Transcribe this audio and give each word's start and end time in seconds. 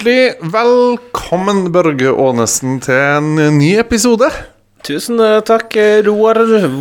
Hjertelig 0.00 0.52
velkommen, 0.54 1.58
Børge 1.74 2.08
Aanesen, 2.08 2.78
til 2.80 2.96
en 2.96 3.34
ny 3.58 3.74
episode. 3.82 4.30
Tusen 4.86 5.20
eh, 5.20 5.42
takk, 5.44 5.76
eh, 5.76 5.98
Roar 6.06 6.38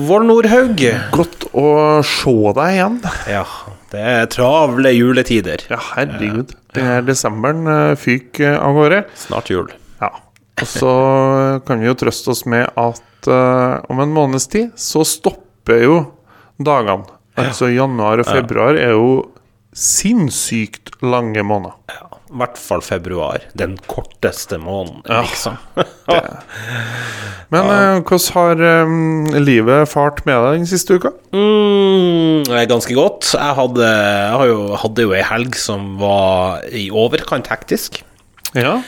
Vålnordhaug. 0.07 0.79
Godt 1.11 1.43
å 1.51 1.65
se 2.07 2.53
deg 2.55 2.77
igjen. 2.77 2.95
Ja, 3.27 3.41
det 3.91 4.05
er 4.13 4.29
travle 4.31 4.93
juletider. 4.95 5.65
Ja, 5.67 5.81
herregud. 5.97 6.55
Det 6.71 6.85
er 6.93 7.03
desemberen 7.03 7.67
eh, 7.67 7.97
fyk 7.99 8.39
av 8.53 8.79
gårde. 8.79 9.01
Snart 9.19 9.51
jul. 9.51 9.67
Ja. 9.99 10.13
Og 10.63 10.71
så 10.77 10.95
kan 11.67 11.83
vi 11.83 11.91
jo 11.91 11.99
trøste 11.99 12.31
oss 12.31 12.45
med 12.47 12.71
at 12.71 13.27
uh, 13.27 13.83
om 13.91 13.99
en 13.99 14.15
måneds 14.15 14.47
tid 14.47 14.71
så 14.79 15.03
stopper 15.03 15.83
jo 15.83 15.99
dagene. 16.55 17.03
Altså 17.35 17.67
januar 17.67 18.23
og 18.23 18.31
februar 18.31 18.79
er 18.79 18.95
jo 18.95 19.11
sinnssykt 19.75 20.95
lange 21.03 21.43
måneder. 21.43 21.75
Ja, 21.91 22.08
I 22.29 22.37
hvert 22.43 22.59
fall 22.61 22.81
februar. 22.85 23.41
Den 23.57 23.77
korteste 23.89 24.59
måneden, 24.61 25.01
Ja. 25.09 25.21
liksom. 25.25 25.57
Men 27.49 27.65
eh, 27.73 28.01
hvordan 28.05 28.35
har 28.35 28.61
um, 28.85 29.25
livet 29.41 29.89
fart 29.89 30.21
med 30.27 30.37
deg 30.37 30.59
den 30.61 30.69
siste 30.69 30.99
uka? 30.99 31.09
Mm, 31.33 32.45
ganske 32.69 32.93
godt. 32.97 33.31
Jeg 33.33 33.57
hadde, 33.57 33.87
jeg 33.89 34.35
har 34.37 34.51
jo, 34.51 34.59
hadde 34.83 35.05
jo 35.07 35.15
ei 35.17 35.23
helg 35.25 35.57
som 35.57 35.95
var 36.01 36.61
i 36.69 36.87
overkant 36.93 37.49
hektisk. 37.49 38.03
Ja. 38.53 38.79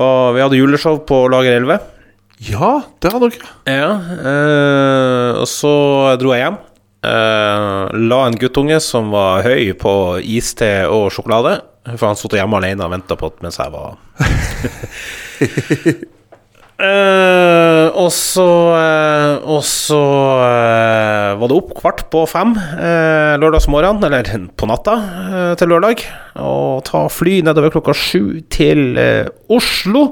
Og 0.00 0.34
vi 0.36 0.40
hadde 0.44 0.56
juleshow 0.60 1.02
på 1.04 1.26
Lager 1.32 1.58
11. 1.60 1.76
Ja, 2.48 2.72
det 3.04 3.12
hadde 3.12 3.28
dere. 3.34 3.52
Ja, 3.68 3.90
eh, 4.16 5.40
og 5.42 5.48
så 5.50 5.72
dro 6.20 6.32
jeg 6.32 6.46
hjem. 6.46 6.56
Eh, 7.04 7.98
la 8.08 8.22
en 8.28 8.38
guttunge 8.40 8.80
som 8.84 9.12
var 9.12 9.44
høy 9.44 9.74
på 9.80 9.92
iste 10.24 10.70
og 10.88 11.10
sjokolade. 11.12 11.58
For 11.88 12.10
han 12.10 12.18
satt 12.18 12.36
hjemme 12.36 12.58
alene 12.60 12.84
og 12.84 12.92
venta 12.92 13.16
på 13.16 13.30
at 13.30 13.44
mens 13.44 13.60
jeg 13.60 13.72
var 13.72 13.98
Uh, 16.80 17.88
og 18.02 18.08
så 18.12 18.46
uh, 18.72 19.34
Og 19.52 19.60
så 19.68 20.00
uh, 20.00 21.36
var 21.36 21.50
det 21.50 21.56
opp 21.58 21.74
kvart 21.76 22.06
på 22.12 22.22
fem 22.28 22.54
uh, 22.56 23.36
lørdagsmorgen, 23.40 24.00
eller 24.04 24.30
på 24.56 24.68
natta 24.68 24.94
til 25.60 25.72
lørdag. 25.72 26.04
Og 26.40 26.80
ta 26.88 27.04
fly 27.12 27.40
nedover 27.44 27.72
klokka 27.74 27.92
sju 27.96 28.40
til 28.52 28.96
Oslo. 29.52 30.04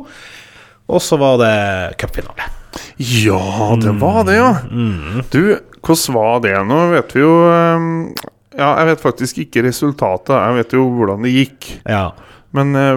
Og 0.88 1.04
så 1.04 1.16
var 1.20 1.40
det 1.40 1.54
cupfinale. 2.00 2.48
Ja, 3.00 3.40
det 3.80 3.94
var 4.00 4.24
det, 4.28 4.36
ja. 4.36 4.50
Du, 5.32 5.42
hvordan 5.80 6.16
var 6.16 6.40
det? 6.44 6.56
Nå 6.68 6.82
vet 6.92 7.16
vi 7.16 7.24
jo 7.24 7.34
Ja, 8.58 8.72
jeg 8.80 8.90
vet 8.92 9.04
faktisk 9.04 9.38
ikke 9.44 9.62
resultatet. 9.68 10.34
Jeg 10.34 10.56
vet 10.62 10.74
jo 10.74 10.88
hvordan 10.96 11.22
det 11.26 11.34
gikk. 11.36 11.68
Ja. 11.86 12.08
Men 12.56 12.72
eh, 12.80 12.96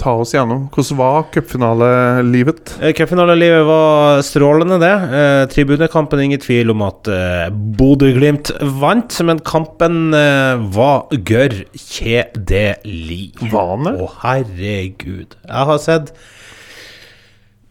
ta 0.00 0.14
oss 0.18 0.32
gjennom. 0.34 0.64
Hvordan 0.74 0.98
var 0.98 1.28
cupfinalelivet? 1.34 2.74
Eh, 2.82 2.90
Cupfinalelivet 2.98 3.62
var 3.68 4.22
strålende, 4.26 4.80
det. 4.82 4.92
Eh, 5.20 5.44
tribunekampen, 5.52 6.24
ingen 6.24 6.42
tvil 6.42 6.74
om 6.74 6.82
at 6.88 7.08
eh, 7.12 7.46
Bodø-Glimt 7.78 8.50
vant, 8.82 9.20
men 9.28 9.40
kampen 9.46 10.10
eh, 10.18 10.58
var 10.74 11.06
gørr 11.30 11.60
kjedelig. 11.78 13.22
Var? 13.54 13.88
Å, 13.94 14.10
herregud. 14.26 15.38
Jeg 15.46 15.70
har 15.70 15.82
sett 15.82 16.12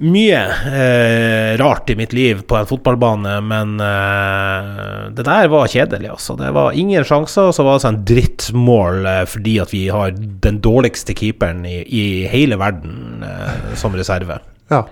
mye 0.02 0.40
eh, 0.72 1.58
rart 1.62 1.90
i 1.90 1.96
mitt 2.00 2.14
liv 2.14 2.42
på 2.50 2.56
en 2.58 2.66
fotballbane, 2.70 3.36
men 3.46 3.76
eh, 3.84 5.10
det 5.14 5.26
der 5.28 5.50
var 5.54 5.70
kjedelig, 5.70 6.10
altså. 6.16 6.36
Det 6.40 6.50
var 6.56 6.74
ingen 6.78 7.06
sjanser, 7.06 7.50
og 7.52 7.56
så 7.58 7.66
var 7.68 7.78
det 7.78 7.84
sånn 7.86 8.00
drittmål 8.10 9.06
eh, 9.12 9.22
fordi 9.30 9.56
at 9.62 9.74
vi 9.76 9.84
har 9.94 10.16
den 10.46 10.58
dårligste 10.66 11.14
keeperen 11.18 11.62
i, 11.70 11.80
i 11.86 12.04
hele 12.32 12.58
verden 12.62 13.26
eh, 13.28 13.76
som 13.78 13.94
reserve. 13.98 14.40
Ja. 14.72 14.84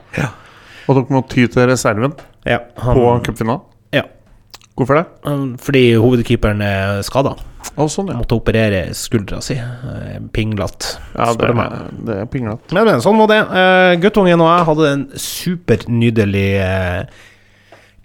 Og 0.90 0.96
dere 0.98 1.14
må 1.14 1.24
ty 1.30 1.46
til 1.48 1.68
reserven 1.70 2.14
Ja, 2.48 2.60
på 2.78 2.96
han, 3.10 3.22
cupfinalen? 3.26 3.66
ja, 3.96 4.04
Hvorfor 4.80 4.96
det? 5.02 5.06
fordi 5.64 5.84
hovedkeeperen 6.00 6.62
er 6.64 7.02
skada. 7.04 7.34
Sånn, 7.80 8.10
ja. 8.12 8.18
Måtte 8.20 8.36
operere 8.36 8.82
skuldra 8.98 9.40
si. 9.44 9.56
Eh, 9.56 10.20
Pinglete. 10.36 10.98
Ja, 11.14 11.30
det, 11.30 11.34
spør 11.38 11.52
du 11.54 11.58
meg. 11.60 11.76
det 12.08 12.16
er 12.24 12.30
pinglete. 12.32 12.74
Men, 12.76 12.88
men, 12.90 13.04
sånn 13.04 13.20
var 13.22 13.30
det. 13.32 13.40
Uh, 13.48 13.92
guttungen 14.04 14.44
og 14.44 14.50
jeg 14.52 14.68
hadde 14.70 14.88
en 14.94 15.04
supernydelig 15.24 16.48
uh, 16.60 17.28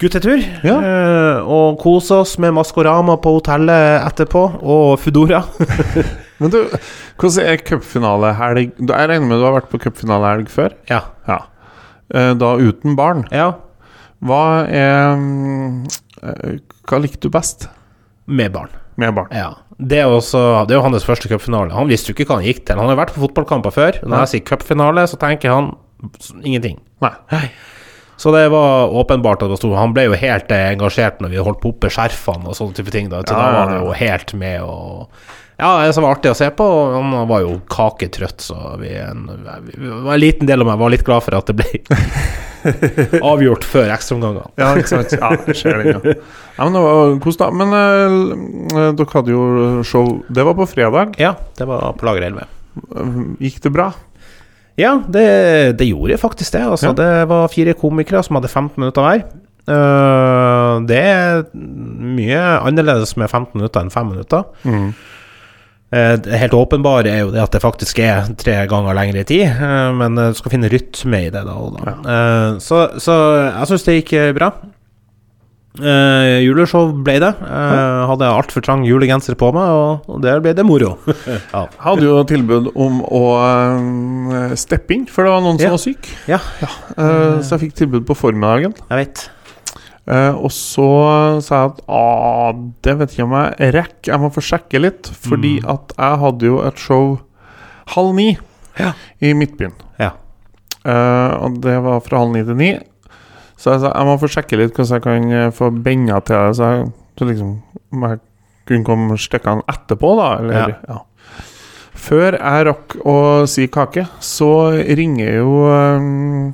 guttetur. 0.03 0.45
Ja. 0.67 0.77
Uh, 0.79 1.51
og 1.57 1.81
kosa 1.83 2.21
oss 2.23 2.37
med 2.43 2.55
Maskorama 2.55 3.17
på 3.23 3.35
hotellet 3.39 4.05
etterpå, 4.05 4.45
og 4.63 4.95
Foodora. 5.03 5.43
Men 6.43 6.51
du, 6.51 6.61
hvordan 7.23 7.47
er 7.47 7.61
cupfinalehelg 7.63 8.73
Jeg 8.83 9.09
regner 9.09 9.29
med 9.31 9.39
du 9.39 9.45
har 9.47 9.55
vært 9.55 9.69
på 9.71 9.79
cupfinalehelg 9.85 10.49
før? 10.51 10.75
ja. 10.91 11.05
Ja. 11.31 11.45
Eh, 12.11 12.33
Da 12.37 12.57
uten 12.59 12.97
barn. 12.99 13.23
ja. 13.33 13.53
Hva 14.25 14.65
er 14.67 15.15
mm, 15.21 15.85
eh, 16.23 16.57
Hva 16.89 16.99
likte 17.01 17.29
du 17.29 17.31
best 17.33 17.69
Med 18.27 18.53
barn. 18.53 18.73
Med 19.00 19.15
barn? 19.16 19.31
Ja. 19.34 19.50
Det 19.75 19.99
er, 20.05 20.10
også, 20.10 20.41
det 20.69 20.75
er 20.75 20.78
jo 20.78 20.87
hans 20.87 21.06
første 21.06 21.28
cupfinale. 21.31 21.75
Han 21.75 21.91
visste 21.91 22.12
jo 22.12 22.16
ikke 22.16 22.28
hva 22.31 22.41
han 22.41 22.47
gikk 22.47 22.65
til. 22.66 22.78
Han 22.78 22.93
har 22.93 22.99
vært 23.00 23.15
på 23.16 23.25
fotballkamper 23.25 23.75
før. 23.75 23.99
Når 24.05 24.25
jeg 24.25 24.32
sier 24.32 24.44
cupfinale, 24.53 25.06
så 25.10 25.19
tenker 25.21 25.50
han 25.55 25.72
ingenting. 26.44 26.78
Nei. 27.03 27.49
Så 28.16 28.31
det 28.31 28.44
var 28.55 28.93
åpenbart 28.94 29.43
at 29.43 29.49
det 29.49 29.56
var 29.56 29.62
stor. 29.62 29.77
Han 29.81 29.94
ble 29.97 30.06
jo 30.06 30.19
helt 30.19 30.53
eh, 30.55 30.69
engasjert 30.77 31.19
når 31.22 31.32
vi 31.34 31.43
holdt 31.43 31.62
på 31.65 31.72
oppe 31.75 31.91
skjerfene 31.91 32.50
og 32.50 32.59
sånne 32.59 32.78
type 32.78 32.94
ting. 32.94 33.10
Da, 33.10 33.25
så 33.27 33.34
Ja, 33.34 33.41
da 33.41 33.49
var 33.56 33.72
han 33.72 33.81
jo 33.82 33.97
helt 33.99 34.37
med 34.38 34.62
og 34.62 35.09
Ja, 35.59 35.72
det 35.87 35.93
som 35.94 36.06
var 36.06 36.16
artig 36.16 36.32
å 36.32 36.38
se 36.38 36.49
på. 36.55 36.69
Han 36.94 37.15
var 37.31 37.43
jo 37.44 37.59
kaketrøtt, 37.71 38.43
så 38.43 38.76
vi, 38.81 38.94
en, 38.99 39.26
vi, 39.66 39.91
en 39.91 40.21
liten 40.22 40.50
del 40.50 40.62
av 40.62 40.71
meg 40.71 40.81
var 40.82 40.94
litt 40.94 41.06
glad 41.06 41.26
for 41.26 41.38
at 41.38 41.50
det 41.50 41.59
ble 41.59 41.82
avgjort 43.33 43.67
før 43.69 43.93
ekstraomgangene. 43.95 44.49
Ja, 44.61 44.73
ikke 44.79 44.91
sant? 44.91 45.15
Ja, 45.17 45.31
jeg 45.49 45.59
ser 45.59 45.81
den, 45.81 45.93
ja. 45.93 46.17
ja 46.57 46.67
men 46.67 46.77
det 46.77 46.83
var 46.87 47.15
kos, 47.25 47.39
da. 47.41 47.51
Men 47.55 47.77
eh, 47.79 48.91
dere 48.99 49.11
hadde 49.13 49.35
jo 49.35 49.45
show 49.87 50.19
Det 50.29 50.47
var 50.47 50.57
på 50.59 50.69
fredag. 50.71 51.15
Ja, 51.21 51.35
det 51.59 51.69
var 51.71 51.93
på 51.99 52.09
lager 52.09 52.29
11. 52.31 52.51
Eh, 52.85 53.23
Gikk 53.47 53.63
det 53.65 53.75
bra? 53.75 53.93
Ja, 54.81 54.97
det, 55.07 55.79
det 55.79 55.87
gjorde 55.87 56.19
faktisk 56.19 56.57
det. 56.57 56.65
Altså, 56.67 56.91
Ja. 56.91 56.99
Det 56.99 57.29
var 57.31 57.49
fire 57.53 57.75
komikere 57.79 58.23
som 58.27 58.41
hadde 58.41 58.51
15 58.51 58.81
minutter 58.81 59.07
hver. 59.07 59.27
Uh, 59.65 60.83
det 60.85 60.99
er 61.01 61.45
mye 61.55 62.41
annerledes 62.69 63.15
med 63.17 63.31
15 63.31 63.55
minutter 63.57 63.81
enn 63.81 63.93
5 63.95 64.11
minutter. 64.11 64.43
Mm. 64.69 64.91
Eh, 65.94 66.15
det 66.25 66.41
helt 66.41 66.56
åpenbare 66.59 67.10
er 67.12 67.21
jo 67.22 67.32
det 67.34 67.43
at 67.44 67.55
det 67.55 67.62
faktisk 67.62 68.00
er 68.03 68.31
tre 68.41 68.56
ganger 68.71 68.97
lengre 68.97 69.22
tid, 69.28 69.47
eh, 69.47 69.91
men 69.94 70.19
eh, 70.19 70.32
du 70.34 70.38
skal 70.41 70.55
finne 70.56 70.71
rytme 70.72 71.27
i 71.28 71.32
det. 71.34 71.44
da, 71.47 71.59
da. 71.77 71.84
Ja. 71.84 72.16
så, 72.62 72.87
så 73.03 73.19
jeg 73.44 73.71
syns 73.71 73.87
det 73.87 74.00
gikk 74.00 74.16
bra. 74.38 74.55
Uh, 75.75 76.38
juleshow 76.38 76.93
ble 77.03 77.16
det. 77.19 77.32
Uh, 77.43 78.05
hadde 78.06 78.28
altfor 78.31 78.62
trang 78.62 78.84
julegenser 78.87 79.34
på 79.34 79.49
meg, 79.56 79.72
og, 79.75 80.05
og 80.06 80.21
der 80.22 80.38
ble 80.43 80.53
det 80.55 80.62
moro. 80.62 80.93
ja. 81.56 81.65
Hadde 81.82 82.06
jo 82.06 82.21
tilbud 82.31 82.69
om 82.78 83.00
å 83.03 83.22
uh, 83.43 84.55
steppe 84.55 84.94
inn, 84.94 85.09
for 85.11 85.26
det 85.26 85.32
var 85.34 85.43
noen 85.43 85.59
som 85.59 85.66
Ja. 85.66 85.75
var 85.75 85.82
syk. 85.82 86.12
ja, 86.31 86.38
Uh, 86.94 87.43
så 87.43 87.56
jeg 87.56 87.64
fikk 87.64 87.79
tilbud 87.81 88.05
på 88.06 88.14
formiddagen. 88.14 88.76
jeg 88.87 89.00
vet. 89.00 89.25
Eh, 90.06 90.35
og 90.37 90.51
så 90.53 90.87
sa 91.41 91.62
jeg 91.62 91.71
at 91.73 91.79
ah, 91.89 92.51
det 92.85 92.97
vet 93.01 93.15
ikke 93.15 93.25
om 93.25 93.37
jeg 93.39 93.71
rekker, 93.75 94.11
jeg 94.12 94.21
må 94.21 94.29
få 94.35 94.43
sjekke 94.45 94.81
litt. 94.83 95.09
Fordi 95.25 95.55
Mm. 95.62 95.71
at 95.75 95.95
jeg 95.97 96.19
hadde 96.25 96.47
jo 96.51 96.59
et 96.67 96.79
show 96.79 97.21
halv 97.95 98.15
ni 98.15 98.39
Ja. 98.79 98.93
i 99.23 99.33
Midtbyen. 99.33 99.73
Ja. 99.99 100.11
Uh, 100.85 101.45
og 101.45 101.61
det 101.62 101.79
var 101.83 102.01
fra 102.05 102.19
halv 102.19 102.33
ni 102.35 102.43
til 102.45 102.56
ni. 102.56 102.73
Så 103.56 103.71
jeg 103.73 103.81
sa 103.81 103.93
jeg 103.95 104.05
må 104.06 104.19
få 104.21 104.29
sjekke 104.29 104.59
litt 104.59 104.75
hvordan 104.77 104.93
jeg 104.99 105.03
kan 105.03 105.33
eh, 105.33 105.51
få 105.51 105.71
benda 105.83 106.21
til 106.21 106.37
det. 106.37 106.57
Så, 106.59 106.65
jeg, 106.75 106.93
så 107.19 107.25
liksom 107.31 107.62
om 107.95 108.03
jeg 108.11 108.19
kunne 108.69 108.85
komme 108.85 109.17
stykkene 109.17 109.62
etterpå, 109.71 110.11
da. 110.19 110.29
Eller, 110.43 110.75
ja. 110.89 110.99
Før 111.95 112.37
jeg 112.37 112.67
rakk 112.67 112.97
å 113.07 113.15
si 113.49 113.67
kake, 113.73 114.05
så 114.21 114.50
ringer 114.99 115.37
jo 115.39 115.55
eh, 115.71 116.53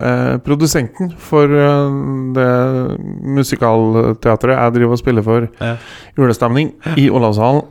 eh, 0.00 0.36
produsenten 0.44 1.12
for 1.18 1.44
eh, 1.44 1.96
det 2.36 2.48
musikalteatret 3.36 4.56
jeg 4.56 4.74
driver 4.78 4.92
og 4.96 5.00
spiller 5.00 5.22
for, 5.26 5.48
Ja. 5.60 5.76
julestemning, 6.18 6.72
i 6.96 7.08
Olavshallen, 7.10 7.64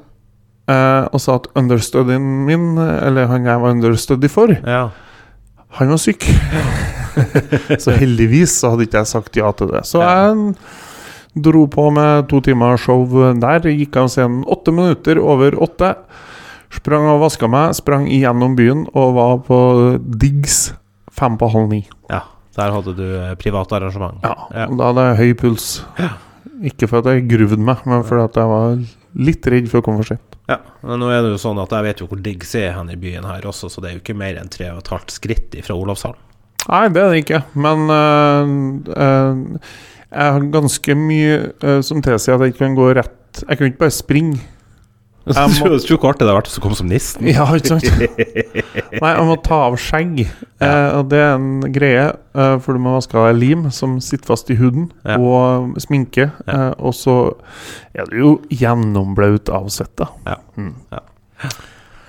eh, 0.70 1.08
og 1.12 1.20
sa 1.20 1.36
at 1.36 1.48
understudien 1.56 2.22
min, 2.46 2.78
eller 2.78 3.28
han 3.28 3.46
jeg 3.46 3.60
var 3.62 3.70
understudy 3.72 4.28
for, 4.30 4.48
Ja. 4.68 4.90
han 5.80 5.90
var 5.90 5.98
syk. 5.98 6.24
så 7.84 7.92
heldigvis 7.98 8.60
så 8.62 8.72
hadde 8.72 8.86
ikke 8.88 9.02
jeg 9.02 9.08
sagt 9.08 9.36
ja 9.36 9.52
til 9.52 9.68
det. 9.68 9.84
Så 9.88 10.00
jeg 10.02 10.56
dro 11.44 11.66
på 11.68 11.90
med 11.94 12.28
to 12.30 12.40
timer 12.42 12.78
show 12.78 13.06
der. 13.40 13.60
Gikk 13.72 13.96
av 13.98 14.10
scenen 14.12 14.44
åtte 14.52 14.72
minutter 14.72 15.20
over 15.20 15.52
åtte. 15.64 15.96
Sprang 16.72 17.04
og 17.12 17.22
vaska 17.26 17.50
meg, 17.52 17.74
sprang 17.76 18.06
igjennom 18.08 18.56
byen 18.56 18.86
og 18.96 19.16
var 19.18 19.38
på 19.48 19.58
Diggs 20.00 20.74
fem 21.22 21.38
på 21.42 21.50
halv 21.56 21.70
ni. 21.72 21.84
ja. 22.12 22.24
Der 22.58 22.68
hadde 22.76 22.92
du 22.98 23.06
eh, 23.16 23.30
privat 23.40 23.72
arrangement. 23.78 24.18
Ja, 24.28 24.34
Ja. 24.52 24.66
og 24.68 24.74
Da 24.82 24.90
hadde 24.90 25.04
jeg 25.08 25.20
høy 25.22 25.38
puls. 25.40 25.68
Ikke 26.68 26.90
for 26.92 27.00
at 27.00 27.08
jeg 27.08 27.30
gruvde 27.32 27.56
meg, 27.64 27.80
men 27.88 28.04
fordi 28.04 28.26
at 28.28 28.36
jeg 28.42 28.50
var 28.52 28.74
litt 29.16 29.48
redd 29.54 29.70
for 29.72 29.80
å 29.80 29.86
komme 29.86 30.02
for 30.04 30.10
sent. 30.12 30.36
Ja, 30.52 30.58
men 30.84 31.00
nå 31.00 31.08
er 31.16 31.22
det 31.24 31.32
jo 31.32 31.38
sånn 31.40 31.62
at 31.64 31.72
jeg 31.72 31.86
vet 31.86 32.02
jo 32.04 32.08
hvor 32.12 32.20
digg 32.22 32.44
C 32.44 32.66
er 32.68 32.74
hen 32.76 32.92
i 32.92 32.98
byen 33.00 33.24
her 33.30 33.48
også, 33.48 33.70
så 33.72 33.80
det 33.82 33.88
er 33.90 33.96
jo 33.96 34.02
ikke 34.04 34.18
mer 34.20 34.36
enn 34.42 34.52
tre 34.52 34.68
og 34.74 34.82
et 34.84 34.92
halvt 34.92 35.14
skritt 35.16 35.56
fra 35.64 35.78
Olavshallen. 35.80 36.20
Nei, 36.68 36.84
det 36.92 37.02
er 37.06 37.10
det 37.16 37.22
ikke. 37.24 37.40
Men 37.56 37.88
øh, 37.96 38.52
øh, 39.00 39.42
jeg 40.12 40.36
har 40.36 40.50
ganske 40.54 40.96
mye 41.08 41.38
øh, 41.64 41.80
som 41.88 42.04
tilsier 42.04 42.36
at 42.36 42.44
jeg 42.44 42.54
ikke 42.54 42.66
kan 42.66 42.76
gå 42.78 42.90
rett 43.00 43.42
Jeg 43.48 43.58
kan 43.58 43.72
ikke 43.72 43.80
bare 43.86 43.96
springe. 43.96 44.42
Jeg 45.28 45.36
må- 45.62 45.68
Tror 45.86 45.98
ikke 46.00 46.10
artig 46.10 46.26
det 46.26 46.32
har 46.32 46.40
vært 46.42 46.50
å 46.58 46.62
komme 46.64 46.76
som 46.80 46.88
nissen? 46.90 47.28
Ja, 47.30 47.46
ikke 47.54 47.76
sant? 47.76 47.84
Nei, 49.02 49.12
jeg 49.14 49.26
må 49.28 49.36
ta 49.46 49.60
av 49.68 49.76
skjegg. 49.78 50.24
Eh, 50.60 50.90
og 50.98 51.10
det 51.12 51.20
er 51.22 51.36
en 51.36 51.62
greie, 51.74 52.08
eh, 52.34 52.56
for 52.64 52.74
du 52.74 52.80
må 52.82 52.96
vaske 52.96 53.16
av 53.22 53.36
lim 53.38 53.68
som 53.72 54.00
sitter 54.02 54.26
fast 54.34 54.50
i 54.50 54.58
huden, 54.58 54.90
Ja. 55.06 55.18
og 55.22 55.78
sminke. 55.84 56.32
Ja. 56.48 56.54
Eh, 56.72 56.74
og 56.80 56.94
så 56.98 57.16
er 57.94 58.10
du 58.10 58.18
jo 58.18 58.32
gjennomblaut 58.50 59.50
av 59.54 59.70
svette. 59.70 60.10
Ja. 60.26 60.40
Mm. 60.58 60.74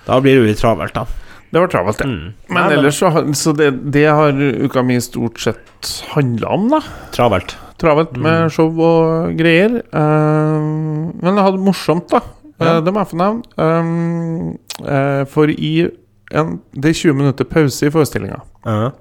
Da 0.07 0.19
blir 0.21 0.41
det 0.41 0.55
jo 0.55 0.61
travelt, 0.65 0.95
da. 0.97 1.05
Det 1.53 1.61
var 1.61 1.69
travelt, 1.69 2.01
ja. 2.01 2.09
Mm. 2.09 2.33
Men 2.49 2.73
ellers 2.79 2.97
så, 3.03 3.11
så 3.37 3.53
det, 3.55 3.71
det 3.93 4.07
har 4.09 4.33
uka 4.33 4.81
mi 4.83 4.97
stort 5.05 5.37
sett 5.45 5.93
handla 6.15 6.49
om, 6.57 6.71
da. 6.73 6.81
Travelt. 7.13 7.57
Travelt 7.83 8.17
med 8.17 8.47
Mm. 8.47 8.51
show 8.55 8.81
og 8.81 9.37
greier. 9.37 9.83
Eh, 9.93 10.61
men 10.63 11.35
jeg 11.37 11.45
hadde 11.45 11.59
det 11.61 11.67
morsomt, 11.67 12.09
da. 12.09 12.21
Eh, 12.63 12.73
Ja. 12.75 12.81
det 12.81 12.93
må 12.95 13.03
jeg 13.03 13.13
få 13.13 13.21
nevne. 13.21 13.43
Um, 13.57 14.59
uh, 14.87 15.25
for 15.29 15.51
i 15.51 15.89
en, 16.33 16.61
det 16.73 16.91
er 16.91 17.01
20 17.01 17.19
minutter 17.19 17.45
pause 17.45 17.87
i 17.87 17.93
forestillinga. 17.93 18.41
Ja. 18.65 18.93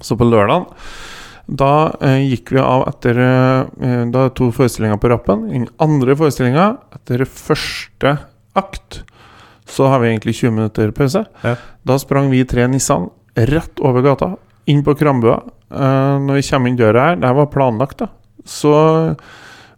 Så 0.00 0.16
på 0.16 0.24
lørdag 0.24 0.70
da 1.50 1.92
eh, 2.00 2.20
gikk 2.30 2.52
vi 2.54 2.60
av 2.62 2.84
etter 2.88 3.18
eh, 3.18 4.04
Da 4.12 4.26
er 4.26 4.34
to 4.36 4.50
forestillinger 4.54 5.00
på 5.02 5.10
rappen. 5.12 5.48
I 5.50 5.58
den 5.58 5.70
andre 5.82 6.16
forestillinga, 6.18 6.68
etter 6.94 7.24
første 7.26 8.16
akt, 8.58 9.02
så 9.68 9.88
har 9.90 10.02
vi 10.02 10.12
egentlig 10.12 10.36
20 10.38 10.50
minutter 10.50 10.90
pause. 10.90 11.24
-huh. 11.42 11.56
Da 11.82 11.98
sprang 11.98 12.30
vi 12.30 12.44
tre 12.44 12.66
nissene 12.66 13.10
rett 13.34 13.80
over 13.80 14.02
gata, 14.02 14.36
inn 14.66 14.84
på 14.84 14.94
Krambua. 14.94 15.42
Eh, 15.70 16.18
når 16.20 16.34
vi 16.34 16.42
kommer 16.42 16.68
inn 16.68 16.76
døra 16.76 17.08
her, 17.08 17.16
det 17.16 17.26
her 17.26 17.34
var 17.34 17.46
planlagt, 17.46 17.98
da, 17.98 18.08
så 18.44 19.16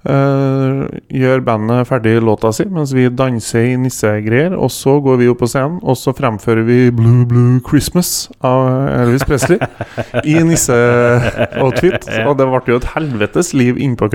eh, 0.05 1.01
gjør 1.15 1.43
bandet 1.47 1.89
ferdig 1.89 2.15
låta 2.25 2.51
si 2.55 2.65
mens 2.71 2.93
vi 2.97 3.07
danser 3.09 3.67
i 3.73 3.77
nissegreier. 3.81 4.55
Og 4.57 4.71
så 4.73 4.97
går 5.05 5.19
vi 5.23 5.29
opp 5.33 5.41
på 5.43 5.49
scenen, 5.51 5.79
og 5.83 5.97
så 6.01 6.15
fremfører 6.17 6.65
vi 6.67 6.79
'Blue 6.91 7.25
Blue 7.29 7.61
Christmas' 7.67 8.31
av 8.45 8.89
Elvis 9.03 9.25
Presley 9.25 9.59
i 10.33 10.37
nisseoutfit. 10.45 12.09
Og 12.27 12.37
det 12.39 12.49
ble 12.51 12.63
jo 12.75 12.81
et 12.81 12.91
helvetes 12.95 13.53
liv 13.55 13.79
inne 13.79 13.97
på 14.01 14.09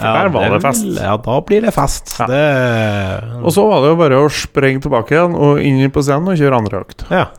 for 0.00 0.06
ja, 0.06 0.22
der 0.22 0.32
var 0.34 0.50
det 0.56 0.62
fest. 0.62 0.84
vil- 0.84 1.02
Ja, 1.02 1.16
da 1.16 1.40
blir 1.40 1.60
det 1.62 1.74
fest. 1.74 2.16
Ja. 2.20 2.26
Det 2.26 3.44
Og 3.44 3.52
så 3.52 3.66
var 3.68 3.82
det 3.82 3.92
jo 3.92 3.96
bare 4.00 4.22
å 4.24 4.28
sprenge 4.32 4.82
tilbake 4.82 5.14
igjen 5.16 5.34
og 5.36 5.60
inn 5.60 5.90
på 5.90 6.02
scenen 6.02 6.28
og 6.32 6.36
kjøre 6.38 6.56
andre 6.58 6.82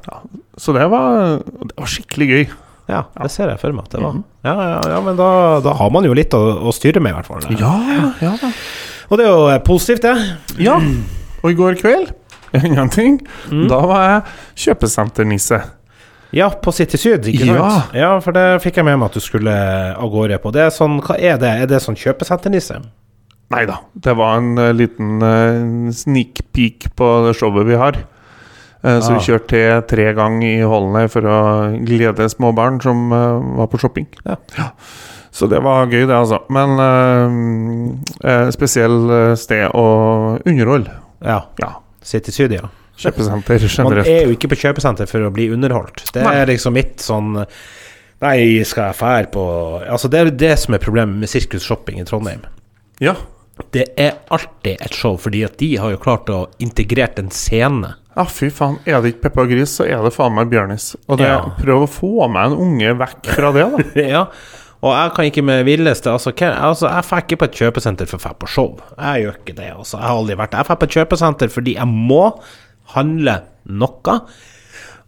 ja. 0.08 0.20
Så 0.58 0.74
det 0.74 0.88
var, 0.90 1.38
det 1.44 1.76
var 1.78 1.86
skikkelig 1.86 2.28
gøy. 2.32 2.48
Ja, 2.88 3.02
det 3.22 3.30
ser 3.34 3.50
jeg 3.52 3.60
for 3.60 3.76
meg 3.76 3.88
at 3.88 3.96
det 3.98 4.02
var. 4.04 4.14
Mhm. 4.16 4.24
Ja, 4.48 4.54
ja, 4.72 4.82
ja, 4.94 5.00
men 5.04 5.18
da, 5.20 5.30
da 5.66 5.74
har 5.76 5.90
man 5.92 6.06
jo 6.08 6.14
litt 6.16 6.34
å, 6.38 6.42
å 6.70 6.72
styre 6.76 7.02
med, 7.04 7.12
i 7.12 7.18
hvert 7.20 7.28
fall. 7.28 7.48
Ja, 7.60 7.74
ja 8.24 8.36
da. 8.42 8.52
Og 9.10 9.20
det 9.20 9.26
er 9.26 9.32
jo 9.34 9.48
eh, 9.52 9.60
positivt, 9.64 10.04
det. 10.08 10.16
Ja. 10.64 10.78
Og 11.44 11.52
i 11.52 11.58
går 11.58 11.76
kveld, 11.80 12.14
en 12.58 12.90
ting, 12.94 13.20
Mm. 13.52 13.68
da 13.72 13.78
var 13.88 14.06
jeg 14.08 14.22
kjøpesenternisse. 14.68 15.60
Ja, 16.36 16.50
på 16.52 16.72
City 16.76 16.98
Syd, 17.00 17.24
ikke 17.32 17.46
sant? 17.48 17.94
Ja, 17.96 18.00
ja, 18.02 18.10
for 18.24 18.36
det 18.36 18.46
fikk 18.64 18.80
jeg 18.82 18.88
med 18.88 18.98
meg 19.00 19.08
at 19.12 19.16
du 19.16 19.24
skulle 19.24 19.54
av 19.96 20.10
gårde 20.12 20.40
på. 20.44 20.52
Det 20.56 20.66
er 20.66 20.74
sånn, 20.76 20.98
hva 21.04 21.16
er 21.16 21.38
det? 21.40 21.54
Er 21.64 21.70
det 21.72 21.80
sånn 21.84 21.96
kjøpesenternisse? 21.96 22.82
Nei 23.54 23.62
da, 23.70 23.78
det 23.96 24.12
var 24.20 24.42
en 24.42 24.58
uh, 24.60 24.74
liten 24.76 25.22
uh, 25.24 25.92
sneak 25.96 26.42
peek 26.52 26.90
på 27.00 27.08
showet 27.38 27.68
vi 27.70 27.78
har. 27.80 28.02
Eh, 28.84 29.00
så 29.02 29.12
Ah. 29.12 29.18
vi 29.18 29.26
kjørte 29.26 29.48
til 29.50 29.82
tre 29.90 30.14
ganger 30.14 30.48
i 30.48 30.62
Holland 30.62 31.10
for 31.12 31.22
å 31.22 31.38
glede 31.86 32.30
små 32.30 32.54
barn 32.56 32.80
som 32.82 33.12
eh, 33.12 33.58
var 33.58 33.68
på 33.68 33.80
shopping. 33.80 34.08
Ja. 34.26 34.72
Så 35.32 35.48
det 35.50 35.60
var 35.62 35.86
gøy, 35.88 36.06
det, 36.08 36.16
altså. 36.16 36.40
Men 36.50 36.80
eh, 36.80 38.30
eh, 38.32 38.50
spesiell 38.52 39.36
sted 39.38 39.72
å 39.74 39.88
underholde. 40.46 40.92
Ja. 41.26 41.42
Ja. 41.60 41.72
City 42.02 42.32
Syd, 42.32 42.52
ja. 42.54 42.70
Kjøpesenter 42.98 43.84
Man 43.84 44.00
er 44.02 44.24
jo 44.26 44.34
ikke 44.34 44.50
på 44.50 44.58
kjøpesenter 44.58 45.06
for 45.10 45.22
å 45.28 45.30
bli 45.34 45.50
underholdt. 45.54 46.08
Det 46.14 46.24
Nei. 46.24 46.34
er 46.40 46.48
liksom 46.50 46.74
mitt 46.74 46.98
sånn 47.04 47.36
Nei, 48.22 48.64
skal 48.66 48.88
jeg 48.90 48.98
fære 48.98 49.28
på 49.30 49.44
Altså, 49.86 50.10
det 50.10 50.20
er 50.20 50.32
det 50.34 50.56
som 50.58 50.74
er 50.74 50.82
problemet 50.82 51.20
med 51.22 51.30
Sirkus 51.30 51.62
Shopping 51.68 52.00
i 52.02 52.06
Trondheim. 52.10 52.42
Ja. 53.00 53.14
Det 53.74 53.84
er 54.02 54.16
alltid 54.34 54.82
et 54.82 54.94
show, 54.98 55.14
fordi 55.22 55.44
at 55.46 55.60
de 55.62 55.76
har 55.78 55.94
jo 55.94 56.00
klart 56.02 56.26
å 56.34 56.48
integrere 56.58 57.22
en 57.22 57.30
scene. 57.30 57.94
Ja, 58.18 58.24
fy 58.26 58.48
faen. 58.50 58.80
Er 58.90 59.02
det 59.04 59.14
ikke 59.14 59.28
Peppa 59.28 59.44
Gris, 59.50 59.76
så 59.78 59.86
er 59.86 60.02
det 60.02 60.12
faen 60.16 60.34
meg 60.34 60.50
Bjørnis. 60.50 60.96
Og 61.08 61.20
det, 61.22 61.28
Ja. 61.30 61.44
prøv 61.62 61.84
å 61.86 61.90
få 61.92 62.28
meg 62.34 62.52
en 62.52 62.58
unge 62.66 62.96
vekk 62.98 63.30
fra 63.38 63.52
det, 63.54 63.66
da. 63.76 64.02
ja. 64.18 64.24
Og 64.82 64.92
jeg 64.94 65.14
kan 65.18 65.26
ikke 65.26 65.42
med 65.46 65.64
villeste 65.66 66.12
Altså, 66.14 66.30
altså 66.38 66.86
jeg 66.92 67.06
drar 67.08 67.24
ikke 67.24 67.38
på 67.42 67.46
et 67.48 67.56
kjøpesenter 67.62 68.06
for 68.10 68.20
å 68.20 68.22
dra 68.28 68.34
på 68.38 68.50
show. 68.50 68.76
Jeg 68.98 69.24
gjør 69.26 69.40
ikke 69.42 69.56
det. 69.58 69.72
altså 69.74 69.98
Jeg 69.98 70.06
har 70.06 70.18
aldri 70.20 70.36
vært 70.38 70.54
Jeg 70.54 70.68
drar 70.70 70.78
på 70.82 70.86
et 70.90 70.98
kjøpesenter 71.00 71.50
fordi 71.54 71.74
jeg 71.80 71.88
må 71.90 72.24
handle 72.94 73.40
noe, 73.68 74.14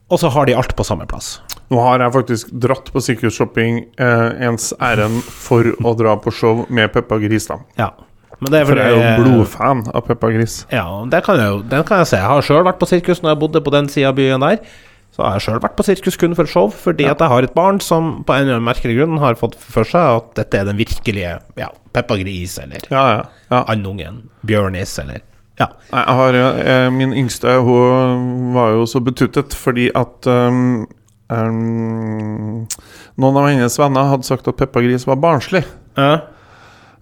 og 0.10 0.20
så 0.20 0.32
har 0.34 0.50
de 0.50 0.56
alt 0.58 0.74
på 0.76 0.84
samme 0.84 1.06
plass. 1.08 1.38
Nå 1.70 1.78
har 1.86 2.02
jeg 2.02 2.12
faktisk 2.16 2.50
dratt 2.66 2.90
på 2.92 3.02
sikkerhetsshopping 3.06 3.78
eh, 4.02 4.30
ens 4.50 4.72
ærend 4.82 5.22
for 5.24 5.70
å 5.86 5.94
dra 5.96 6.16
på 6.20 6.34
show 6.34 6.66
med 6.74 6.90
Peppa 6.96 7.20
Gris, 7.22 7.46
da. 7.48 7.60
Ja. 7.78 7.92
Men 8.40 8.52
det 8.54 8.60
er 8.62 8.68
For 8.70 8.80
jeg 8.80 8.94
er 8.96 9.18
jo 9.18 9.24
blodfan 9.26 9.82
av 9.94 10.06
Peppa 10.08 10.30
Gris. 10.32 10.62
Ja, 10.72 10.86
det 11.12 11.24
kan 11.26 11.36
jeg 11.42 11.64
Den 11.70 11.84
kan 11.84 11.98
jeg 12.04 12.08
se. 12.08 12.18
Jeg 12.22 12.30
har 12.32 12.42
sjøl 12.46 12.64
vært 12.64 12.80
på 12.80 12.88
sirkus 12.88 13.20
når 13.24 13.34
jeg 13.34 13.40
bodde 13.42 13.62
på 13.66 13.74
den 13.76 13.90
sida 13.92 14.14
av 14.14 14.16
byen 14.16 14.40
der. 14.46 14.62
Så 15.12 15.26
har 15.26 15.36
jeg 15.36 15.44
sjøl 15.48 15.60
vært 15.60 15.76
på 15.76 15.84
sirkus 15.84 16.16
kun 16.22 16.36
for 16.38 16.48
show, 16.48 16.70
fordi 16.72 17.04
Ja. 17.04 17.12
at 17.12 17.20
jeg 17.20 17.28
har 17.34 17.44
et 17.44 17.54
barn 17.58 17.80
som 17.84 18.24
på 18.24 18.32
en 18.34 18.46
eller 18.46 18.56
annen 18.60 18.68
merkelig 18.70 18.96
grunn 19.00 19.18
har 19.20 19.36
fått 19.36 19.56
for 19.60 19.84
seg 19.84 20.00
at 20.22 20.30
dette 20.40 20.56
er 20.62 20.66
den 20.70 20.78
virkelige 20.80 21.40
ja, 21.58 21.68
Peppa 21.92 22.16
Gris 22.22 22.58
eller 22.62 22.80
Ja, 22.92 23.04
ja. 23.18 23.24
ja. 23.52 23.64
andungen. 23.68 24.30
Bjørnis 24.46 24.96
eller 25.04 25.20
Ja. 25.60 25.68
Jeg 25.92 26.16
har, 26.16 26.34
jeg, 26.34 26.92
min 26.96 27.12
yngste 27.12 27.58
hun 27.66 28.54
var 28.56 28.72
jo 28.78 28.86
så 28.88 29.02
betuttet 29.04 29.52
fordi 29.58 29.90
at 29.94 30.28
um, 30.32 30.88
um, 31.28 32.68
Noen 33.20 33.36
av 33.42 33.50
hennes 33.50 33.76
venner 33.82 34.08
hadde 34.14 34.24
sagt 34.30 34.48
at 34.48 34.56
Peppa 34.56 34.80
Gris 34.86 35.04
var 35.10 35.20
barnslig. 35.20 35.66
Ja. 36.00 36.22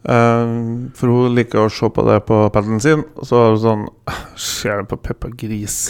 Um, 0.07 0.87
for 0.95 1.11
hun 1.11 1.33
liker 1.35 1.65
å 1.65 1.71
se 1.73 1.89
på 1.91 2.03
det 2.07 2.21
på 2.29 2.39
paddelen 2.55 2.79
sin. 2.83 3.03
Og 3.19 3.27
så 3.27 3.41
var 3.41 3.55
det 3.55 3.63
sånn 3.65 3.85
Ser 4.47 4.83
du 4.83 4.93
på 4.93 4.99
Peppa 5.09 5.31
Gris? 5.35 5.89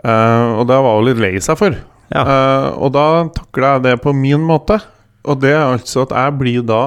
Uh, 0.00 0.56
og 0.58 0.64
det 0.70 0.78
var 0.80 0.96
hun 0.96 1.08
litt 1.10 1.20
lei 1.20 1.34
seg 1.44 1.60
for. 1.60 1.76
Ja. 2.12 2.24
Uh, 2.24 2.68
og 2.80 2.94
da 2.96 3.06
takla 3.36 3.76
jeg 3.76 3.86
det 3.88 3.94
på 4.04 4.14
min 4.16 4.44
måte. 4.48 4.80
Og 5.28 5.38
det 5.44 5.52
er 5.54 5.66
altså 5.66 6.06
at 6.06 6.16
jeg 6.16 6.38
blir 6.40 6.64
da 6.66 6.82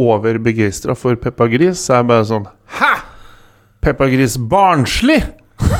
overbegeistra 0.00 0.94
for 0.96 1.16
Peppa 1.20 1.48
Gris. 1.50 1.80
Så 1.86 1.96
jeg 1.96 2.04
er 2.04 2.10
bare 2.12 2.28
sånn 2.28 2.46
Hæ?! 2.76 2.92
Peppa 3.80 4.10
Gris 4.12 4.36
barnslig?! 4.36 5.22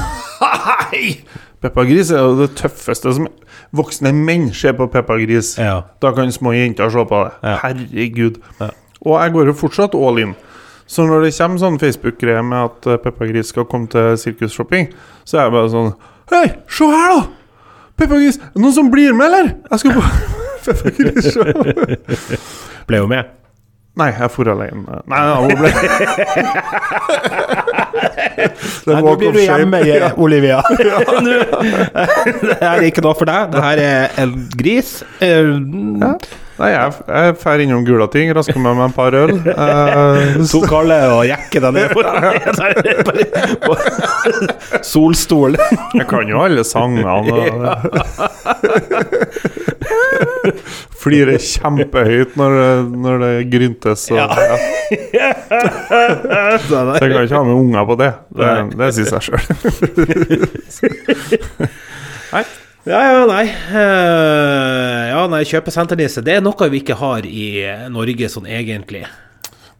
Hei! 0.40 1.20
Peppa 1.60 1.84
Gris 1.84 2.08
er 2.08 2.24
jo 2.24 2.38
det 2.40 2.54
tøffeste 2.56 3.12
som 3.12 3.28
Voksne 3.76 4.10
menn 4.16 4.48
ser 4.56 4.72
på 4.74 4.88
Peppa 4.90 5.14
Gris. 5.20 5.52
ja. 5.60 5.82
Da 6.02 6.10
kan 6.16 6.32
små 6.32 6.56
jenter 6.56 6.90
se 6.90 7.04
på 7.06 7.18
det. 7.22 7.34
Ja. 7.44 7.58
Herregud. 7.62 8.40
Ja. 8.58 8.70
Og 9.06 9.16
jeg 9.16 9.32
går 9.32 9.50
jo 9.50 9.56
fortsatt 9.56 9.94
all 9.96 10.18
in. 10.20 10.34
Så 10.90 11.04
når 11.06 11.22
det 11.24 11.34
kommer 11.36 11.60
sånn 11.62 11.78
Facebook-greie 11.80 12.42
med 12.42 12.58
at 12.66 12.86
eh, 12.90 12.98
Peppa 13.00 13.28
Gris 13.30 13.52
skal 13.52 13.66
komme 13.70 13.86
til 13.92 14.16
sirkusshopping, 14.18 14.88
så 15.24 15.38
er 15.38 15.44
jeg 15.46 15.54
bare 15.54 15.70
sånn 15.72 15.92
Hei, 16.30 16.46
se 16.70 16.86
her, 16.90 17.12
da! 17.14 17.20
Peppa 18.00 18.18
Gris. 18.18 18.38
Noen 18.58 18.74
som 18.74 18.90
blir 18.90 19.14
med, 19.14 19.26
eller? 19.30 19.52
Jeg 19.70 19.78
skal 19.82 19.92
på 19.96 20.02
Peppa 20.66 20.92
Gris-show. 20.98 21.44
Ble 22.90 23.04
hun 23.04 23.12
med. 23.12 23.36
Nei, 24.00 24.10
jeg 24.14 24.30
for 24.32 24.48
alene. 24.50 25.00
Nei, 25.10 25.22
hun 25.44 25.56
ble 25.58 25.70
Nei, 28.90 29.00
nå 29.02 29.14
blir 29.18 29.34
du 29.34 29.40
hjemme. 29.42 29.80
Olivia. 30.22 30.60
Det 30.70 32.54
er 32.60 32.86
ikke 32.86 33.02
noe 33.04 33.16
for 33.18 33.26
deg. 33.28 33.50
Det 33.52 33.64
her 33.64 33.82
er 33.86 34.22
en 34.22 34.36
gris. 34.58 35.00
Uh, 35.22 35.58
Ja. 36.00 36.14
Nei, 36.60 36.74
jeg, 36.74 36.92
jeg 37.08 37.36
drar 37.40 37.62
innom 37.64 37.84
Gulating, 37.86 38.30
rasker 38.36 38.60
med 38.60 38.76
meg 38.76 38.90
et 38.90 38.96
par 38.98 39.14
øl. 39.16 39.30
Uh, 39.60 40.40
Tok 40.48 40.66
Kalle 40.72 40.96
og 41.14 41.22
jekke 41.28 41.60
deg 41.64 41.72
ned 41.74 41.88
på, 41.96 42.00
på 43.64 43.72
solstol. 44.86 45.56
Jeg 45.96 46.06
kan 46.10 46.28
jo 46.28 46.42
alle 46.44 46.64
sangene. 46.68 47.10
Og 47.10 47.26
Flirer 51.00 51.40
kjempehøyt 51.40 52.36
når, 52.40 52.56
når 52.92 53.14
det 53.24 53.32
gryntes. 53.52 54.06
Og, 54.12 54.18
ja. 54.20 54.26
Så 56.68 56.84
jeg 57.00 57.08
kan 57.08 57.20
ikke 57.24 57.36
ha 57.36 57.44
med 57.48 57.56
unger 57.56 57.84
på 57.88 57.94
det. 58.00 58.10
Det, 58.36 58.50
det 58.80 58.90
sier 58.96 59.08
seg 59.14 59.20
sjøl. 59.30 59.44
Nei. 62.34 62.44
Ja, 62.88 63.00
ja, 63.04 63.24
nei. 63.28 63.44
Eh, 63.46 65.08
ja, 65.10 65.24
nei, 65.28 65.42
kjøpesenternisse. 65.48 66.22
Det 66.24 66.38
er 66.38 66.44
noe 66.44 66.68
vi 66.72 66.80
ikke 66.80 66.96
har 66.96 67.26
i 67.28 67.50
Norge 67.92 68.30
sånn 68.32 68.48
egentlig. 68.48 69.04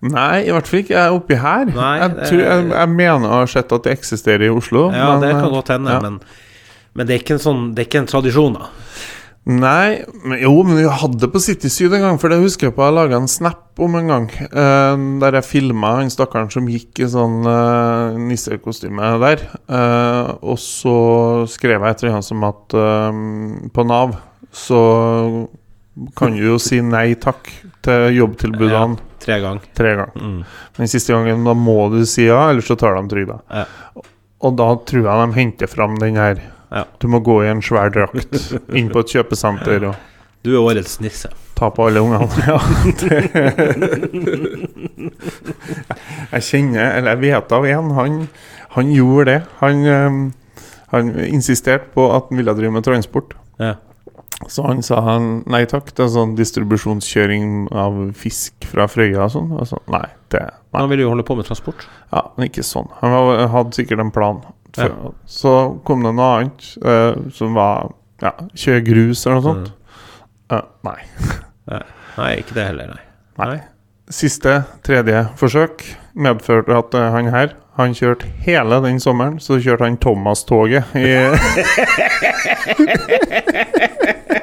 Nei, 0.00 0.47
i 0.49 0.52
hvert 0.52 0.69
fall 0.69 0.80
ikke 0.80 0.95
jeg 0.95 1.00
er 1.00 1.14
oppi 1.16 1.37
her. 1.40 1.71
Nei, 1.76 1.95
jeg, 2.00 2.12
tror, 2.28 2.42
jeg, 2.45 2.69
jeg 2.73 2.92
mener 2.92 3.26
å 3.28 3.40
ha 3.42 3.49
sett 3.52 3.73
at 3.76 3.87
det 3.87 3.97
eksisterer 3.99 4.47
i 4.49 4.52
Oslo. 4.52 4.87
Ja, 4.92 5.14
men, 5.14 5.25
det 5.25 5.33
kan 5.35 5.49
eh, 5.49 5.54
godt 5.57 5.73
hende, 5.75 5.97
ja. 5.97 6.04
men, 6.04 6.21
men 6.97 7.09
det 7.09 7.16
er 7.16 7.25
ikke 7.25 7.37
en 7.37 7.42
sånn 7.42 7.66
Det 7.76 7.85
er 7.85 7.90
ikke 7.90 8.00
en 8.04 8.09
tradisjon, 8.12 8.57
da. 8.57 8.71
Nei, 9.49 10.02
men 10.23 10.37
jo, 10.42 10.50
men 10.68 10.76
vi 10.76 10.85
hadde 11.00 11.28
på 11.32 11.40
City 11.42 11.70
Syd 11.73 11.94
en 11.97 12.02
gang, 12.04 12.18
for 12.20 12.28
det 12.30 12.42
husker 12.42 12.68
jeg 12.68 12.75
på 12.76 12.85
jeg 12.85 12.92
laga 12.94 13.16
en 13.16 13.26
snap 13.30 13.80
om 13.80 13.94
en 13.97 14.11
gang. 14.12 14.26
eh, 14.37 14.97
der 15.23 15.38
jeg 15.38 15.47
filma 15.49 15.94
han 15.97 16.12
stakkaren 16.12 16.50
som 16.52 16.68
gikk 16.68 17.00
i 17.00 17.09
sånn 17.09 17.38
eh, 17.49 18.18
nissekostyme 18.20 19.14
der. 19.25 19.47
Eh, 19.64 20.30
og 20.44 20.61
så 20.61 20.94
skrev 21.50 21.80
jeg 21.80 21.88
et 21.97 22.04
eller 22.04 22.18
annet 22.18 22.28
som 22.28 22.44
at 22.50 22.76
eh, 22.76 23.23
på 23.73 23.87
Nav 23.88 24.18
så 24.52 24.82
kan 26.16 26.37
du 26.37 26.44
jo 26.44 26.59
si 26.61 26.78
nei 26.85 27.14
takk 27.20 27.49
til 27.85 28.11
jobbtilbudene 28.20 29.00
Tre 29.20 29.37
ganger. 29.42 29.66
tre 29.76 29.90
gang. 29.99 30.12
Mm. 30.16 30.38
Men 30.78 30.88
siste 30.88 31.12
gangen 31.12 31.42
da 31.49 31.52
må 31.56 31.90
du 31.92 32.04
si 32.09 32.28
ja, 32.28 32.47
ellers 32.52 32.68
så 32.70 32.76
tar 32.80 32.94
de 32.97 33.02
trygda. 33.11 33.40
Ja. 33.52 33.66
Og 34.40 34.54
da 34.56 34.70
tror 34.88 35.04
jeg 35.04 35.26
de 35.32 35.37
henter 35.37 35.68
fram 35.68 35.99
den 36.00 36.16
her. 36.16 36.40
Ja. 36.71 36.85
Du 37.03 37.09
må 37.11 37.19
gå 37.27 37.41
i 37.45 37.49
en 37.50 37.62
svær 37.65 37.91
drakt 37.95 38.37
inn 38.79 38.91
på 38.93 39.03
et 39.03 39.11
kjøpesenter 39.17 39.89
og 39.91 39.95
Du 40.45 40.53
er 40.55 40.61
årets 40.62 41.00
nisse. 41.03 41.29
ta 41.59 41.69
på 41.75 41.89
alle 41.91 42.00
ungene. 42.00 42.29
Ja, 42.47 42.57
Jeg 46.33 46.43
kjenner, 46.47 46.95
eller 46.97 47.17
jeg 47.17 47.21
vet 47.27 47.53
av 47.53 47.67
en, 47.69 47.91
han, 47.99 48.17
han 48.77 48.93
gjorde 48.95 49.27
det. 49.31 49.39
Han, 49.61 49.85
eh, 49.85 50.65
han 50.95 51.12
insisterte 51.27 51.91
på 51.95 52.07
at 52.15 52.31
han 52.31 52.41
ville 52.41 52.55
drive 52.57 52.73
med 52.79 52.87
transport. 52.87 53.35
Ja. 53.61 53.75
Så 54.49 54.65
han 54.65 54.81
sa 54.83 55.03
han 55.05 55.43
nei 55.53 55.67
takk 55.69 55.91
til 55.93 56.09
sånn 56.09 56.33
distribusjonskjøring 56.39 57.67
av 57.77 57.99
fisk 58.17 58.65
fra 58.71 58.87
Frøya 58.89 59.27
og 59.27 59.35
sånn. 59.35 59.50
Og 59.59 59.69
så, 59.69 59.77
nei, 59.93 60.07
det 60.33 60.47
nei. 60.47 60.81
Han 60.81 60.89
ville 60.89 61.05
jo 61.05 61.11
holde 61.12 61.27
på 61.29 61.37
med 61.37 61.45
transport. 61.50 61.85
Ja, 62.15 62.23
men 62.39 62.49
ikke 62.49 62.65
sånn. 62.65 62.89
Han 63.03 63.12
hadde 63.53 63.77
sikkert 63.77 64.00
en 64.00 64.15
plan. 64.15 64.41
Ja. 64.79 64.89
Så 65.27 65.81
kom 65.87 66.05
det 66.05 66.12
noe 66.15 66.37
annet 66.37 66.61
uh, 66.85 67.15
som 67.35 67.55
var 67.59 67.91
ja, 68.23 68.31
kjøre 68.55 68.81
grus 68.87 69.27
eller 69.27 69.37
noe 69.41 69.47
sånt. 69.47 69.69
Eh, 70.50 70.65
nei. 70.87 71.00
Nei, 72.21 72.33
ikke 72.43 72.55
det 72.57 72.65
heller, 72.67 72.87
nei. 72.91 73.05
nei. 73.39 73.59
Siste, 74.12 74.53
tredje 74.85 75.19
forsøk 75.39 75.85
medførte 76.19 76.75
at 76.77 76.95
uh, 76.99 77.03
han 77.15 77.27
her 77.33 77.49
Han 77.79 77.95
kjørte 77.97 78.27
hele 78.45 78.81
den 78.85 79.00
sommeren, 79.00 79.39
så 79.41 79.61
kjørte 79.62 79.85
han 79.87 79.97
Thomas-toget 80.03 80.85
i 80.99 81.15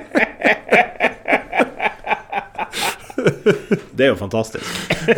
Det 3.97 4.05
er 4.05 4.11
jo 4.11 4.17
fantastisk. 4.19 4.65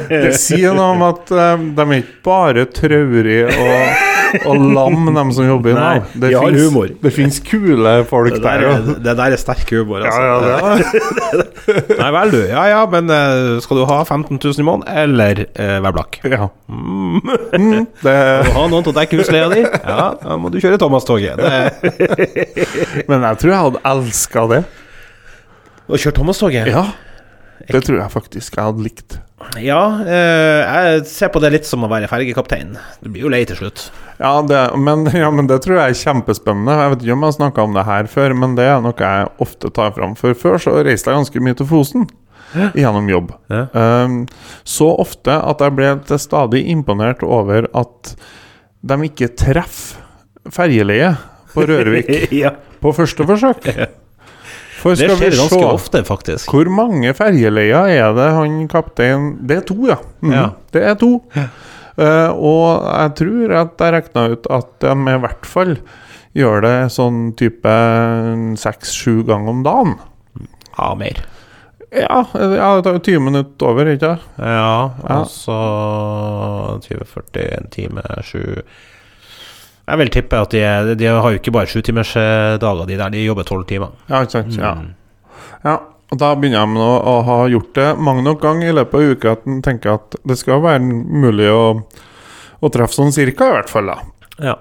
Det 0.10 0.34
sier 0.39 0.74
noe 0.78 0.94
om 0.96 1.04
at 1.10 1.32
eh, 1.34 1.66
de 1.78 1.86
er 1.86 1.98
ikke 2.01 2.22
bare 2.25 2.63
traurige 2.74 3.50
og, 3.50 4.06
og 4.46 4.66
lam, 4.75 5.08
de 5.16 5.24
som 5.34 5.48
jobber 5.50 5.72
i 5.72 5.75
Nav. 5.78 6.04
Det 6.13 6.30
de 6.30 6.36
har 6.38 6.46
finnes- 6.48 6.68
humor. 6.70 6.92
Det 7.01 7.12
fins 7.16 7.39
kule 7.46 7.94
folk 8.10 8.36
Det 8.36 8.42
der 8.44 8.66
òg. 8.70 8.89
det 9.06 9.16
der 9.18 9.36
er 9.36 9.42
sterk 9.42 9.72
humor, 9.74 10.06
altså. 10.06 10.22
ja, 10.22 10.36
det 10.44 10.51
er. 10.54 11.98
Nei 12.04 12.10
vel, 12.18 12.34
du. 12.36 12.39
Ja 12.51 12.66
ja, 12.72 12.82
men 12.94 13.10
eh, 13.13 13.60
skal 13.66 13.82
du 13.82 13.86
ha 13.89 14.00
15 14.06 14.38
000 14.38 14.62
i 14.62 14.68
måneden, 14.68 14.89
eller 15.06 15.44
uh, 15.48 15.78
være 15.88 15.96
blakk? 15.98 16.20
ja. 16.30 16.50
Mm, 16.70 17.86
det, 18.04 18.13
Skal 18.13 18.46
du 18.50 18.54
ha 18.60 18.68
noen 18.70 18.86
til 18.86 18.94
å 18.94 18.98
dekke 19.00 19.20
husleia 19.24 19.50
di? 19.51 19.63
Ja, 19.66 20.12
da 20.22 20.38
må 20.39 20.51
du 20.54 20.60
kjøre 20.62 20.78
Thomas-toget. 20.82 21.42
Det- 21.42 23.08
men 23.10 23.25
jeg 23.25 23.42
tror 23.42 23.51
jeg 23.56 23.63
hadde 23.66 23.84
elska 23.96 24.46
det. 24.54 24.62
Å 25.89 25.98
kjøre 25.98 26.13
Thomas-toget? 26.20 26.70
Ja, 26.70 26.84
det 27.68 27.82
tror 27.86 28.00
jeg 28.00 28.13
faktisk 28.13 28.56
jeg 28.56 28.70
hadde 28.70 28.86
likt. 28.86 29.18
Ja, 29.60 29.82
eh, 30.04 30.62
jeg 30.63 31.04
ser 31.10 31.32
på 31.34 31.42
det 31.44 31.51
litt 31.54 31.68
som 31.68 31.84
å 31.86 31.89
være 31.92 32.10
fergekaptein. 32.12 32.74
Du 33.04 33.10
blir 33.10 33.25
jo 33.25 33.32
lei 33.32 33.42
til 33.48 33.60
slutt. 33.60 33.86
Ja, 34.20 34.34
det, 34.46 34.62
men, 34.80 35.06
ja, 35.22 35.30
men 35.32 35.48
det 35.50 35.62
tror 35.66 35.80
jeg 35.80 35.94
er 35.94 36.01
kjempespennende. 36.01 36.75
Jeg 36.75 36.94
vet 36.94 37.06
ikke 37.06 37.16
om 37.16 37.24
jeg 37.24 37.32
har 37.34 37.38
snakka 37.38 37.68
om 37.68 37.78
det 37.78 37.86
her 37.88 38.10
før, 38.12 38.36
men 38.42 38.58
det 38.60 38.68
er 38.68 38.82
noe 38.84 38.96
jeg 39.00 39.30
ofte 39.46 39.72
tar 39.75 39.94
fram. 39.96 40.18
For 40.20 40.38
før 40.38 40.60
så 40.62 40.75
reiste 40.86 41.12
jeg 41.12 41.22
ganske 41.22 41.46
mye 41.46 41.60
til 41.60 41.70
Fosen 41.70 42.10
gjennom 42.54 43.10
jobb. 43.10 43.34
Ja. 43.54 43.66
Um, 43.74 44.22
så 44.68 44.89
ofte 44.98 45.36
at 45.38 45.62
jeg 45.62 45.75
ble 45.78 45.94
til 46.10 46.22
stadig 46.22 46.63
imponert 46.72 47.24
over 47.25 47.70
at 47.78 48.16
de 48.89 48.98
ikke 49.06 49.32
treffer 49.38 50.06
ferjeleiet 50.50 51.20
på 51.54 51.66
Rørvik 51.68 52.10
ja, 52.44 52.56
på 52.82 52.94
første 52.96 53.25
forsøk. 53.28 53.68
Det 54.83 55.09
skjer 55.09 55.36
ganske 55.36 55.59
se 55.59 55.65
ofte, 55.65 56.03
faktisk. 56.07 56.51
Hvor 56.53 56.69
mange 56.71 57.13
ferjeleier 57.17 57.89
er 57.93 58.13
det 58.17 58.29
han 58.36 58.59
kaptein 58.71 59.31
Det 59.48 59.57
er 59.62 59.65
to, 59.67 59.77
ja. 59.89 59.98
Mm. 60.21 60.33
Ja. 60.36 60.45
Det 60.74 60.83
er 60.83 60.95
to. 61.00 61.13
Uh, 62.00 62.29
og 62.31 62.86
jeg 62.86 63.15
tror 63.19 63.55
at 63.59 63.81
jeg 63.83 63.95
regna 63.98 64.27
ut 64.31 64.48
at 64.55 64.69
de 64.86 64.93
i 65.15 65.17
hvert 65.25 65.50
fall 65.50 65.74
gjør 66.38 66.62
det 66.63 66.75
sånn 66.93 67.33
type 67.39 67.74
seks-sju 68.62 69.24
ganger 69.27 69.51
om 69.55 69.63
dagen. 69.65 69.98
Ja, 70.77 70.93
mer. 70.95 71.19
Ja, 71.89 72.19
ja, 72.38 72.67
det 72.77 72.83
tar 72.86 73.00
jo 73.00 73.01
20 73.01 73.24
minutter 73.25 73.71
over, 73.71 73.89
ikke 73.89 74.12
sant? 74.13 74.27
Ja, 74.38 74.91
Ja. 75.09 75.15
og 75.17 75.25
så 75.33 75.57
20-40, 76.86 77.48
en 77.57 77.69
time, 77.74 78.03
sju 78.24 78.62
Jeg 79.89 80.01
vil 80.01 80.12
tippe 80.13 80.39
at 80.39 80.53
de, 80.53 80.63
de 81.00 81.08
har 81.10 81.34
jo 81.34 81.39
ikke 81.39 81.53
bare 81.55 81.69
sjutimersdager, 81.69 82.86
de 82.88 82.98
der. 83.00 83.13
De 83.13 83.24
jobber 83.25 83.48
tolv 83.48 83.65
timer. 83.69 83.96
Ja, 84.10 84.22
ikke 84.24 84.39
sant? 84.39 84.60
Mm. 84.60 84.91
ja. 85.65 85.79
Og 86.10 86.17
da 86.17 86.31
begynner 86.34 86.65
med 86.69 86.81
å, 86.81 86.93
å 87.05 87.15
ha 87.27 87.38
gjort 87.51 87.75
det 87.77 87.89
mange 88.01 88.24
nok 88.25 88.39
ganger 88.41 88.72
i 88.72 88.74
løpet 88.74 88.98
av 88.98 89.12
uka 89.13 89.34
at 89.36 89.43
en 89.50 89.60
tenker 89.65 90.00
at 90.00 90.17
det 90.25 90.39
skal 90.39 90.63
være 90.63 90.81
mulig 90.81 91.51
å, 91.53 91.63
å 92.65 92.72
treffe 92.74 92.98
sånn 92.98 93.13
cirka, 93.13 93.51
i 93.51 93.58
hvert 93.60 93.69
fall. 93.69 93.91
da. 93.93 94.00
Ja. 94.41 94.55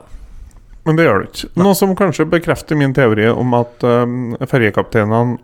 Men 0.85 0.99
det 0.99 1.07
gjør 1.07 1.23
det 1.23 1.31
ikke. 1.31 1.51
Noe 1.61 1.77
som 1.77 1.95
kanskje 1.97 2.29
bekrefter 2.29 2.77
min 2.81 2.93
teori 2.97 3.31
om 3.33 3.57
at 3.57 3.85
um, 3.85 4.35
ferjekapteinene 4.49 5.39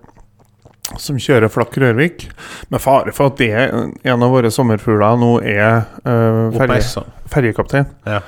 som 1.00 1.16
kjører 1.20 1.48
Flakk 1.48 1.78
Rørvik, 1.80 2.26
med 2.68 2.82
fare 2.82 3.12
for 3.16 3.32
at 3.32 3.40
det 3.40 3.48
en 3.56 4.24
av 4.24 4.32
våre 4.32 4.50
sommerfugler 4.52 5.16
nå 5.20 5.30
er 5.48 5.86
uh, 6.04 6.52
ferjekaptein. 7.32 7.88
Ja. 8.04 8.20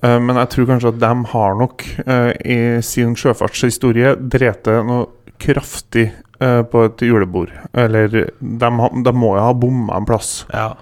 Uh, 0.00 0.16
men 0.22 0.38
jeg 0.40 0.52
tror 0.54 0.68
kanskje 0.70 0.92
at 0.94 1.00
de 1.02 1.12
har 1.32 1.56
nok 1.60 1.86
uh, 2.06 2.32
i 2.40 2.58
sin 2.84 3.16
sjøfartshistorie 3.18 4.14
drept 4.32 4.70
noe 4.88 5.08
kraftig 5.40 6.10
uh, 6.42 6.62
på 6.68 6.86
et 6.88 7.04
julebord. 7.04 7.52
Eller 7.76 8.08
de, 8.12 8.28
de 8.30 9.12
må 9.16 9.34
jo 9.36 9.42
ha 9.44 9.52
bomma 9.56 10.00
en 10.00 10.08
plass. 10.08 10.44
ja. 10.52 10.72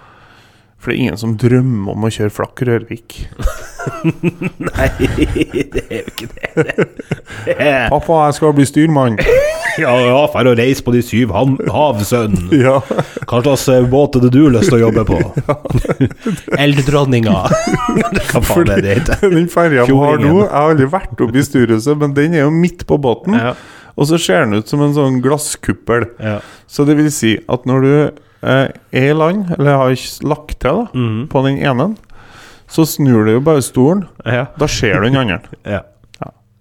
For 0.79 0.91
det 0.91 0.95
er 0.95 0.99
ingen 1.03 1.17
som 1.19 1.33
drømmer 1.35 1.91
om 1.91 2.05
å 2.07 2.09
kjøre 2.15 2.31
Flakk 2.31 2.61
Rørvik. 2.63 3.17
Nei, 4.69 4.87
det 5.73 5.81
er 5.89 5.97
jo 5.97 6.13
ikke 6.13 6.29
det. 6.31 6.85
Pappa, 7.91 8.19
jeg 8.29 8.37
skal 8.37 8.55
bli 8.55 8.67
styrmann. 8.69 9.19
Ja, 9.83 9.93
ja, 10.03 10.19
for 10.31 10.49
å 10.49 10.53
reise 10.57 10.83
på 10.85 10.93
de 10.95 11.01
syv 11.05 11.31
havsønnen 11.35 11.71
hav, 11.73 12.03
sønn. 12.11 12.37
ja. 12.59 12.77
Hva 13.29 13.41
slags 13.45 13.65
eh, 13.73 13.87
båt 13.89 14.17
er 14.19 14.25
det 14.25 14.31
du 14.35 14.41
har 14.45 14.55
lyst 14.57 14.71
til 14.71 14.79
å 14.79 14.83
jobbe 14.87 15.05
på? 15.07 15.19
Elddronninga. 16.63 17.35
Hva 18.31 18.43
faen 18.45 18.73
er 18.75 18.83
det 18.85 18.95
heter? 18.99 19.25
Den 19.31 19.49
ferja 19.51 19.87
vi 19.87 19.97
har 19.99 20.21
nå, 20.21 20.33
jeg 20.43 20.51
har 20.51 20.73
aldri 20.73 20.89
vært 20.91 21.23
oppe 21.25 21.39
i 21.39 21.45
styrhuset, 21.45 21.95
men 21.99 22.15
den 22.17 22.37
er 22.37 22.45
jo 22.45 22.53
midt 22.53 22.85
på 22.89 22.99
båten. 23.01 23.37
Ja. 23.39 23.53
Og 23.99 24.07
så 24.07 24.19
ser 24.21 24.45
den 24.45 24.61
ut 24.61 24.71
som 24.71 24.83
en 24.85 24.95
sånn 24.95 25.19
glasskuppel. 25.23 26.07
Ja. 26.23 26.39
Så 26.71 26.85
det 26.87 26.95
vil 26.99 27.09
si 27.13 27.35
at 27.51 27.65
når 27.67 27.85
du 27.85 27.91
eh, 27.95 28.67
er 28.69 29.09
i 29.11 29.15
land, 29.15 29.49
eller 29.57 29.81
har 29.83 30.05
lagt 30.27 30.59
til 30.63 30.85
da, 30.85 30.87
mm. 30.93 31.21
på 31.31 31.43
den 31.47 31.59
ene, 31.59 31.91
så 32.69 32.85
snur 32.87 33.25
du 33.25 33.33
jo 33.33 33.43
bare 33.43 33.63
stolen. 33.65 34.05
Ja. 34.23 34.47
Da 34.59 34.69
ser 34.71 35.01
du 35.01 35.09
den 35.09 35.19
andre. 35.19 35.41
ja. 35.67 35.83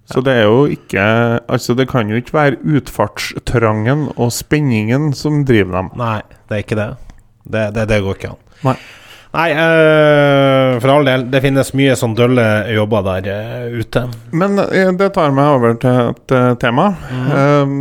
Så 0.08 0.22
det 0.24 0.38
er 0.40 0.46
jo 0.48 0.62
ikke 0.72 1.02
Altså, 1.48 1.74
det 1.76 1.88
kan 1.90 2.08
jo 2.08 2.16
ikke 2.16 2.36
være 2.36 2.60
utfartstrangen 2.78 4.08
og 4.16 4.32
spenningen 4.32 5.12
som 5.16 5.42
driver 5.48 5.82
dem. 5.82 5.90
Nei, 6.00 6.22
det 6.48 6.56
er 6.56 6.64
ikke 6.64 6.78
det. 6.78 6.88
Det, 7.44 7.66
det, 7.76 7.88
det 7.90 8.00
går 8.04 8.16
ikke 8.16 8.32
an. 8.32 8.40
Nei. 8.64 8.78
Nei, 9.28 9.50
øh, 9.52 10.78
for 10.80 10.88
all 10.88 11.04
del, 11.04 11.26
det 11.28 11.42
finnes 11.44 11.74
mye 11.76 11.92
sånn 12.00 12.14
dølle 12.16 12.44
jobber 12.72 13.04
der 13.04 13.26
øh, 13.28 13.74
ute. 13.82 14.06
Men 14.32 14.56
eh, 14.62 14.88
det 14.96 15.10
tar 15.12 15.34
meg 15.36 15.50
over 15.52 15.76
til 15.82 15.98
et 16.14 16.24
tema. 16.32 16.54
tema. 16.62 16.86
Eh, 17.36 17.74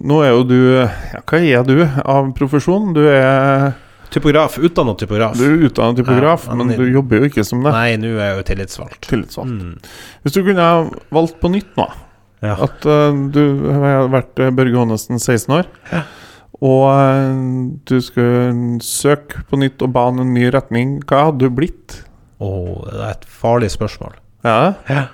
nå 0.00 0.20
er 0.24 0.32
jo 0.32 0.46
du 0.48 0.58
ja, 0.80 1.20
Hva 1.28 1.42
er 1.44 1.66
du 1.68 1.76
av 1.84 2.32
profesjon? 2.38 2.94
Du 2.96 3.02
er, 3.04 3.74
Typograf. 4.14 4.56
Utdannet 4.62 4.98
typograf. 5.02 5.34
du 5.38 5.44
er 5.48 5.64
utdannet 5.68 5.98
typograf, 6.00 6.46
Ja, 6.48 6.54
men 6.58 6.70
du 6.78 6.84
jobber 6.86 7.18
jo 7.22 7.28
ikke 7.30 7.44
som 7.46 7.64
det. 7.66 7.72
Nei, 7.74 7.96
nå 7.98 8.12
er 8.14 8.28
jeg 8.30 8.36
jo 8.38 8.44
tillitsvalgt. 8.52 9.00
Tillitsvalgt. 9.10 9.50
Mm. 9.58 9.94
Hvis 10.22 10.36
du 10.36 10.42
kunne 10.46 10.66
ha 10.68 10.82
valgt 11.14 11.40
på 11.42 11.50
nytt 11.54 11.72
nå 11.80 11.88
Ja. 12.44 12.54
At 12.66 12.84
uh, 12.86 13.10
du 13.32 13.40
har 13.72 14.10
vært 14.12 14.38
uh, 14.42 14.50
Børge 14.54 14.76
Aanesen 14.82 15.18
16 15.18 15.54
år, 15.56 15.68
Ja. 15.90 16.02
og 16.60 16.82
uh, 16.92 17.70
du 17.88 17.94
skulle 18.04 18.78
søke 18.84 19.42
på 19.48 19.56
nytt 19.62 19.82
og 19.82 19.94
bane 19.96 20.20
en 20.22 20.34
ny 20.36 20.50
retning. 20.52 20.98
Hva 21.08 21.30
hadde 21.30 21.46
du 21.46 21.50
blitt? 21.56 22.02
Åh, 22.44 22.84
det 22.90 23.00
er 23.00 23.10
et 23.16 23.24
farlig 23.42 23.70
spørsmål. 23.74 24.14
Ja, 24.44 24.74
Ja. 24.92 25.06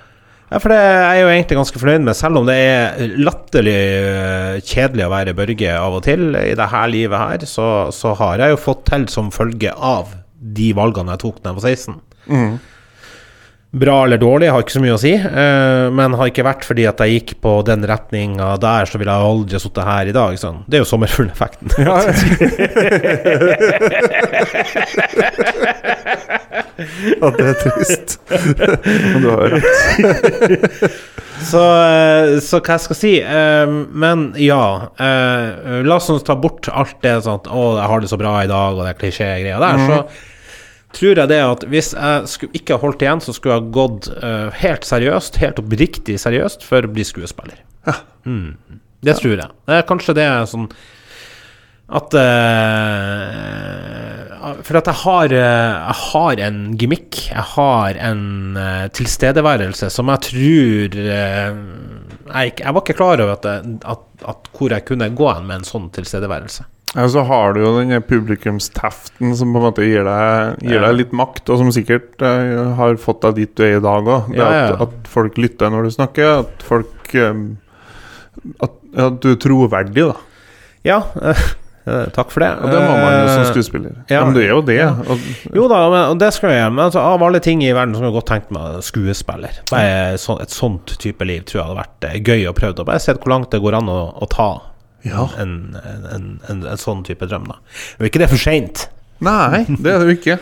Ja, 0.51 0.59
for 0.59 0.73
det 0.73 0.77
er 0.83 1.13
jeg 1.15 1.21
jo 1.21 1.29
egentlig 1.31 1.57
ganske 1.61 1.79
fornøyd 1.79 2.01
med, 2.03 2.17
selv 2.19 2.41
om 2.41 2.49
det 2.49 2.57
er 2.59 3.13
latterlig 3.23 3.77
øh, 4.01 4.57
kjedelig 4.67 5.05
å 5.05 5.13
være 5.13 5.35
Børge 5.37 5.77
av 5.77 5.95
og 5.95 6.03
til 6.03 6.35
i 6.35 6.57
dette 6.59 6.81
livet 6.91 7.21
her, 7.21 7.45
så, 7.47 7.67
så 7.95 8.11
har 8.19 8.43
jeg 8.43 8.51
jo 8.51 8.59
fått 8.59 8.83
til 8.89 9.07
som 9.13 9.31
følge 9.31 9.71
av 9.71 10.11
de 10.41 10.73
valgene 10.75 11.15
jeg 11.15 11.23
tok 11.23 11.39
da 11.39 11.53
jeg 11.53 11.61
var 11.61 11.67
16. 11.71 11.95
Mm. 12.27 12.59
Bra 13.81 13.95
eller 14.03 14.19
dårlig 14.19 14.49
har 14.51 14.59
ikke 14.65 14.75
så 14.75 14.83
mye 14.83 14.97
å 14.97 14.99
si, 14.99 15.13
eh, 15.15 15.87
men 15.95 16.19
har 16.19 16.27
ikke 16.27 16.43
vært 16.43 16.67
fordi 16.67 16.83
at 16.89 16.99
jeg 16.99 17.15
gikk 17.15 17.31
på 17.47 17.53
den 17.69 17.87
retninga 17.87 18.59
der, 18.59 18.91
så 18.91 18.99
ville 18.99 19.15
jeg 19.15 19.31
aldri 19.31 19.61
sittet 19.63 19.87
her 19.87 20.11
i 20.11 20.15
dag. 20.19 20.35
Sånn. 20.41 20.67
Det 20.67 20.75
er 20.75 20.83
jo 20.83 20.91
sommerfugleffekten. 20.91 21.71
Ja, 21.79 21.95
At 27.25 27.37
det 27.39 27.47
er 27.51 27.57
trist. 27.61 28.17
Men 29.13 29.23
du 29.23 29.29
har 29.29 29.57
rett. 29.57 30.99
Så, 31.41 31.57
eh, 31.57 32.35
så 32.43 32.59
hva 32.61 32.75
jeg 32.75 32.83
skal 32.83 32.97
si 32.99 33.11
eh, 33.17 33.71
Men 33.97 34.27
ja, 34.37 34.89
eh, 35.01 35.79
la 35.81 35.95
oss 35.97 36.11
ta 36.27 36.35
bort 36.37 36.69
alt 36.69 36.99
det 37.01 37.15
sånn 37.25 37.39
at 37.39 37.49
'Å, 37.49 37.63
jeg 37.79 37.89
har 37.89 38.03
det 38.03 38.11
så 38.11 38.19
bra 38.21 38.35
i 38.43 38.51
dag', 38.51 38.77
og 38.77 38.85
det 38.85 38.93
klisjégreia 38.99 39.57
der. 39.57 39.79
Mm. 39.81 39.87
Så 39.89 40.99
tror 40.99 41.21
jeg 41.23 41.31
det 41.31 41.41
at 41.41 41.65
hvis 41.71 41.91
jeg 41.95 42.29
skulle 42.29 42.61
ikke 42.61 42.77
ha 42.77 42.83
holdt 42.83 43.01
igjen, 43.01 43.23
så 43.25 43.33
skulle 43.33 43.57
jeg 43.57 43.63
ha 43.63 43.73
gått 43.79 44.11
eh, 44.11 44.61
helt 44.61 44.85
seriøst, 44.85 45.41
helt 45.41 45.61
oppriktig 45.63 46.19
seriøst, 46.21 46.65
for 46.67 46.85
å 46.85 46.93
bli 46.93 47.05
skuespiller. 47.07 47.63
Mm. 48.27 48.81
Det 49.01 49.17
tror 49.17 49.39
jeg. 49.39 49.49
Det 49.65 49.79
er 49.79 49.87
kanskje 49.89 50.17
det 50.19 50.27
er 50.27 50.49
sånn 50.49 50.67
at 51.91 52.13
uh, 52.15 52.21
For 54.63 54.79
at 54.79 54.87
jeg 54.87 54.99
har, 55.03 55.33
eh, 55.35 55.73
jeg 55.75 55.97
har 56.01 56.41
en 56.47 56.59
gimmick, 56.79 57.17
jeg 57.29 57.45
har 57.55 57.97
en 58.09 58.23
uh, 58.57 58.87
tilstedeværelse 58.95 59.89
som 59.93 60.09
jeg 60.13 60.19
tror 60.27 60.95
uh, 61.03 61.51
jeg, 62.31 62.53
jeg 62.61 62.73
var 62.73 62.81
ikke 62.81 62.95
klar 62.97 63.21
over 63.23 63.33
at, 63.35 63.45
at, 63.49 64.05
at 64.31 64.51
hvor 64.55 64.69
jeg 64.71 64.87
kunne 64.87 65.11
gå 65.17 65.27
hen 65.33 65.47
med 65.49 65.55
en 65.59 65.67
sånn 65.67 65.89
tilstedeværelse. 65.93 66.63
Ja, 66.91 67.05
så 67.07 67.21
har 67.23 67.53
du 67.55 67.61
jo 67.63 67.69
den 67.77 67.93
publikumsteften 68.03 69.31
som 69.39 69.53
på 69.53 69.61
en 69.61 69.65
måte 69.69 69.85
gir 69.85 70.03
deg, 70.03 70.57
gir 70.67 70.83
deg 70.83 70.97
litt 70.97 71.13
makt, 71.15 71.47
og 71.47 71.61
som 71.61 71.69
sikkert 71.71 72.19
uh, 72.19 72.73
har 72.75 72.99
fått 72.99 73.23
deg 73.23 73.37
dit 73.39 73.53
du 73.55 73.63
er 73.63 73.77
i 73.77 73.83
dag 73.83 74.09
òg. 74.11 74.33
Ja, 74.35 74.49
ja. 74.51 74.65
at, 74.73 74.83
at 74.87 75.11
folk 75.11 75.39
lytter 75.39 75.71
når 75.71 75.87
du 75.87 75.93
snakker, 75.95 76.43
at 76.43 76.65
folk 76.67 77.15
eh, 77.15 77.45
at, 78.59 78.75
at 79.07 79.21
du 79.23 79.31
er 79.31 79.39
troverdig, 79.39 80.09
da. 80.11 80.17
Ja, 80.87 80.99
takk 81.85 82.29
for 82.29 82.43
det. 82.43 82.49
Og 82.61 82.69
det 82.69 82.79
må 82.83 82.93
man 82.93 83.13
jo 83.15 83.27
som 83.27 83.41
Eh, 83.41 83.49
skuespiller. 83.49 83.93
ja. 84.09 84.23
Men 84.25 84.35
du 84.35 84.41
er 84.41 84.49
jo 84.51 84.61
det. 84.61 84.81
Og, 84.85 85.19
Jo 85.55 85.67
da, 85.67 85.89
men, 85.89 86.03
og 86.13 86.19
det 86.19 86.31
skal 86.33 86.51
jeg 86.51 86.61
gjøre. 86.61 86.73
Men 86.75 86.85
altså, 86.85 86.99
av 86.99 87.23
alle 87.23 87.39
ting 87.39 87.63
i 87.63 87.71
verden 87.73 87.95
som 87.95 88.05
jeg 88.05 88.13
godt 88.13 88.29
tenkt 88.29 88.51
meg 88.51 88.81
skuespiller. 88.85 89.61
Bare 89.71 90.17
så, 90.21 90.37
et 90.41 90.53
sånt 90.53 90.97
type 91.01 91.25
liv 91.25 91.43
tror 91.43 91.61
jeg 91.61 91.67
hadde 91.69 91.81
vært 91.81 92.09
eh, 92.09 92.19
gøy 92.21 92.49
å 92.49 92.53
prøve. 92.57 92.85
Bare 92.85 93.01
sett 93.01 93.21
hvor 93.23 93.33
langt 93.33 93.51
det 93.51 93.61
går 93.63 93.79
an 93.81 93.89
å, 93.89 93.99
å 94.21 94.29
ta 94.29 94.51
ja. 95.03 95.27
en, 95.41 95.75
en, 95.81 96.39
en, 96.47 96.65
en, 96.65 96.77
sånn 96.77 97.03
type 97.07 97.25
drøm, 97.25 97.49
da. 97.49 97.57
Og 97.99 98.05
ikke 98.09 98.21
det 98.21 98.29
er 98.29 98.35
for 98.35 98.41
seint. 98.41 98.87
Nei, 99.21 99.65
det 99.67 99.89
er 99.91 100.01
det 100.01 100.11
jo 100.11 100.17
ikke. 100.19 100.39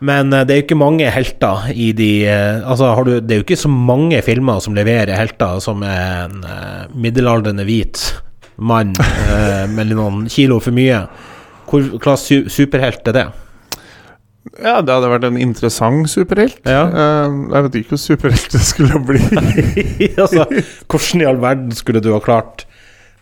Men 0.00 0.32
eh, 0.32 0.44
det 0.44 0.54
er 0.54 0.62
jo 0.62 0.66
ikke 0.68 0.80
mange 0.80 1.10
helter 1.12 1.70
i 1.72 1.90
de 1.96 2.10
eh, 2.28 2.62
Altså, 2.64 2.92
har 2.96 3.04
du, 3.04 3.18
det 3.20 3.34
er 3.34 3.42
jo 3.42 3.46
ikke 3.48 3.60
så 3.60 3.70
mange 3.72 4.20
filmer 4.24 4.60
som 4.64 4.76
leverer 4.76 5.16
helter 5.16 5.60
som 5.64 5.84
er 5.84 6.26
en 6.26 6.44
eh, 6.44 6.84
middelaldrende 6.96 7.66
hvit 7.68 8.00
mann 8.60 8.94
eh, 9.34 9.66
med 9.70 9.92
noen 9.94 10.24
kilo 10.30 10.60
for 10.62 10.76
mye. 10.76 11.04
Hvor 11.70 11.86
slags 12.00 12.26
su 12.28 12.50
superhelt 12.50 13.06
er 13.10 13.16
det? 13.16 13.28
Ja, 14.56 14.80
det 14.80 14.92
hadde 14.94 15.10
vært 15.12 15.26
en 15.28 15.38
interessant 15.40 16.08
superhelt. 16.10 16.60
Ja. 16.68 16.86
Eh, 16.88 17.38
jeg 17.52 17.66
vet 17.66 17.80
ikke 17.80 17.94
hvor 17.94 18.02
superhelt 18.04 18.56
det 18.56 18.62
skulle 18.64 19.00
bli. 19.04 19.22
altså, 20.22 20.46
hvordan 20.86 21.24
i 21.24 21.28
all 21.28 21.40
verden 21.42 21.72
skulle 21.76 22.02
du 22.04 22.12
ha 22.14 22.20
klart 22.24 22.66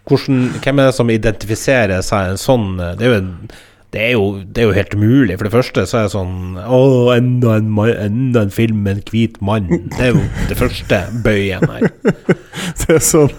hvordan, 0.09 0.47
Hvem 0.65 0.79
er 0.81 0.87
det 0.89 0.97
som 0.97 1.11
identifiserer 1.13 2.01
seg 2.01 2.31
en 2.31 2.39
sånn 2.41 2.79
Det 2.81 3.05
er 3.05 3.11
jo 3.11 3.17
en 3.19 3.33
det 3.93 4.01
er, 4.05 4.11
jo, 4.19 4.25
det 4.45 4.61
er 4.61 4.67
jo 4.69 4.73
helt 4.77 4.95
umulig. 4.95 5.37
For 5.39 5.49
det 5.49 5.53
første 5.55 5.85
så 5.89 5.97
er 5.97 6.03
det 6.09 6.13
sånn 6.13 6.59
Å, 6.61 6.81
enda 7.15 7.55
en, 7.57 7.71
enda 8.05 8.43
en 8.45 8.51
film 8.53 8.83
med 8.85 8.99
en 8.99 9.05
hvit 9.09 9.39
mann. 9.41 9.71
Det 9.95 10.03
er 10.05 10.13
jo 10.13 10.25
det 10.51 10.59
første 10.61 10.99
bøyen 11.25 11.65
her. 11.73 11.87
Det 12.79 12.97
er 12.99 13.03
sånn 13.05 13.31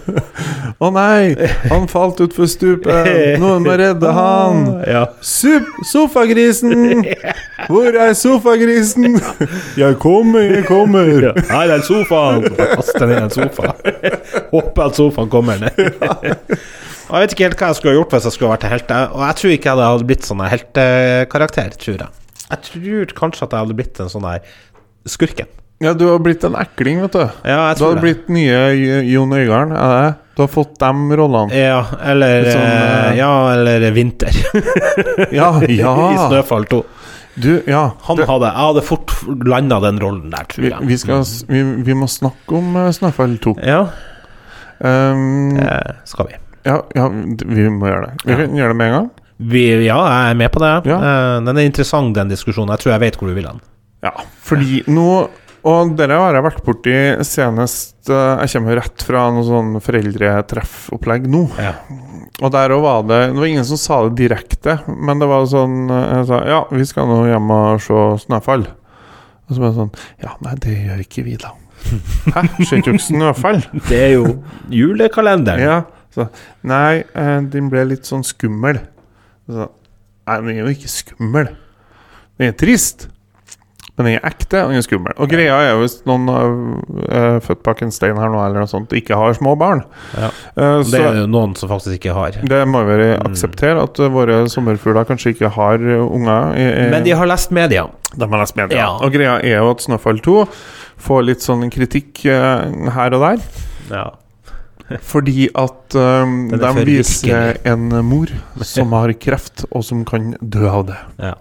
Å 0.82 0.88
nei, 0.94 1.34
han 1.70 1.84
falt 1.90 2.18
utfor 2.24 2.48
stupet. 2.50 3.38
Noen 3.42 3.62
må 3.66 3.74
redde 3.78 4.10
han. 4.16 4.64
Ja. 4.88 5.04
Sofagrisen! 5.22 7.04
Hvor 7.70 7.94
er 7.94 8.14
sofagrisen? 8.18 9.20
Jeg 9.80 9.98
kommer, 10.02 10.40
jeg 10.50 10.64
kommer. 10.66 11.12
Ja, 11.28 11.34
Her 11.52 11.76
er 11.76 11.84
sofaen! 11.86 12.48
Kaste 12.58 13.06
ned 13.06 13.22
en 13.28 13.34
sofa. 13.34 13.74
Håper 14.50 14.86
at 14.88 14.98
sofaen 14.98 15.30
kommer 15.30 15.60
ned. 15.62 15.78
Og 17.10 17.16
Jeg 17.18 17.24
vet 17.24 17.32
ikke 17.34 17.46
helt 17.48 17.60
hva 17.62 17.68
jeg 17.72 17.78
skulle 17.80 17.94
gjort 17.98 18.12
hvis 18.14 18.26
jeg 18.28 18.34
skulle 18.36 18.52
vært 18.54 18.66
helt. 18.70 18.90
Og 19.10 19.22
jeg 19.26 19.38
tror 19.40 19.54
ikke 19.56 19.70
jeg 19.74 19.90
hadde 19.90 20.06
blitt 20.10 20.26
sånn 20.28 20.42
heltekarakter, 20.46 21.72
tror 21.82 21.96
jeg. 22.04 22.10
Jeg 22.50 22.60
tror 22.66 23.14
kanskje 23.18 23.46
at 23.46 23.56
jeg 23.56 23.64
hadde 23.64 23.78
blitt 23.78 24.00
en 24.02 24.12
sånn 24.12 24.26
der 24.26 24.52
skurken. 25.10 25.50
Ja, 25.80 25.94
du 25.96 26.04
har 26.10 26.18
blitt 26.20 26.42
en 26.44 26.56
ekling, 26.60 26.98
vet 27.00 27.14
du. 27.16 27.22
Ja, 27.48 27.72
Du 27.74 27.84
har 27.86 27.94
det. 27.96 28.02
blitt 28.04 28.26
nye 28.28 28.58
Jon 29.08 29.30
Øigarden, 29.32 29.72
er 29.72 29.94
det? 29.96 30.10
Du 30.36 30.42
har 30.44 30.50
fått 30.52 30.74
dem 30.78 31.06
rollene. 31.16 31.56
Ja, 31.56 31.78
eller 32.04 32.44
sånn, 32.50 32.66
eh, 32.66 33.06
eh, 33.08 33.16
Ja, 33.16 33.30
eller 33.54 33.86
Vinter. 33.96 34.36
Ja, 35.38 35.48
ja. 35.64 35.94
I. 36.12 36.18
Snøfall 36.28 36.68
2. 36.68 36.82
Du, 37.40 37.50
ja. 37.64 37.86
Han 38.10 38.18
det, 38.20 38.26
hadde, 38.28 38.50
jeg 38.50 38.66
hadde 38.68 38.84
fort 38.84 39.14
landa 39.48 39.80
den 39.86 39.98
rollen 40.02 40.28
der, 40.34 40.44
tror 40.52 40.66
vi, 40.66 40.70
jeg. 40.74 40.86
vi, 40.90 41.00
skal, 41.00 41.24
vi, 41.48 41.62
vi 41.88 41.96
må 41.96 42.08
snakke 42.12 42.58
om 42.60 42.76
uh, 42.76 42.90
Snøfall 42.92 43.38
2. 43.40 43.56
Ja, 43.64 43.82
Um, 44.80 45.58
eh, 45.60 45.90
skal 46.08 46.30
vi. 46.30 46.36
Ja, 46.66 46.76
ja, 46.94 47.08
vi 47.08 47.68
må 47.72 47.88
gjøre 47.88 48.06
det. 48.10 48.14
Vi 48.28 48.36
kan 48.42 48.56
gjøre 48.58 48.72
det 48.74 48.76
med 48.80 48.86
en 48.90 48.96
gang. 48.98 49.10
vi. 49.40 49.64
Ja, 49.86 49.98
jeg 50.10 50.30
er 50.34 50.40
med 50.42 50.50
på 50.52 50.60
det. 50.60 50.72
Ja. 50.90 50.98
Eh, 51.00 51.36
Den 51.46 51.56
er 51.56 51.68
interessant, 51.68 52.14
den 52.14 52.28
diskusjonen. 52.28 52.74
Jeg 52.76 52.82
tror 52.84 52.92
jeg 52.94 53.00
vet 53.06 53.16
hvor 53.20 53.28
du 53.30 53.34
vil 53.38 53.46
hen. 53.48 53.60
Ja, 54.04 54.12
fordi 54.44 54.82
nå 54.88 55.28
Og 55.62 55.90
dere 55.92 56.16
har 56.16 56.32
jeg 56.32 56.44
vært 56.46 56.62
borti 56.64 56.92
senest 57.28 58.08
eh, 58.08 58.38
Jeg 58.40 58.48
kommer 58.54 58.78
rett 58.80 59.02
fra 59.04 59.26
noe 59.34 59.44
sånn 59.44 59.74
foreldretreffopplegg 59.84 61.26
nå. 61.28 61.42
Ja. 61.60 61.74
Og 62.40 62.48
der 62.54 62.72
òg 62.72 62.80
var 62.86 63.02
det 63.04 63.18
Det 63.34 63.36
var 63.42 63.50
ingen 63.50 63.66
som 63.68 63.76
sa 63.80 63.98
det 64.06 64.14
direkte, 64.22 64.78
men 64.88 65.20
det 65.20 65.28
var 65.28 65.44
sånn 65.52 65.90
eh, 65.92 66.06
Jeg 66.16 66.28
sa 66.30 66.38
ja, 66.48 66.60
vi 66.72 66.86
skal 66.88 67.10
nå 67.12 67.18
hjem 67.28 67.52
og 67.52 67.82
se 67.84 68.00
Snøfall. 68.24 68.64
Og 69.50 69.52
så 69.56 69.60
var 69.60 69.68
det 69.74 69.78
sånn 69.82 69.92
Ja, 70.24 70.32
nei, 70.46 70.54
det 70.64 70.76
gjør 70.86 71.04
ikke 71.04 71.26
vi, 71.28 71.36
da. 71.44 71.52
Hæ? 72.34 72.46
Ser 72.64 72.80
ikke 72.80 72.96
Snøfall? 73.00 73.60
Det 73.88 74.00
er 74.00 74.12
jo 74.16 74.24
julekalenderen. 74.72 75.60
Ja. 75.60 75.78
Så 76.14 76.28
nei, 76.66 77.04
eh, 77.14 77.40
den 77.52 77.68
ble 77.70 77.84
litt 77.92 78.08
sånn 78.08 78.24
skummel. 78.26 78.80
Så, 79.48 79.68
nei, 80.26 80.36
den 80.40 80.48
er 80.56 80.60
jo 80.64 80.74
ikke 80.74 80.90
skummel. 80.90 81.52
Den 82.38 82.48
er 82.48 82.52
trist. 82.58 83.08
Men 83.98 84.06
den 84.06 84.14
er 84.16 84.22
ekte, 84.30 84.62
og 84.64 84.70
den 84.72 84.78
er 84.80 84.84
skummel. 84.86 85.12
Og 85.20 85.28
greia 85.28 85.56
er 85.60 85.70
jo 85.74 85.80
hvis 85.82 85.98
noen 86.08 86.28
er 86.32 87.40
født 87.44 87.62
bak 87.66 87.82
en 87.84 87.90
stein 87.92 88.16
her 88.16 88.30
nå, 88.32 88.38
eller 88.46 88.62
noe 88.62 88.70
sånt, 88.70 88.94
ikke 88.96 89.16
har 89.18 89.34
små 89.36 89.52
barn. 89.60 89.82
Ja. 90.16 90.30
Eh, 90.56 90.82
Det 90.88 91.00
er 91.02 91.18
jo 91.18 91.26
noen 91.28 91.52
som 91.58 91.68
faktisk 91.68 91.98
ikke 91.98 92.14
har. 92.16 92.30
det 92.32 92.60
må 92.70 92.80
vi 92.86 92.96
vel 92.96 93.18
akseptere, 93.20 93.82
at 93.82 94.00
eh, 94.00 94.08
våre 94.08 94.38
sommerfugler 94.48 95.04
kanskje 95.04 95.34
ikke 95.34 95.50
har 95.52 95.78
unger. 96.00 96.54
i- 96.56 96.86
i- 96.86 96.90
Men 96.90 97.04
de 97.04 97.10
har 97.10 97.26
lest 97.26 97.50
media. 97.50 97.88
de 98.16 98.26
har 98.26 98.38
lest 98.38 98.56
media. 98.56 98.78
Ja. 98.78 98.88
Og 99.02 99.12
greia 99.12 99.36
er 99.44 99.58
jo 99.58 99.70
at 99.70 99.78
Snøfall 99.84 100.18
2 100.22 100.48
får 100.98 101.24
litt 101.26 101.38
sånn 101.44 101.68
kritikk 101.70 102.24
uh, 102.26 102.90
her 102.90 103.12
og 103.14 103.20
der. 103.20 103.44
Ja. 103.90 104.10
Fordi 105.06 105.46
at 105.54 105.94
um, 105.94 106.48
de 106.50 106.58
er 106.66 106.80
viser 106.88 107.60
en 107.68 107.92
mor 108.06 108.32
som 108.66 108.92
har 108.96 109.12
kreft, 109.22 109.64
og 109.70 109.84
som 109.86 110.02
kan 110.08 110.32
dø 110.40 110.66
av 110.70 110.88
det. 110.90 110.98
ja. 111.30 111.36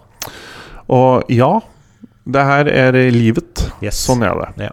Og 0.89 1.29
ja, 1.29 1.59
det 2.25 2.43
her 2.47 2.69
er 2.73 2.97
livet. 3.13 3.61
Yes. 3.81 3.99
Sånn 4.07 4.23
er 4.25 4.37
det. 4.41 4.69
Ja. 4.69 4.71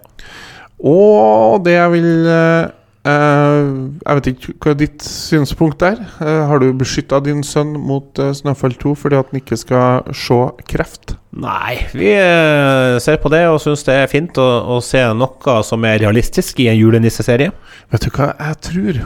Og 0.81 1.63
det 1.65 1.75
jeg 1.77 1.93
vil 1.95 2.29
eh, 2.33 2.69
Jeg 3.07 4.19
vet 4.19 4.29
ikke 4.33 4.55
hva 4.65 4.73
er 4.73 4.79
ditt 4.81 5.05
synspunkt 5.07 5.79
der. 5.83 6.01
Eh, 6.23 6.43
har 6.49 6.59
du 6.63 6.73
beskytta 6.75 7.21
din 7.23 7.45
sønn 7.47 7.77
mot 7.79 8.19
uh, 8.19 8.33
Snøfall 8.35 8.75
2 8.81 8.95
fordi 8.99 9.19
at 9.21 9.31
han 9.31 9.41
ikke 9.41 9.59
skal 9.61 10.09
se 10.17 10.39
kreft? 10.67 11.15
Nei, 11.37 11.77
vi 11.93 12.11
eh, 12.17 12.97
ser 13.03 13.21
på 13.23 13.31
det 13.31 13.45
og 13.51 13.61
syns 13.63 13.85
det 13.87 13.95
er 14.01 14.11
fint 14.11 14.41
å, 14.41 14.47
å 14.75 14.81
se 14.83 15.03
noe 15.15 15.59
som 15.69 15.85
er 15.87 16.01
realistisk 16.03 16.63
i 16.65 16.71
en 16.73 16.79
julenisseserie. 16.81 17.53
Vet 17.93 18.07
du 18.07 18.11
hva 18.17 18.33
jeg 18.33 18.61
tror? 18.71 19.03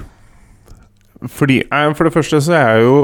Fordi 1.28 1.58
For 1.98 2.06
det 2.06 2.14
første 2.14 2.40
så 2.40 2.56
er 2.56 2.68
jeg 2.70 2.86
jo 2.86 3.00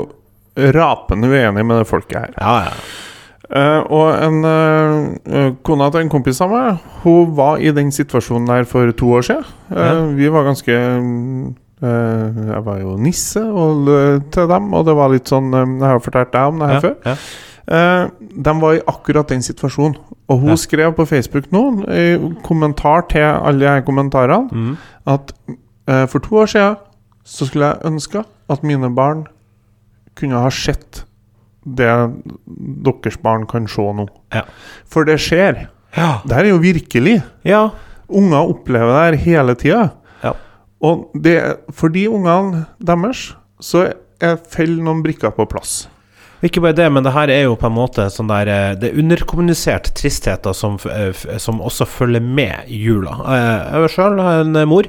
rapende 0.72 1.28
uenig 1.28 1.66
med 1.66 1.82
det 1.82 1.90
folket 1.90 2.22
her. 2.22 2.32
Ja, 2.40 2.70
ja. 2.70 3.04
Eh, 3.46 3.82
og 3.94 4.08
en 4.26 4.40
uh, 4.42 5.52
kona 5.62 5.86
til 5.94 6.00
en 6.02 6.08
kompis 6.10 6.40
av 6.42 6.50
meg 6.50 6.80
Hun 7.04 7.28
var 7.38 7.60
i 7.62 7.70
den 7.70 7.92
situasjonen 7.94 8.48
der 8.50 8.64
for 8.66 8.90
to 8.98 9.12
år 9.20 9.22
siden. 9.28 9.44
Uh, 9.70 9.76
Ja. 9.78 9.92
Vi 10.18 10.28
var 10.34 10.42
ganske 10.48 10.74
Jeg 11.82 12.62
var 12.64 12.78
jo 12.80 12.96
nisse 12.96 13.42
og, 13.44 13.86
til 14.32 14.48
dem, 14.48 14.72
og 14.74 14.86
det 14.88 14.94
var 14.96 15.10
litt 15.12 15.28
sånn 15.28 15.52
Jeg 15.52 15.84
har 15.84 16.00
fortalt 16.02 16.32
deg 16.32 16.48
om 16.48 16.58
det 16.62 16.68
her 16.70 16.74
ja, 16.74 16.80
før. 16.80 16.96
ja. 17.04 17.16
De 18.46 18.54
var 18.62 18.74
i 18.76 18.80
akkurat 18.88 19.28
den 19.28 19.42
situasjonen. 19.42 19.96
Og 20.30 20.38
hun 20.40 20.56
skrev 20.56 20.92
på 20.96 21.04
Facebook 21.06 21.50
nå, 21.52 21.62
i 21.90 22.16
kommentar 22.46 23.04
til 23.10 23.22
alle 23.26 23.66
de 23.76 23.82
kommentarene, 23.86 24.48
Mm. 24.50 24.76
at 25.06 25.32
for 26.08 26.18
to 26.18 26.36
år 26.42 26.46
siden 26.46 26.76
så 27.24 27.46
skulle 27.46 27.66
jeg 27.66 27.84
ønske 27.92 28.24
at 28.50 28.62
mine 28.64 28.88
barn 28.94 29.26
kunne 30.16 30.40
ha 30.40 30.48
sett 30.50 31.04
det 31.66 31.88
deres 32.86 33.18
barn 33.22 33.46
kan 33.50 33.66
se 33.70 33.82
nå. 33.98 34.06
Ja. 34.34 34.44
For 34.88 35.04
det 35.08 35.18
skjer. 35.22 35.66
Ja. 35.96 36.20
Det 36.24 36.36
her 36.36 36.44
er 36.44 36.54
jo 36.54 36.62
virkelig. 36.62 37.22
ja. 37.44 37.68
Unger 38.06 38.46
opplever 38.52 38.86
det 39.10 39.18
her 39.18 39.24
hele 39.24 39.54
tida. 39.58 39.80
Ja. 40.22 40.30
Og 40.86 41.08
det, 41.18 41.32
for 41.74 41.90
de 41.90 42.04
ungene 42.06 42.60
deres 42.78 43.32
så 43.58 43.88
er 44.22 44.36
faller 44.46 44.78
noen 44.86 45.00
brikker 45.02 45.32
på 45.34 45.42
plass. 45.50 45.88
Ikke 46.46 46.60
bare 46.62 46.76
det, 46.78 46.86
men 46.92 47.02
det 47.02 47.10
her 47.16 47.32
er 47.32 47.42
jo 47.48 47.56
på 47.58 47.66
en 47.66 47.74
måte 47.74 48.04
sånn 48.12 48.28
der 48.30 48.46
eh, 48.52 48.74
Det 48.78 48.92
er 48.92 48.98
underkommunisert 49.00 49.88
tristheter 49.98 50.54
som, 50.54 50.76
eh, 50.92 51.10
som 51.42 51.58
også 51.64 51.86
følger 51.88 52.22
med 52.22 52.68
i 52.70 52.78
jula. 52.84 53.16
Eh, 53.26 53.80
Jeg 53.82 53.90
sjøl 53.96 54.20
har 54.22 54.44
en 54.44 54.60
mor 54.70 54.86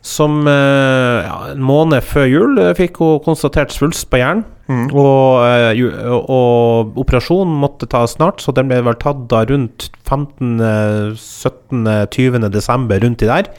som 0.00 0.46
eh, 0.48 1.26
ja, 1.26 1.36
en 1.52 1.64
måned 1.64 2.00
før 2.08 2.24
jul 2.28 2.60
eh, 2.60 2.72
fikk 2.76 3.02
hun 3.02 3.20
konstatert 3.24 3.72
svulst 3.74 4.08
på 4.10 4.20
hjernen. 4.20 4.46
Mm. 4.70 4.86
Og, 4.94 5.42
eh, 5.44 5.82
og, 6.06 6.30
og 6.30 7.00
operasjonen 7.02 7.56
måtte 7.60 7.88
tas 7.90 8.14
snart, 8.16 8.40
så 8.40 8.54
den 8.56 8.70
ble 8.70 8.78
vel 8.86 8.96
tatt 9.00 9.26
da 9.32 9.42
rundt 9.50 9.90
15., 10.06 10.60
eh, 10.62 11.10
17., 11.18 11.84
20. 12.14 12.48
desember, 12.54 13.02
rundt 13.02 13.26
i 13.26 13.28
der. 13.28 13.50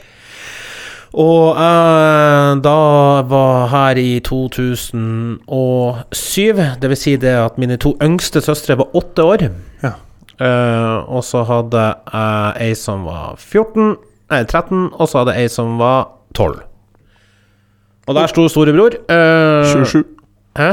Og 1.12 1.58
eh, 1.60 2.50
da 2.64 2.78
var 3.28 3.66
her 3.68 4.00
i 4.00 4.20
2007, 4.24 5.42
det 6.80 6.88
vil 6.88 6.96
si 6.96 7.16
det 7.20 7.34
at 7.36 7.58
mine 7.60 7.76
to 7.76 7.92
yngste 8.02 8.40
søstre 8.40 8.78
var 8.80 8.96
åtte 8.96 9.22
år. 9.28 9.44
Ja. 9.84 9.92
Eh, 10.40 10.96
og 11.12 11.22
så 11.28 11.44
hadde 11.46 11.84
jeg 11.84 12.56
ei 12.64 12.74
som 12.78 13.04
var 13.04 13.36
14, 13.36 13.96
nei 14.32 14.42
13, 14.48 14.88
og 14.96 15.08
så 15.08 15.18
hadde 15.20 15.36
jeg 15.36 15.44
ei 15.44 15.52
som 15.52 15.76
var 15.78 16.08
12. 16.34 16.60
Og 18.08 18.14
der 18.18 18.26
sto 18.26 18.48
storebror. 18.48 18.96
eh, 19.08 19.64
27. 19.72 20.04
Hæ? 20.58 20.72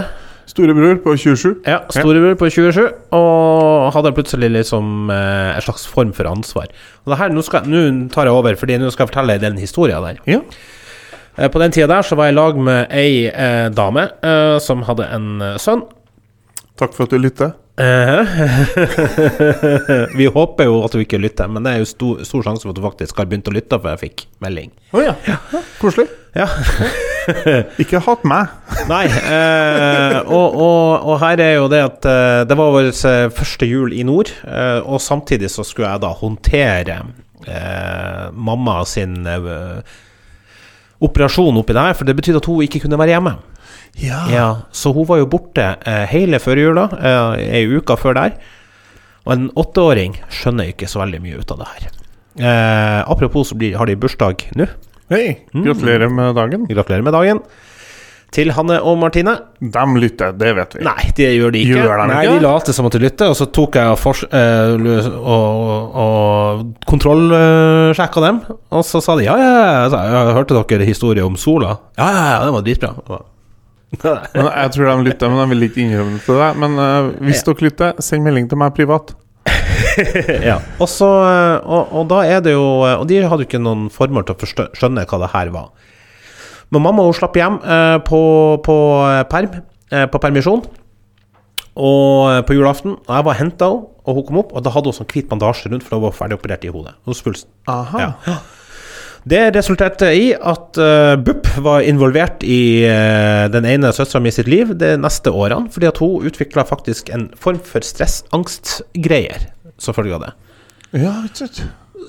Storebror 0.49 0.95
på 1.03 1.13
27. 1.17 1.55
Ja, 1.67 1.77
storebror 1.93 2.33
på 2.39 2.49
27, 2.49 2.87
og 3.13 3.91
hadde 3.93 4.11
plutselig 4.17 4.49
liksom 4.51 5.09
eh, 5.13 5.55
en 5.55 5.61
slags 5.61 5.85
form 5.87 6.11
for 6.13 6.25
ansvar. 6.25 6.65
Og 7.05 7.11
det 7.13 7.17
her, 7.19 7.29
Nå 7.29 7.41
skal- 7.45 7.67
nå 7.69 8.09
tar 8.09 8.23
jeg 8.25 8.33
over, 8.33 8.55
fordi 8.55 8.77
nå 8.81 8.89
skal 8.91 9.05
jeg 9.05 9.13
fortelle 9.13 9.37
den 9.39 9.57
historien 9.61 10.01
der. 10.03 10.17
Ja. 10.25 10.39
Eh, 11.37 11.47
På 11.49 11.59
den 11.61 11.71
tida 11.71 11.87
der 11.87 12.01
så 12.01 12.15
var 12.15 12.25
jeg 12.25 12.33
i 12.33 12.39
lag 12.39 12.57
med 12.57 12.87
ei 12.91 13.27
eh, 13.27 13.69
dame 13.69 14.09
eh, 14.23 14.57
som 14.59 14.81
hadde 14.83 15.05
en 15.13 15.41
eh, 15.41 15.57
sønn. 15.57 15.83
Takk 16.79 16.93
for 16.93 17.03
at 17.03 17.11
du 17.11 17.17
lytter. 17.19 17.51
Eh, 17.79 18.31
Vi 20.19 20.25
håper 20.27 20.67
jo 20.67 20.81
at 20.83 20.95
du 20.95 20.99
ikke 21.03 21.19
lytter, 21.21 21.47
men 21.51 21.63
det 21.63 21.71
er 21.73 21.83
jo 21.83 21.87
stor, 21.87 22.23
stor 22.27 22.43
sjanse 22.43 22.65
for 22.65 22.73
at 22.73 22.79
du 22.79 22.83
faktisk 22.83 23.21
har 23.21 23.29
begynt 23.29 23.47
å 23.47 23.55
lytte, 23.55 23.79
for 23.79 23.93
jeg 23.93 24.01
fikk 24.03 24.25
melding. 24.43 24.73
Å 24.91 25.03
ja. 25.05 25.15
Koselig. 25.79 26.09
Ja. 26.35 26.49
Ikke 27.81 28.01
hat 28.03 28.25
meg. 28.27 28.51
Nei, 28.91 29.05
eh, 29.07 30.19
og, 30.25 30.59
og, 30.59 31.07
og 31.07 31.15
her 31.23 31.41
er 31.45 31.55
jo 31.59 31.69
det 31.71 31.81
at 31.85 32.09
eh, 32.09 32.41
det 32.49 32.59
var 32.59 32.75
vår 32.75 32.91
eh, 32.91 33.23
første 33.39 33.69
jul 33.69 33.95
i 33.95 34.03
nord, 34.07 34.33
og 34.83 34.99
samtidig 35.03 35.51
så 35.53 35.65
skulle 35.67 35.93
jeg 35.93 36.03
da 36.03 36.11
håndtere 36.19 36.99
eh, 37.47 38.25
mamma 38.33 38.81
sin 38.89 39.21
eh, 39.27 39.79
operasjon 40.99 41.61
oppi 41.61 41.75
det 41.75 41.85
her, 41.87 41.95
for 41.95 42.07
det 42.07 42.17
betydde 42.17 42.41
at 42.41 42.49
hun 42.49 42.65
ikke 42.65 42.83
kunne 42.83 42.99
være 42.99 43.15
hjemme. 43.15 43.37
Ja. 43.99 44.19
Ja, 44.31 44.47
så 44.71 44.93
hun 44.95 45.07
var 45.09 45.19
jo 45.21 45.27
borte 45.31 45.73
eh, 45.83 46.05
hele 46.11 46.39
førjula, 46.41 46.85
eh, 46.99 47.55
ei 47.59 47.63
uke 47.67 47.97
før 47.99 48.15
der. 48.19 48.35
Og 49.27 49.33
en 49.35 49.49
åtteåring 49.59 50.15
skjønner 50.33 50.71
ikke 50.71 50.87
så 50.89 51.03
veldig 51.03 51.19
mye 51.23 51.41
ut 51.41 51.51
av 51.53 51.63
det 51.63 51.71
her. 51.73 51.89
Eh, 52.39 52.99
apropos 53.11 53.51
så 53.51 53.57
blir, 53.59 53.75
har 53.77 53.89
de 53.89 53.97
bursdag 53.99 54.47
nå. 54.57 54.69
Hei, 55.09 55.41
gratulerer 55.51 56.11
med 56.13 56.37
dagen. 56.37 56.69
Gratulerer 56.69 57.03
med 57.05 57.15
dagen. 57.17 57.41
Til 58.29 58.51
Hanne 58.53 58.75
og 58.85 58.99
Martine. 59.01 59.31
De 59.57 59.83
lytter, 59.97 60.35
det 60.37 60.51
vet 60.53 60.75
vi. 60.77 60.83
Nei, 60.85 61.07
det 61.17 61.31
gjør 61.33 61.55
de 61.55 61.63
ikke. 61.65 61.79
Gjør 61.81 61.95
de 62.03 62.05
Nei, 62.11 62.19
ikke? 62.27 62.35
De 62.35 62.43
later 62.45 62.77
som 62.77 62.85
at 62.85 62.93
de 62.93 63.01
lytter, 63.01 63.31
og 63.33 63.37
så 63.39 63.47
tok 63.57 63.79
jeg 63.79 63.95
og, 63.95 64.21
eh, 64.37 65.07
og, 65.17 65.97
og 66.03 66.85
kontrollsjekka 66.91 68.23
dem. 68.27 68.39
Og 68.69 68.85
så 68.85 69.01
sa 69.01 69.17
de 69.17 69.25
ja, 69.25 69.33
ja, 69.41 69.49
ja. 69.89 70.03
Jeg 70.13 70.37
hørte 70.37 70.61
dere 70.61 70.87
historie 70.87 71.25
om 71.25 71.39
sola? 71.41 71.73
Ja, 71.97 72.11
ja, 72.13 72.23
ja, 72.35 72.39
den 72.45 72.53
var 72.59 72.65
dritbra. 72.69 73.19
Men 73.97 74.49
jeg 74.53 74.73
tror 74.75 74.89
de 74.91 75.07
lytter, 75.07 75.31
men 75.31 75.41
de 75.41 75.47
vil 75.55 75.65
ikke 75.69 75.81
innrømme 75.83 76.17
det 76.19 76.25
til 76.27 76.37
deg. 76.39 76.59
Men 76.61 76.77
uh, 76.77 77.09
hvis 77.25 77.41
dere 77.47 77.65
lytter, 77.65 78.03
send 78.05 78.25
melding 78.27 78.49
til 78.51 78.61
meg 78.61 78.75
privat. 78.77 79.15
ja. 80.49 80.59
Og, 80.77 80.87
så, 80.91 81.07
eh, 81.07 81.55
og, 81.63 81.93
og 81.95 82.07
da 82.11 82.19
er 82.27 82.41
det 82.43 82.51
jo 82.51 82.63
Og 82.83 83.05
de 83.09 83.19
hadde 83.23 83.45
jo 83.45 83.47
ikke 83.47 83.61
noen 83.61 83.87
formål 83.93 84.25
til 84.27 84.35
å 84.35 84.41
forstå, 84.41 84.65
skjønne 84.77 85.05
hva 85.09 85.19
det 85.23 85.29
her 85.33 85.51
var. 85.53 85.69
Men 86.69 86.83
mamma 86.85 87.05
hun 87.07 87.15
slapp 87.17 87.37
hjem 87.39 87.57
eh, 87.63 87.97
på, 88.05 88.21
på 88.65 88.75
eh, 89.07 89.23
perm, 89.31 89.55
eh, 89.89 90.05
på 90.11 90.21
permisjon, 90.21 90.61
og 91.79 92.29
eh, 92.29 92.41
på 92.45 92.57
julaften. 92.57 92.93
Og 92.99 93.15
jeg 93.15 93.25
var 93.25 93.39
henta 93.39 93.71
henne, 93.71 93.87
og 94.05 94.19
hun 94.19 94.25
kom 94.27 94.39
opp, 94.43 94.53
og 94.57 94.65
da 94.65 94.73
hadde 94.73 94.91
hun 94.91 94.97
sånn 94.99 95.09
hvit 95.09 95.27
bandasje 95.29 95.71
rundt, 95.71 95.85
for 95.85 95.95
da 95.95 96.03
var 96.05 96.15
ferdig 96.17 96.37
operert 96.37 96.65
i 96.65 96.71
hodet. 96.73 96.95
Hos 97.09 97.23
pulsen. 97.25 97.49
Aha. 97.69 98.05
Ja. 98.05 98.37
Det 99.29 99.41
resulterte 99.53 100.09
i 100.15 100.31
at 100.33 100.79
uh, 100.81 101.13
BUP 101.21 101.49
var 101.61 101.83
involvert 101.85 102.41
i 102.47 102.81
uh, 102.87 103.45
den 103.51 103.67
ene 103.69 103.91
søstera 103.93 104.23
mi 104.23 104.31
sitt 104.33 104.49
liv 104.49 104.71
de 104.79 104.95
neste 104.97 105.29
årene, 105.29 105.69
fordi 105.73 105.89
at 105.91 105.99
hun 106.01 106.25
utvikla 106.29 106.65
faktisk 106.65 107.11
en 107.13 107.27
form 107.37 107.59
for 107.61 107.85
stress-angst-greier 107.85 109.51
som 109.77 109.93
følge 109.93 110.17
av 110.17 110.25
det. 110.25 110.33
Ja, 110.97 111.13
ikke 111.27 111.45
sant. 111.45 111.61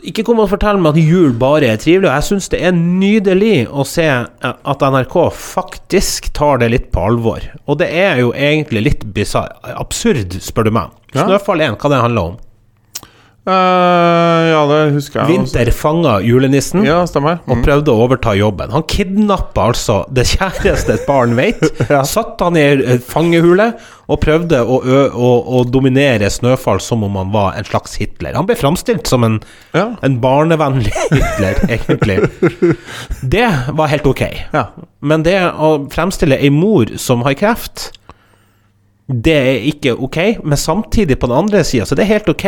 Ikke 0.07 0.23
kom 0.25 0.39
og 0.41 0.49
fortell 0.53 0.79
meg 0.81 0.95
at 0.95 1.03
jul 1.03 1.33
bare 1.37 1.73
er 1.75 1.81
trivelig. 1.81 2.09
og 2.09 2.15
Jeg 2.15 2.29
syns 2.31 2.49
det 2.53 2.61
er 2.65 2.77
nydelig 2.77 3.57
å 3.69 3.85
se 3.85 4.07
eh, 4.07 4.53
at 4.73 4.85
NRK 4.95 5.17
faktisk 5.37 6.31
tar 6.37 6.63
det 6.63 6.71
litt 6.73 6.87
på 6.95 7.03
alvor. 7.11 7.45
Og 7.67 7.81
det 7.83 7.91
er 7.93 8.23
jo 8.23 8.31
egentlig 8.33 8.85
litt 8.87 9.05
bisarr. 9.13 9.53
Absurd, 9.75 10.39
spør 10.41 10.71
du 10.71 10.73
meg. 10.79 10.95
Snøfall 11.13 11.67
1, 11.67 11.77
hva 11.83 11.93
det 11.93 12.01
handler 12.07 12.31
om? 12.31 12.39
Eh, 13.51 14.49
ja, 14.53 14.61
det 14.71 14.79
husker 14.95 15.21
jeg. 15.23 15.29
Winter 15.33 15.59
Vinter 15.65 15.73
fanga 15.75 16.13
julenissen. 16.23 16.85
Ja, 16.87 17.01
stemmer. 17.09 17.41
og 17.49 17.57
Mm. 17.59 17.63
prøvde 17.65 17.91
å 17.93 18.03
overta 18.05 18.35
jobben. 18.39 18.71
Han 18.71 18.85
kidnappa 18.87 19.65
altså 19.73 20.05
det 20.13 20.27
kjæreste 20.31 20.95
et 20.95 21.07
barn 21.09 21.35
vet. 21.39 21.59
Ja. 21.91 22.03
Satt 22.07 22.39
han 22.41 22.57
i 22.57 22.63
ei 22.63 22.99
fangehule 23.03 23.73
og 24.11 24.21
prøvde 24.23 24.61
å, 24.63 24.77
å, 25.11 25.31
å 25.59 25.65
dominere 25.67 26.29
Snøfall 26.31 26.81
som 26.83 27.03
om 27.07 27.17
han 27.19 27.33
var 27.35 27.57
en 27.59 27.65
slags 27.67 27.97
Hitler. 27.99 28.35
Han 28.39 28.47
ble 28.47 28.55
framstilt 28.59 29.07
som 29.11 29.25
en, 29.27 29.41
Ja. 29.75 29.89
en 30.03 30.21
barnevennlig 30.23 30.93
Hitler, 31.11 31.59
egentlig. 31.69 32.19
Det 33.23 33.49
var 33.75 33.89
helt 33.91 34.07
ok. 34.07 34.23
ja. 34.53 34.67
Men 35.01 35.23
det 35.27 35.39
å 35.57 35.89
fremstille 35.91 36.37
ei 36.39 36.51
mor 36.51 36.87
som 37.01 37.23
har 37.27 37.35
kreft, 37.35 37.91
det 39.11 39.35
er 39.35 39.65
ikke 39.73 39.97
ok. 39.99 40.19
Men 40.45 40.57
samtidig, 40.61 41.19
på 41.19 41.27
den 41.31 41.37
andre 41.39 41.65
sida, 41.65 41.87
så 41.89 41.97
det 41.99 42.05
er 42.05 42.13
helt 42.19 42.29
ok 42.31 42.47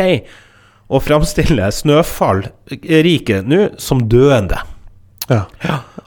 å 0.91 0.99
fremstille 1.01 1.69
Snøfall-riket 1.71 3.47
nå 3.49 3.67
som 3.81 4.03
døende. 4.09 4.59
ja. 5.29 5.45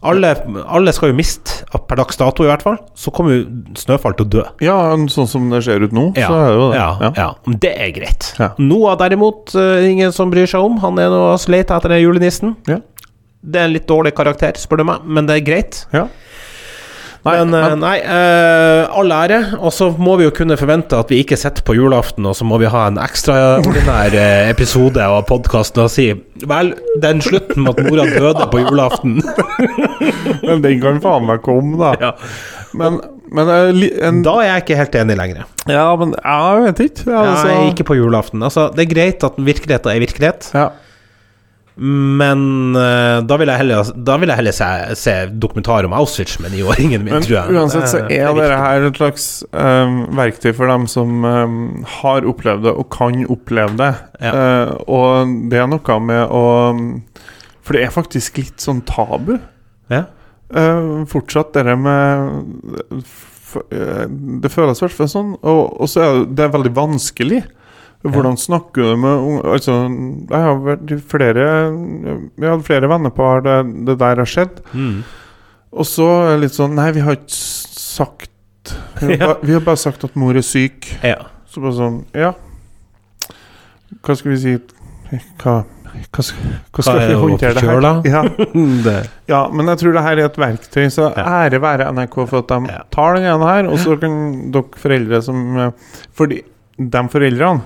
Alle, 0.06 0.34
alle 0.68 0.92
skal 0.94 1.08
jo 1.10 1.16
miste, 1.16 1.64
per 1.88 1.96
dags 1.98 2.18
dato 2.20 2.44
i 2.44 2.50
hvert 2.50 2.62
fall, 2.62 2.76
så 2.94 3.10
kommer 3.10 3.32
jo 3.38 3.46
Snøfall 3.80 4.14
til 4.18 4.26
å 4.26 4.30
dø. 4.34 4.42
Ja, 4.62 4.76
sånn 5.10 5.26
som 5.30 5.48
det 5.50 5.62
ser 5.64 5.82
ut 5.82 5.94
nå, 5.96 6.10
Ja, 6.18 6.28
så 6.28 6.36
er 6.36 6.50
det 6.50 6.58
jo 6.58 6.66
det. 6.70 6.76
ja, 6.82 7.12
ja. 7.16 7.56
Det 7.64 7.72
er 7.86 7.94
greit. 7.96 8.28
Noah 8.60 8.94
derimot, 9.00 9.54
eh, 9.56 9.88
ingen 9.90 10.12
som 10.12 10.30
bryr 10.30 10.46
seg 10.46 10.60
om. 10.62 10.76
Han 10.84 10.98
er 11.02 11.08
nå 11.10 11.22
leita 11.48 11.78
etter 11.80 11.88
den 11.96 12.04
julenissen. 12.04 12.54
Ja. 12.68 12.78
Det 13.42 13.60
er 13.60 13.64
en 13.70 13.72
litt 13.72 13.86
dårlig 13.88 14.12
karakter, 14.14 14.52
spør 14.60 14.82
du 14.82 14.84
meg, 14.84 15.02
men 15.04 15.26
det 15.26 15.40
er 15.40 15.44
greit. 15.48 15.86
Ja. 15.96 16.06
Nei, 17.26 17.34
men, 17.44 17.54
eh, 17.58 17.68
men- 17.72 17.80
nei, 17.82 17.96
uh, 18.06 18.98
all 19.00 19.12
ære. 19.16 19.40
Og 19.60 19.72
så 19.74 19.90
må 19.98 20.16
vi 20.20 20.24
jo 20.28 20.32
kunne 20.36 20.56
forvente 20.60 20.96
at 20.98 21.10
vi 21.12 21.18
ikke 21.24 21.36
sitter 21.40 21.64
på 21.66 21.74
julaften, 21.76 22.26
og 22.30 22.36
så 22.38 22.46
må 22.48 22.58
vi 22.62 22.70
ha 22.70 22.86
en 22.90 23.00
ekstraordinær 23.02 24.14
eh, 24.14 24.50
episode 24.52 25.02
av 25.02 25.24
podkasten 25.28 25.82
og 25.84 25.90
si 25.92 26.08
Vel, 26.46 26.74
den 27.00 27.22
slutten 27.24 27.64
med 27.64 27.78
at 27.78 27.86
mora 27.88 28.04
døde 28.04 28.46
på 28.52 28.60
julaften 28.60 29.14
Men 30.46 30.60
den 30.64 30.80
kan 30.82 30.98
faen 31.04 31.26
meg 31.28 31.40
komme, 31.46 31.78
da. 31.80 31.92
ja. 32.00 32.10
Men, 32.76 32.98
men 33.32 33.48
en, 33.50 34.18
Da 34.26 34.34
er 34.42 34.48
jeg 34.50 34.64
ikke 34.66 34.76
helt 34.82 34.98
enig 35.00 35.16
lenger. 35.18 35.44
Ja, 35.70 35.86
men 35.98 36.12
jeg 36.18 36.64
vet 36.66 36.82
ikke. 36.90 37.06
Altså, 37.16 37.46
Nei, 37.48 37.70
ikke 37.72 37.86
på 37.88 37.96
julaften. 37.98 38.42
Altså, 38.46 38.68
det 38.76 38.84
er 38.86 38.90
greit 38.92 39.24
at 39.26 39.38
virkeligheten 39.40 39.94
er 39.94 40.02
virkelighet, 40.04 40.50
ja. 40.54 40.68
Men 41.76 42.72
eh, 42.80 43.18
da 43.28 43.36
vil 43.36 43.50
jeg 43.52 43.60
heller, 43.60 43.88
da 44.08 44.14
vil 44.16 44.30
jeg 44.32 44.40
heller 44.40 44.54
se, 44.56 44.68
se 44.96 45.14
dokumentar 45.36 45.84
om 45.84 45.92
Auschwitz 45.92 46.38
med 46.40 46.54
niåringen 46.56 47.04
min, 47.04 47.12
Men 47.12 47.26
tror 47.26 47.34
jeg. 47.36 47.52
uansett 47.52 47.90
så 47.90 47.98
er 48.00 48.06
viktig. 48.08 48.38
dette 48.38 48.60
her 48.62 48.86
et 48.86 49.00
slags 49.00 49.26
um, 49.52 49.98
verktøy 50.16 50.54
for 50.56 50.72
dem 50.72 50.86
som 50.88 51.26
um, 51.28 51.58
har 51.98 52.24
opplevd 52.32 52.64
det 52.64 52.72
og 52.80 52.88
kan 52.96 53.20
oppleve 53.28 53.76
det. 53.76 53.90
Ja. 54.24 54.32
Uh, 54.32 54.72
og 54.88 55.36
det 55.52 55.60
er 55.60 55.68
noe 55.68 55.98
med 56.00 56.32
å 56.32 56.44
For 57.66 57.76
det 57.76 57.84
er 57.84 57.92
faktisk 57.92 58.40
litt 58.40 58.64
sånn 58.64 58.80
tabu. 58.88 59.36
ja. 59.92 60.06
Uh, 60.46 61.02
fortsatt 61.10 61.56
det 61.56 61.72
med 61.74 62.52
Det 63.66 64.50
føles 64.52 64.78
i 64.78 64.84
hvert 64.84 64.94
fall 64.94 65.08
sånn. 65.10 65.32
Og, 65.42 65.62
og 65.82 65.90
så 65.90 66.04
er 66.04 66.12
det, 66.20 66.26
det 66.38 66.44
er 66.44 66.52
veldig 66.54 66.72
vanskelig. 66.76 67.40
Hvordan 68.14 68.38
snakker 68.40 68.92
du 68.92 69.02
med 69.02 69.44
Altså, 69.46 69.76
jeg 70.30 70.42
har 70.46 70.58
vært 70.64 70.94
flere 71.10 71.46
Vi 72.36 72.46
hadde 72.46 72.66
flere 72.66 72.90
venner 72.90 73.12
på 73.14 73.28
her 73.28 73.44
det, 73.46 73.58
det 73.88 73.98
der 74.02 74.22
har 74.22 74.30
skjedd. 74.30 74.60
Mm. 74.72 75.04
Og 75.76 75.88
så 75.88 76.08
litt 76.40 76.56
sånn 76.56 76.76
Nei, 76.78 76.90
vi 76.96 77.04
har 77.06 77.18
ikke 77.18 77.36
sagt 77.36 78.74
Vi 79.02 79.16
har, 79.16 79.22
bare, 79.30 79.38
vi 79.46 79.56
har 79.56 79.64
bare 79.66 79.80
sagt 79.80 80.04
at 80.06 80.18
mor 80.18 80.36
er 80.36 80.46
syk. 80.46 80.90
Ja. 81.04 81.28
Så 81.50 81.64
bare 81.64 81.76
sånn 81.78 82.02
Ja. 82.16 82.34
Hva 84.02 84.16
skal 84.18 84.32
vi 84.34 84.40
si 84.42 84.56
Hva, 84.56 85.60
hva, 86.12 86.24
skal, 86.24 86.50
hva 86.74 86.82
skal 86.84 86.98
Hva 86.98 87.06
vi 87.06 87.20
håndtere 87.20 87.54
det 87.56 87.62
her? 87.62 88.10
Ja. 88.10 88.24
det. 88.88 88.98
ja, 89.30 89.44
men 89.52 89.70
jeg 89.72 89.82
tror 89.82 89.96
det 89.96 90.02
her 90.04 90.18
er 90.18 90.28
et 90.28 90.40
verktøy, 90.40 90.88
så 90.92 91.12
ære 91.14 91.62
være 91.62 91.86
NRK 91.94 92.18
for 92.24 92.42
at 92.42 92.52
de 92.52 92.76
tar 92.92 93.16
den 93.16 93.28
ene 93.30 93.48
her, 93.52 93.70
og 93.70 93.80
så 93.80 93.96
kan 94.00 94.18
dere 94.52 94.82
foreldre 94.82 95.22
som 95.24 95.40
eh, 95.62 95.96
Fordi 96.16 96.42
de 96.76 97.02
foreldrene 97.12 97.64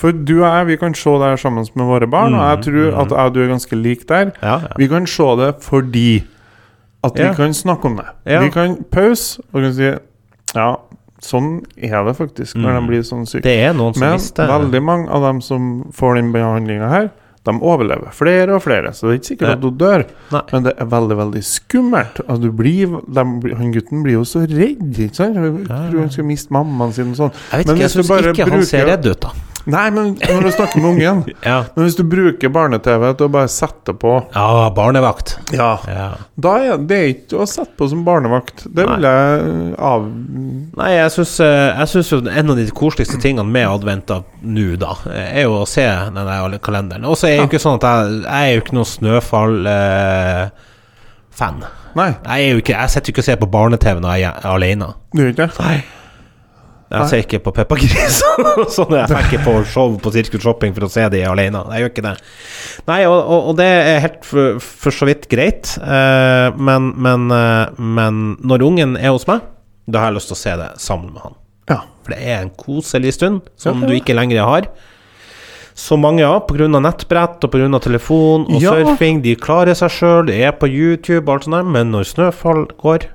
For 0.00 0.12
du 0.16 0.38
og 0.40 0.46
jeg, 0.48 0.66
vi 0.70 0.76
kan 0.80 0.94
se 0.96 1.10
det 1.20 1.28
her 1.28 1.36
sammen 1.42 1.66
med 1.76 1.86
våre 1.90 2.06
barn, 2.08 2.32
og 2.34 2.40
jeg 2.40 2.58
Mm, 2.58 2.62
tror 2.66 2.90
mm. 2.90 3.00
at 3.02 3.10
jeg 3.16 3.26
og 3.26 3.34
du 3.34 3.40
er 3.44 3.48
ganske 3.52 3.76
like 3.82 4.06
der. 4.08 4.32
Ja, 4.42 4.54
ja. 4.64 4.72
Vi 4.80 4.88
kan 4.88 5.06
se 5.06 5.26
det 5.36 5.50
fordi 5.60 6.24
at 7.04 7.12
vi 7.16 7.28
kan 7.36 7.52
snakke 7.54 7.84
om 7.90 7.96
det. 8.00 8.06
Vi 8.24 8.48
kan 8.50 8.78
pause 8.90 9.40
og 9.52 9.62
kan 9.62 9.74
si 9.76 9.90
Ja, 10.56 10.76
sånn 11.22 11.60
er 11.76 12.04
det 12.04 12.16
faktisk 12.16 12.56
når 12.56 12.70
Mm. 12.72 12.80
de 12.80 12.88
blir 12.88 13.02
sånn 13.04 13.26
syke. 13.28 13.42
Det 13.44 13.76
noen 13.76 13.94
som 13.94 14.00
Men 14.48 14.48
veldig 14.48 14.82
mange 14.82 15.08
av 15.10 15.22
dem 15.22 15.40
som 15.40 15.84
får 15.92 16.14
den 16.16 16.32
behandlinga 16.32 16.88
her, 16.88 17.10
de 17.44 17.52
overlever. 17.60 18.10
Flere 18.12 18.54
og 18.56 18.62
flere. 18.62 18.92
Så 18.92 19.08
det 19.08 19.10
er 19.10 19.18
ikke 19.20 19.28
sikkert 19.36 19.48
Ja. 19.48 19.52
at 19.52 19.60
du 19.60 19.70
dør, 19.70 20.04
Nei. 20.32 20.40
men 20.52 20.62
det 20.64 20.74
er 20.78 20.84
veldig 20.86 21.16
veldig 21.16 21.42
skummelt. 21.44 22.20
Altså, 22.28 22.40
du 22.42 22.52
blir, 22.52 22.86
de, 23.06 23.54
han 23.56 23.72
gutten 23.72 24.02
blir 24.02 24.12
jo 24.14 24.24
så 24.24 24.40
redd. 24.48 24.98
ikke 24.98 25.14
sant? 25.14 25.36
Ja. 25.36 25.90
tror 25.90 26.00
han 26.00 26.10
skal 26.10 26.24
miste 26.24 26.50
mammaen 26.50 26.92
sin 26.92 27.10
og 27.10 27.16
sånn. 27.16 27.32
Jeg 27.52 27.64
vet 27.64 27.66
ikke, 27.74 27.80
jeg 27.80 27.90
syns 27.90 28.10
ikke 28.36 28.50
han 28.50 28.62
ser 28.64 28.86
redd 28.86 29.06
ut, 29.06 29.20
da. 29.20 29.28
Nei, 29.70 29.86
men 29.94 30.14
når 30.18 30.42
du 30.46 30.50
snakker 30.54 30.82
med 30.82 30.90
ungen 30.90 31.20
Ja, 31.46 31.58
Men 31.74 31.84
hvis 31.86 31.96
du 31.98 32.02
bruker 32.08 32.48
barne-TV 32.52 33.04
til 33.18 33.26
å 33.28 33.32
bare 33.32 33.48
sette 33.52 33.92
på 33.96 34.12
ja 34.34 34.70
barnevakt. 34.76 35.38
Ja, 35.54 35.72
Ja. 35.88 36.08
da 36.40 36.52
er 36.58 36.78
det 36.90 37.00
ikke 37.14 37.36
å 37.42 37.46
sette 37.48 37.74
på 37.78 37.88
som 37.90 38.04
barnevakt. 38.06 38.64
Det 38.66 38.84
vil 38.88 39.02
jeg 39.06 39.74
av... 39.78 40.00
Nei, 40.80 40.90
jeg 40.96 41.10
syns, 41.16 41.34
eh, 41.44 41.84
jo 42.10 42.18
en 42.26 42.50
av 42.52 42.56
de 42.58 42.66
koseligste 42.74 43.18
tingene 43.22 43.46
med 43.50 43.68
advent 43.68 44.06
da, 44.10 44.16
nå, 44.42 44.76
da, 44.80 44.92
er 45.12 45.42
jo 45.46 45.52
å 45.60 45.66
se 45.68 45.86
den 45.86 46.14
der 46.18 46.58
kalenderen. 46.62 47.04
Og 47.08 47.16
så 47.18 47.26
er 47.28 47.34
det 47.36 47.44
jo 47.44 47.50
ikke 47.52 47.64
sånn 47.66 47.78
at 47.80 47.86
jeg, 47.88 47.96
jeg 48.24 48.40
er 48.40 48.52
jo 48.54 48.60
ikke 48.64 48.76
noen 48.78 48.92
Snøfall-fan. 48.94 50.50
Nei, 51.98 52.10
jeg 52.14 52.38
er 52.44 52.50
jo 52.52 52.60
ikke 52.60 52.74
Jeg 52.76 52.90
sitter 52.92 53.08
jo 53.10 53.12
ikke 53.14 53.22
og 53.24 53.26
ser 53.26 53.38
på 53.40 53.48
barne-TV 53.50 53.96
når 54.02 54.10
jeg 54.20 54.28
er 54.30 54.50
alene. 54.50 54.88
du 55.14 55.18
gjør 55.24 55.32
ikke 55.34 55.46
det? 55.46 55.54
Nei. 55.64 55.78
Jeg 56.90 57.06
ser 57.06 57.20
ikke 57.22 57.38
på 57.44 57.52
Peppa 57.54 57.76
Gris. 57.78 58.16
sånn 58.76 58.96
jeg 58.96 59.06
ser 59.12 59.26
ikke 59.28 59.44
på 59.44 59.52
show 59.70 59.92
på 60.02 60.10
Sirkus 60.10 60.42
Shopping 60.42 60.72
for 60.74 60.88
å 60.88 60.90
se 60.90 61.04
de 61.12 61.20
alene. 61.28 61.60
Jeg 61.70 61.84
gjør 61.84 61.92
ikke 61.92 62.02
det. 62.08 62.14
Nei, 62.90 62.98
og, 63.06 63.14
og, 63.20 63.50
og 63.52 63.58
det 63.60 63.68
er 63.70 64.00
helt 64.08 64.24
for, 64.26 64.58
for 64.58 64.96
så 64.96 65.06
vidt 65.06 65.28
greit, 65.30 65.76
eh, 65.78 66.48
men, 66.58 66.90
men, 66.98 67.28
eh, 67.36 67.78
men 67.78 68.20
når 68.42 68.66
ungen 68.66 68.96
er 68.98 69.14
hos 69.14 69.28
meg, 69.30 69.44
da 69.86 70.02
har 70.02 70.10
jeg 70.10 70.18
lyst 70.18 70.32
til 70.32 70.38
å 70.38 70.42
se 70.42 70.56
det 70.64 70.70
sammen 70.82 71.12
med 71.14 71.22
han. 71.28 71.36
Ja. 71.70 71.78
For 72.02 72.16
det 72.16 72.20
er 72.26 72.40
en 72.42 72.50
koselig 72.58 73.14
stund 73.20 73.46
som 73.60 73.78
Ja, 73.78 73.86
ja. 73.86 73.90
du 73.92 74.00
ikke 74.00 74.16
lenger 74.18 74.42
har. 74.48 74.66
Så 75.78 75.94
mange 75.96 76.26
av, 76.26 76.42
pga. 76.48 76.66
nettbrett 76.66 77.46
og 77.46 77.52
pga. 77.54 77.68
telefon 77.86 78.48
og 78.50 78.58
Ja. 78.62 78.74
surfing, 78.74 79.22
de 79.22 79.36
klarer 79.38 79.78
seg 79.78 79.94
sjøl, 79.94 80.26
de 80.26 80.42
er 80.42 80.52
på 80.58 80.66
YouTube 80.66 81.28
og 81.28 81.36
alt 81.38 81.46
sånt 81.46 81.54
der, 81.60 81.70
men 81.70 81.92
når 81.94 82.10
snøfall 82.10 82.66
går, 82.82 83.06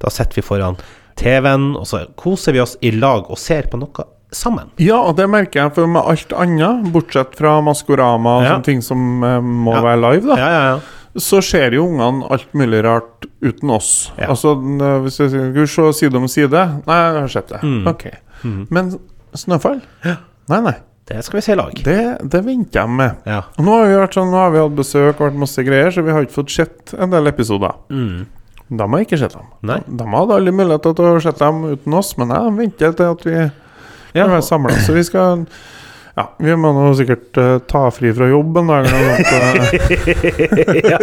da 0.00 0.08
sitter 0.10 0.40
vi 0.40 0.46
foran 0.48 0.80
TV-en, 1.18 1.72
og 1.76 1.86
så 1.90 2.04
koser 2.16 2.54
vi 2.56 2.62
oss 2.62 2.76
i 2.84 2.92
lag 2.94 3.26
og 3.30 3.38
ser 3.40 3.66
på 3.70 3.78
noe 3.80 4.06
sammen. 4.34 4.68
Ja, 4.82 4.98
og 5.08 5.16
det 5.16 5.26
merker 5.32 5.62
jeg, 5.64 5.74
for 5.74 5.88
med 5.88 6.04
alt 6.04 6.32
annet, 6.36 6.88
bortsett 6.92 7.34
fra 7.38 7.56
Maskorama 7.64 8.38
og 8.38 8.42
Ja. 8.44 8.54
sånne 8.54 8.64
ting 8.64 8.82
som 8.84 9.24
eh, 9.24 9.40
må 9.40 9.74
Ja. 9.74 9.82
være 9.82 10.00
live, 10.04 10.26
da, 10.28 10.36
Ja, 10.36 10.48
ja, 10.52 10.62
ja. 10.74 10.80
så 11.16 11.40
ser 11.42 11.72
jo 11.72 11.86
ungene 11.88 12.28
alt 12.30 12.52
mulig 12.54 12.82
rart 12.84 13.26
uten 13.42 13.70
oss. 13.70 14.10
Altså, 14.18 14.54
hvis 15.02 15.18
jeg 15.18 15.30
sier 15.30 15.52
'Skal 15.52 15.62
vi 15.62 15.66
se 15.66 15.92
side 15.98 16.14
om 16.16 16.24
side'? 16.28 16.82
Nei, 16.86 16.98
jeg 17.12 17.20
har 17.20 17.28
sett 17.28 17.48
det. 17.48 17.60
Mm. 17.62 17.86
Ok. 17.88 18.04
Men 18.70 18.98
Snøfall? 19.34 19.80
Nei, 20.04 20.60
nei. 20.60 20.74
Det 21.08 21.24
skal 21.24 21.38
vi 21.38 21.40
se 21.40 21.52
i 21.52 21.56
lag. 21.56 21.72
Det, 21.82 22.18
det 22.30 22.44
venter 22.44 22.80
jeg 22.82 22.88
med. 22.90 23.16
Ja. 23.26 23.38
Og 23.58 23.64
nå 23.64 23.72
har 23.78 23.86
vi 23.86 23.94
vært 23.96 24.12
sånn, 24.14 24.30
nå 24.30 24.36
har 24.36 24.50
vi 24.50 24.58
hatt 24.58 24.76
besøk 24.76 25.20
og 25.22 25.30
vært 25.32 25.38
masse 25.38 25.64
greier, 25.64 25.90
så 25.90 26.02
vi 26.04 26.10
har 26.12 26.20
ikke 26.22 26.36
fått 26.44 26.50
sett 26.50 26.92
en 27.00 27.08
del 27.10 27.26
episoder. 27.26 27.72
Mm. 27.90 28.26
De 28.68 28.84
har 28.84 29.00
ikke 29.00 29.16
sett 29.18 29.32
dem. 29.32 29.46
Nei. 29.64 29.78
De 29.88 30.04
hadde 30.12 30.34
alle 30.36 30.52
muligheter 30.52 30.92
til 30.98 31.04
å 31.08 31.20
se 31.24 31.32
dem 31.40 31.62
uten 31.72 31.94
oss, 31.96 32.10
men 32.20 32.28
jeg 32.34 32.56
venter 32.58 32.92
til 32.98 33.12
at 33.14 33.22
vi 33.24 33.34
Ja. 34.14 34.24
kan 34.26 34.30
være 34.34 34.42
samla. 34.44 34.74
Så 34.84 34.92
vi 34.96 35.02
skal 35.08 35.46
Ja, 36.18 36.24
vi 36.42 36.50
må 36.58 36.72
nå 36.74 36.88
sikkert 36.98 37.36
uh, 37.38 37.58
ta 37.70 37.84
fri 37.94 38.10
fra 38.12 38.26
jobb 38.26 38.56
en 38.58 38.66
dag. 38.72 38.86
Eh. 38.90 39.68
ja. 40.92 40.98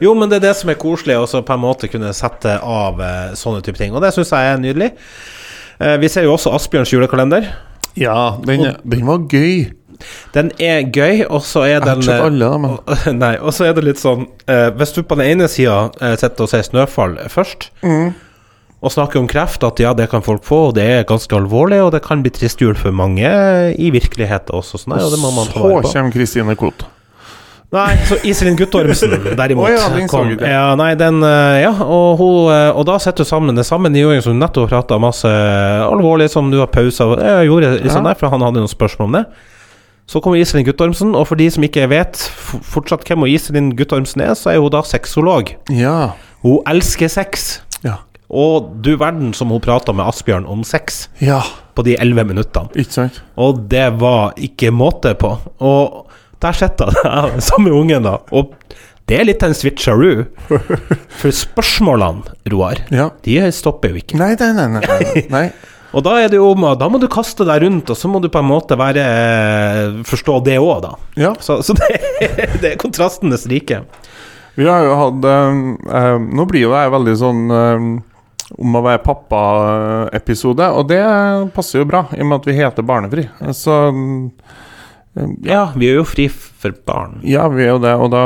Jo, 0.00 0.14
men 0.16 0.30
det 0.30 0.38
er 0.40 0.46
det 0.48 0.54
som 0.56 0.70
er 0.72 0.78
koselig, 0.80 1.18
å 1.20 1.42
på 1.44 1.52
en 1.52 1.60
måte 1.60 1.90
kunne 1.92 2.14
sette 2.16 2.54
av 2.64 2.96
uh, 3.02 3.34
sånne 3.36 3.60
type 3.66 3.76
ting. 3.76 3.92
Og 3.92 4.00
det 4.00 4.14
syns 4.16 4.32
jeg 4.32 4.54
er 4.54 4.62
nydelig. 4.62 4.90
Uh, 5.76 5.96
vi 6.00 6.08
ser 6.08 6.24
jo 6.24 6.32
også 6.38 6.54
Asbjørns 6.56 6.94
julekalender. 6.94 7.50
ja, 8.00 8.16
den, 8.46 8.64
er- 8.70 8.80
den 8.84 9.04
var 9.06 9.18
gøy. 9.28 9.68
Den 10.34 10.50
er 10.58 10.82
gøy, 10.90 11.24
og 11.28 11.42
så 11.46 11.62
er 11.64 11.74
Jeg 11.74 11.80
har 11.82 11.88
den 11.92 12.02
ikke 12.04 12.16
eh, 12.18 12.24
alle, 12.26 12.50
men 12.58 12.70
og, 12.76 12.94
Nei, 13.24 13.34
og 13.38 13.54
så 13.54 13.68
er 13.68 13.76
det 13.76 13.84
litt 13.86 14.00
sånn 14.02 14.26
eh, 14.50 14.68
Hvis 14.78 14.94
du 14.96 15.02
på 15.02 15.18
den 15.20 15.30
ene 15.36 15.48
sida 15.48 15.90
eh, 16.00 16.16
sitter 16.20 16.46
og 16.46 16.50
sier 16.52 16.64
Snøfall 16.66 17.16
først, 17.32 17.68
mm. 17.84 18.08
og 18.84 18.92
snakker 18.92 19.22
om 19.22 19.28
kreft, 19.30 19.64
at 19.64 19.80
ja, 19.80 19.94
det 19.96 20.10
kan 20.12 20.24
folk 20.26 20.44
få, 20.44 20.68
og 20.70 20.74
det 20.76 20.88
er 20.98 21.06
ganske 21.08 21.38
alvorlig, 21.38 21.82
og 21.86 21.92
det 21.94 22.02
kan 22.04 22.24
bli 22.24 22.32
trist 22.34 22.60
jul 22.60 22.74
for 22.76 22.92
mange 22.92 23.30
i 23.78 23.92
virkeligheten 23.94 24.54
også, 24.58 24.82
sånn, 24.82 24.96
nei, 24.96 25.04
og 25.06 25.14
det 25.14 25.22
må 25.22 25.30
man 25.32 25.48
ta 25.48 25.60
Så 25.62 25.70
vare 25.70 25.86
på. 25.86 25.94
kommer 25.94 26.12
Kristine 26.18 26.58
Koht. 26.58 26.84
Nei, 27.74 27.96
så 28.06 28.14
Iselin 28.22 28.54
Guttormsen, 28.54 29.10
derimot. 29.40 29.66
oh, 29.66 29.72
ja, 29.72 29.88
den 29.90 30.06
kom. 30.06 30.28
Ja, 30.38 30.76
nei, 30.78 30.92
den 31.00 31.16
eh, 31.26 31.62
Ja, 31.64 31.72
og, 31.82 32.20
hun, 32.20 32.52
eh, 32.52 32.68
og 32.70 32.84
da 32.86 33.00
setter 33.02 33.26
du 33.26 33.28
sammen 33.28 33.56
det 33.58 33.64
samme 33.66 33.90
niåringen 33.90 34.22
som 34.22 34.36
nettopp 34.38 34.68
prata 34.70 34.98
masse 35.02 35.26
alvorlig, 35.82 36.28
som 36.30 36.52
du 36.52 36.60
har 36.60 36.70
pausa 36.70 37.08
Jeg 37.18 37.48
gjorde 37.48 37.72
sånn 37.88 38.04
Ja. 38.04 38.12
der, 38.12 38.20
for 38.20 38.30
han 38.30 38.44
hadde 38.46 38.62
noen 38.62 38.70
spørsmål 38.70 39.08
om 39.10 39.16
det. 39.18 39.24
Så 40.06 40.20
kommer 40.20 40.36
Iselin 40.36 40.66
Guttormsen, 40.66 41.14
og 41.16 41.26
for 41.30 41.40
de 41.40 41.46
som 41.50 41.64
ikke 41.64 41.86
vet 41.88 42.18
fortsatt 42.68 43.06
hvem 43.08 43.24
Iselin 43.30 43.70
Guttormsen 43.76 44.20
er, 44.20 44.34
så 44.36 44.52
er 44.52 44.60
hun 44.60 44.70
da 44.74 44.82
sexolog. 44.84 45.54
Ja. 45.72 46.10
Hun 46.44 46.58
elsker 46.68 47.08
sex. 47.08 47.60
Ja. 47.86 47.96
Og 48.28 48.70
du 48.84 48.94
verden 49.00 49.32
som 49.36 49.48
hun 49.52 49.62
prata 49.64 49.92
med 49.96 50.04
Asbjørn 50.10 50.46
om 50.50 50.62
sex 50.66 51.06
Ja, 51.22 51.40
på 51.76 51.84
de 51.86 51.96
elleve 52.00 52.24
minuttene. 52.28 52.68
ikke 52.76 52.92
sant? 52.98 53.22
Og 53.40 53.64
det 53.70 53.86
var 54.00 54.32
ikke 54.36 54.70
måte 54.74 55.14
på. 55.20 55.34
Og 55.64 56.10
der 56.42 56.52
sitter 56.52 56.92
jeg, 57.04 57.40
samme 57.50 57.72
ungen, 57.72 58.04
da. 58.04 58.18
Og 58.32 58.52
det 59.08 59.18
er 59.20 59.26
litt 59.28 59.42
en 59.44 59.54
switcheroo. 59.56 60.24
For 61.20 61.32
spørsmålene, 61.32 62.24
Roar, 62.52 62.84
Ja. 62.92 63.08
de 63.24 63.40
stopper 63.52 63.92
jo 63.94 64.00
ikke. 64.04 64.16
Nei, 64.20 64.34
nei, 64.40 64.52
nei. 64.52 64.80
nei, 64.84 65.24
nei. 65.32 65.46
Og 65.94 66.02
da 66.02 66.16
er 66.20 66.32
det 66.32 66.40
jo 66.40 66.50
Da 66.78 66.88
må 66.90 66.98
du 66.98 67.06
kaste 67.10 67.46
deg 67.46 67.62
rundt, 67.62 67.90
og 67.90 67.98
så 67.98 68.10
må 68.10 68.20
du 68.22 68.28
på 68.32 68.40
en 68.42 68.50
måte 68.50 68.78
være 68.78 69.04
eh, 69.04 70.00
forstå 70.08 70.40
det 70.46 70.58
òg, 70.58 70.80
da. 70.82 70.94
Ja. 71.20 71.34
Så, 71.40 71.60
så 71.62 71.76
det, 71.78 71.90
det 72.62 72.72
er 72.72 72.80
kontrastenes 72.80 73.46
rike. 73.50 73.84
Vi 74.58 74.66
har 74.68 74.84
jo 74.86 74.98
hatt 74.98 75.24
eh, 75.26 75.62
eh, 75.98 76.16
Nå 76.34 76.46
blir 76.50 76.66
jo 76.66 76.74
her 76.74 76.92
veldig 76.94 77.14
sånn 77.18 77.44
eh, 77.50 77.86
om 78.54 78.76
å 78.76 78.82
være 78.84 79.00
pappa-episode, 79.02 80.66
og 80.76 80.90
det 80.90 81.00
passer 81.56 81.80
jo 81.80 81.86
bra, 81.88 82.04
i 82.12 82.20
og 82.20 82.28
med 82.28 82.42
at 82.42 82.48
vi 82.50 82.56
heter 82.58 82.86
Barnefri. 82.86 83.24
Så 83.56 83.78
eh, 83.88 85.30
Ja, 85.48 85.68
vi 85.74 85.88
er 85.90 86.00
jo 86.02 86.06
fri 86.06 86.28
for 86.64 86.74
barn. 86.88 87.18
ja, 87.28 87.44
vi 87.52 87.66
er 87.66 87.70
jo 87.74 87.78
det, 87.84 87.92
og 88.00 88.10
da, 88.14 88.22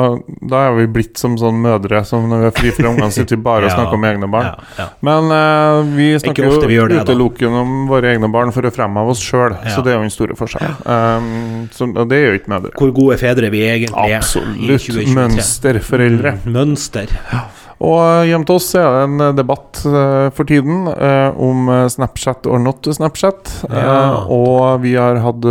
da 0.55 0.63
er 0.69 0.77
vi 0.79 0.87
blitt 0.99 1.19
som 1.21 1.35
sånn 1.41 1.59
mødre 1.65 2.05
som 2.07 2.29
når 2.31 2.45
vi 2.45 2.51
er 2.53 2.57
fri 2.61 2.73
fra 2.79 2.89
ungene, 2.93 3.11
sitter 3.15 3.37
vi 3.37 3.43
bare 3.49 3.67
og 3.69 3.75
snakker 3.75 3.99
om 3.99 4.07
egne 4.09 4.31
barn. 4.31 4.49
Ja, 4.53 4.79
ja. 4.79 4.89
Men 5.05 5.31
uh, 5.35 5.83
vi 5.99 6.09
snakker 6.23 6.47
jo 6.49 6.63
vi 6.65 6.79
det, 6.95 7.03
utelukkende 7.03 7.65
om 7.67 7.77
våre 7.91 8.15
egne 8.15 8.31
barn 8.33 8.55
for 8.55 8.67
å 8.69 8.73
fremheve 8.75 9.15
oss 9.17 9.23
sjøl, 9.25 9.59
Ja. 9.59 9.75
så 9.75 9.83
det 9.85 9.93
er 9.95 9.99
jo 10.01 10.07
en 10.09 10.15
store 10.15 10.39
forskjell. 10.39 10.79
Um, 10.87 11.69
så, 11.75 11.91
og 11.91 12.09
det 12.11 12.23
er 12.23 12.27
jo 12.33 12.41
ikke 12.41 12.55
mødre. 12.55 12.75
Hvor 12.79 12.95
gode 12.97 13.19
fedre 13.21 13.51
vi 13.55 13.65
egentlig 13.67 14.13
er. 14.15 14.19
Absolutt 14.23 14.57
2023. 14.87 15.15
mønsterforeldre. 15.19 16.37
Mønster. 16.47 17.15
Mønster. 17.29 17.68
Og 17.79 18.27
hjemme 18.27 18.43
til 18.47 18.57
oss 18.59 18.75
er 18.75 18.89
det 18.91 19.03
en 19.07 19.21
eh, 19.23 19.35
debatt 19.39 19.79
eh, 19.87 20.31
for 20.35 20.43
tiden 20.49 20.89
eh, 20.91 21.31
om 21.39 21.69
Snapchat 21.91 22.47
or 22.51 22.59
not 22.63 22.83
Snapchat. 22.83 23.65
Ja. 23.71 24.25
og 24.27 24.83
vi 24.83 24.95
har, 24.99 25.15
hatt, 25.23 25.45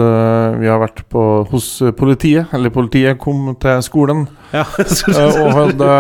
vi 0.60 0.68
har 0.68 0.80
vært 0.82 1.10
på, 1.12 1.46
hos 1.52 1.82
politiet, 1.98 2.46
eller 2.56 2.70
politiet 2.74 3.18
kom 3.22 3.56
til 3.62 3.82
skolen 3.86 4.28
Ja. 4.52 4.64
og 5.44 5.54
hadde 5.56 5.88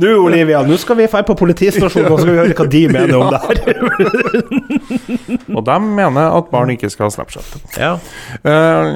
Nå, 0.00 0.08
Olivia, 0.20 0.62
nå 0.64 0.76
skal 0.80 0.96
vi 0.98 1.06
dra 1.10 1.22
på 1.26 1.34
politistasjonen 1.36 2.12
og 2.12 2.18
så 2.20 2.24
skal 2.24 2.34
vi 2.34 2.38
høre 2.40 2.54
hva 2.56 2.66
de 2.72 2.82
mener 2.92 3.16
om 3.16 3.28
det 3.32 3.40
her. 3.44 3.56
Og 5.56 5.62
de 5.66 5.76
mener 5.84 6.20
at 6.36 6.50
barn 6.52 6.70
ikke 6.74 6.90
skal 6.92 7.04
ha 7.08 7.12
Snapchat. 7.14 7.48
Ja. 7.80 7.92
Eh, 8.44 8.86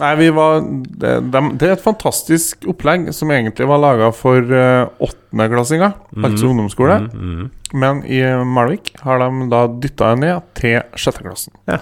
nei, 0.00 0.12
vi 0.20 0.28
var 0.34 0.62
det, 0.62 1.12
det 1.30 1.66
er 1.68 1.74
et 1.74 1.84
fantastisk 1.84 2.66
opplegg 2.70 3.10
som 3.16 3.32
egentlig 3.34 3.66
var 3.68 3.82
laga 3.82 4.12
for 4.16 4.40
uh, 4.52 4.86
åttendeklassinger, 5.02 5.96
altså 6.22 6.48
ungdomsskole. 6.50 7.00
Mm, 7.12 7.50
Men 7.72 8.02
i 8.04 8.22
Malvik 8.44 8.94
har 9.02 9.20
de 9.22 9.48
da 9.52 9.66
dytta 9.68 10.14
det 10.14 10.22
ned 10.24 10.48
til 10.58 10.80
sjetteklassen. 10.96 11.54
Ja. 11.68 11.80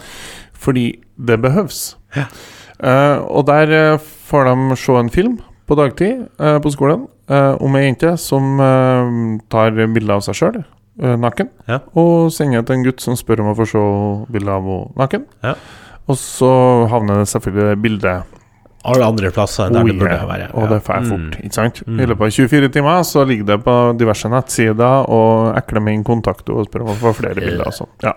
Fordi 0.52 0.88
det 1.16 1.40
behøves. 1.42 1.96
Ja. 2.16 2.26
Uh, 2.80 3.22
og 3.28 3.46
der 3.50 3.70
eh, 3.76 4.10
får 4.30 4.48
de 4.48 4.76
se 4.80 4.92
en 4.96 5.10
film 5.12 5.40
på 5.68 5.76
dagtid 5.76 6.26
uh, 6.40 6.56
på 6.64 6.72
skolen 6.72 7.04
eh, 7.30 7.54
om 7.62 7.76
ei 7.78 7.84
jente 7.86 8.14
som 8.20 8.60
eh, 8.60 9.12
tar 9.52 9.76
bilde 9.94 10.16
av 10.16 10.24
seg 10.26 10.38
sjøl 10.38 10.58
eh, 10.60 11.16
naken. 11.20 11.50
Ja. 11.70 11.80
Og 11.98 12.30
sender 12.34 12.64
til 12.66 12.78
en 12.78 12.86
gutt 12.86 13.04
som 13.04 13.18
spør 13.18 13.44
om 13.44 13.52
å 13.52 13.56
få 13.58 13.68
se 13.68 13.84
bilde 14.32 14.56
av 14.56 14.66
henne 14.66 15.00
naken. 15.00 15.26
Ja. 15.44 15.54
Og 16.10 16.18
så 16.18 16.50
havner 16.90 17.22
det 17.22 17.30
selvfølgelig 17.30 17.70
det 17.70 17.80
bildet 17.84 18.36
Alle 18.90 19.04
andre 19.04 19.28
plasser 19.34 19.66
enn 19.68 19.74
der 19.76 19.82
Oh, 19.82 19.88
det 19.90 19.96
burde 20.00 20.14
yeah. 20.14 20.28
være. 20.28 20.44
Og 20.56 20.70
det 20.72 20.78
får 20.86 20.94
jeg 20.96 21.08
fort, 21.10 21.34
ikke 21.44 21.56
sant? 21.58 21.80
Mm. 21.84 21.98
I 22.00 22.06
løpet 22.08 22.24
av 22.24 22.36
24 22.36 22.70
timer 22.76 23.02
så 23.04 23.24
ligger 23.28 23.48
det 23.50 23.58
på 23.66 23.74
diverse 24.00 24.30
nettsider, 24.32 25.10
og 25.12 25.50
ekle 25.60 25.82
menn 25.84 26.04
kontakter 26.06 26.56
og 26.56 26.68
spør 26.68 26.86
om 26.86 26.94
å 26.94 26.96
få 27.02 27.12
flere 27.18 27.44
bilder 27.44 27.68
og 27.68 27.76
sånn. 27.76 27.90
Ja. 28.06 28.14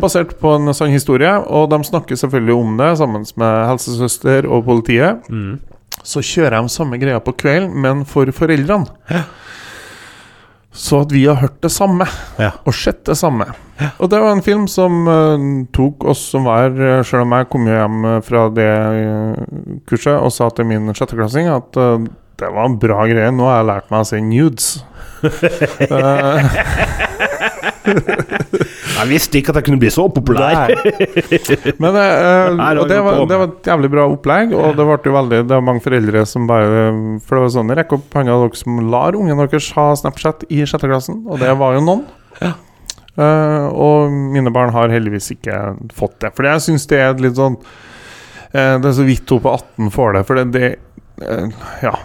Basert 0.00 0.32
på 0.40 0.54
en 0.56 0.72
sånn 0.72 0.94
historie, 0.94 1.34
og 1.44 1.68
de 1.74 1.82
snakker 1.84 2.16
selvfølgelig 2.16 2.56
om 2.56 2.80
det 2.80 2.94
sammen 3.02 3.28
med 3.44 3.58
helsesøster 3.74 4.48
og 4.48 4.64
politiet. 4.70 5.28
Mm. 5.28 5.58
Så 6.00 6.24
kjører 6.24 6.62
de 6.62 6.72
samme 6.72 6.96
greia 7.02 7.20
på 7.20 7.36
kvelden, 7.36 7.76
men 7.84 8.06
for 8.08 8.32
foreldrene. 8.32 8.88
Ja. 10.70 10.76
Så 10.78 11.00
at 11.02 11.10
vi 11.10 11.24
har 11.26 11.34
hørt 11.40 11.56
det 11.64 11.70
samme, 11.74 12.06
Ja. 12.38 12.52
og 12.64 12.74
sett 12.74 13.04
det 13.04 13.16
samme. 13.18 13.44
Og 13.98 14.08
det 14.10 14.20
var 14.22 14.30
en 14.36 14.42
film 14.42 14.68
som 14.70 15.00
uh, 15.08 15.66
tok 15.74 16.04
oss 16.12 16.20
som 16.30 16.44
var 16.46 16.70
uh, 16.70 17.02
Selv 17.02 17.22
om 17.24 17.32
jeg 17.32 17.48
kom 17.50 17.66
hjem 17.66 18.04
eh, 18.04 18.20
fra 18.22 18.42
det 18.54 18.68
uh, 18.68 19.34
kurset 19.88 20.14
og 20.20 20.30
sa 20.36 20.50
til 20.54 20.66
min 20.68 20.92
sjetteklassing 20.94 21.48
at 21.50 21.74
uh, 21.80 21.98
det 22.38 22.48
var 22.54 22.64
en 22.70 22.78
bra 22.80 23.02
greie. 23.10 23.32
Nå 23.34 23.44
har 23.48 23.58
jeg 23.62 23.68
lært 23.72 23.90
meg 23.90 24.00
å 24.04 24.08
si 24.12 24.20
nudes. 24.22 24.70
Eh, 25.20 26.44
Jeg 28.90 29.08
visste 29.10 29.38
ikke 29.40 29.52
at 29.52 29.60
jeg 29.60 29.66
kunne 29.68 29.80
bli 29.80 29.90
så 29.92 30.06
populær. 30.12 30.72
Men 31.80 31.98
eh, 32.02 32.56
har 32.60 32.80
og 32.80 32.88
det, 32.90 32.98
var, 33.04 33.20
det 33.30 33.38
var 33.40 33.46
et 33.48 33.68
jævlig 33.70 33.90
bra 33.92 34.06
opplegg, 34.10 34.54
og 34.56 34.74
det 34.78 34.86
ble 34.88 34.98
jo 35.10 35.14
veldig 35.14 35.42
Det 35.44 35.56
var 35.56 35.66
mange 35.66 35.84
foreldre 35.84 36.24
som 36.28 36.48
bare 36.50 36.88
For 37.24 37.36
det 37.36 37.44
var 37.44 37.52
sånn 37.54 37.74
Rekk 37.78 37.94
opp 37.96 38.16
hånda 38.18 38.40
dere 38.42 38.60
som 38.60 38.80
lar 38.92 39.18
ungen 39.18 39.40
deres 39.40 39.70
ha 39.76 39.86
Snapchat 40.00 40.44
i 40.50 40.64
sjette 40.68 40.90
klassen, 40.90 41.22
og 41.30 41.40
det 41.42 41.52
var 41.60 41.76
jo 41.76 41.84
noen. 41.86 42.04
Ja. 42.40 42.54
Uh, 43.18 43.66
og 43.74 44.12
mine 44.12 44.52
barn 44.54 44.70
har 44.72 44.92
heldigvis 44.92 45.32
ikke 45.34 45.56
fått 45.96 46.20
det. 46.22 46.30
For 46.36 46.46
jeg 46.46 46.62
syns 46.64 46.86
det 46.88 47.00
er 47.02 47.18
litt 47.20 47.36
sånn 47.36 47.56
uh, 47.58 48.76
Det 48.80 48.86
er 48.86 48.94
så 48.96 49.04
vidt 49.04 49.32
hun 49.34 49.42
på 49.44 49.50
18 49.50 49.90
får 49.92 50.14
det, 50.16 50.22
for 50.28 50.40
det, 50.40 50.46
det 50.54 50.70
uh, 51.26 51.66
Ja. 51.84 51.96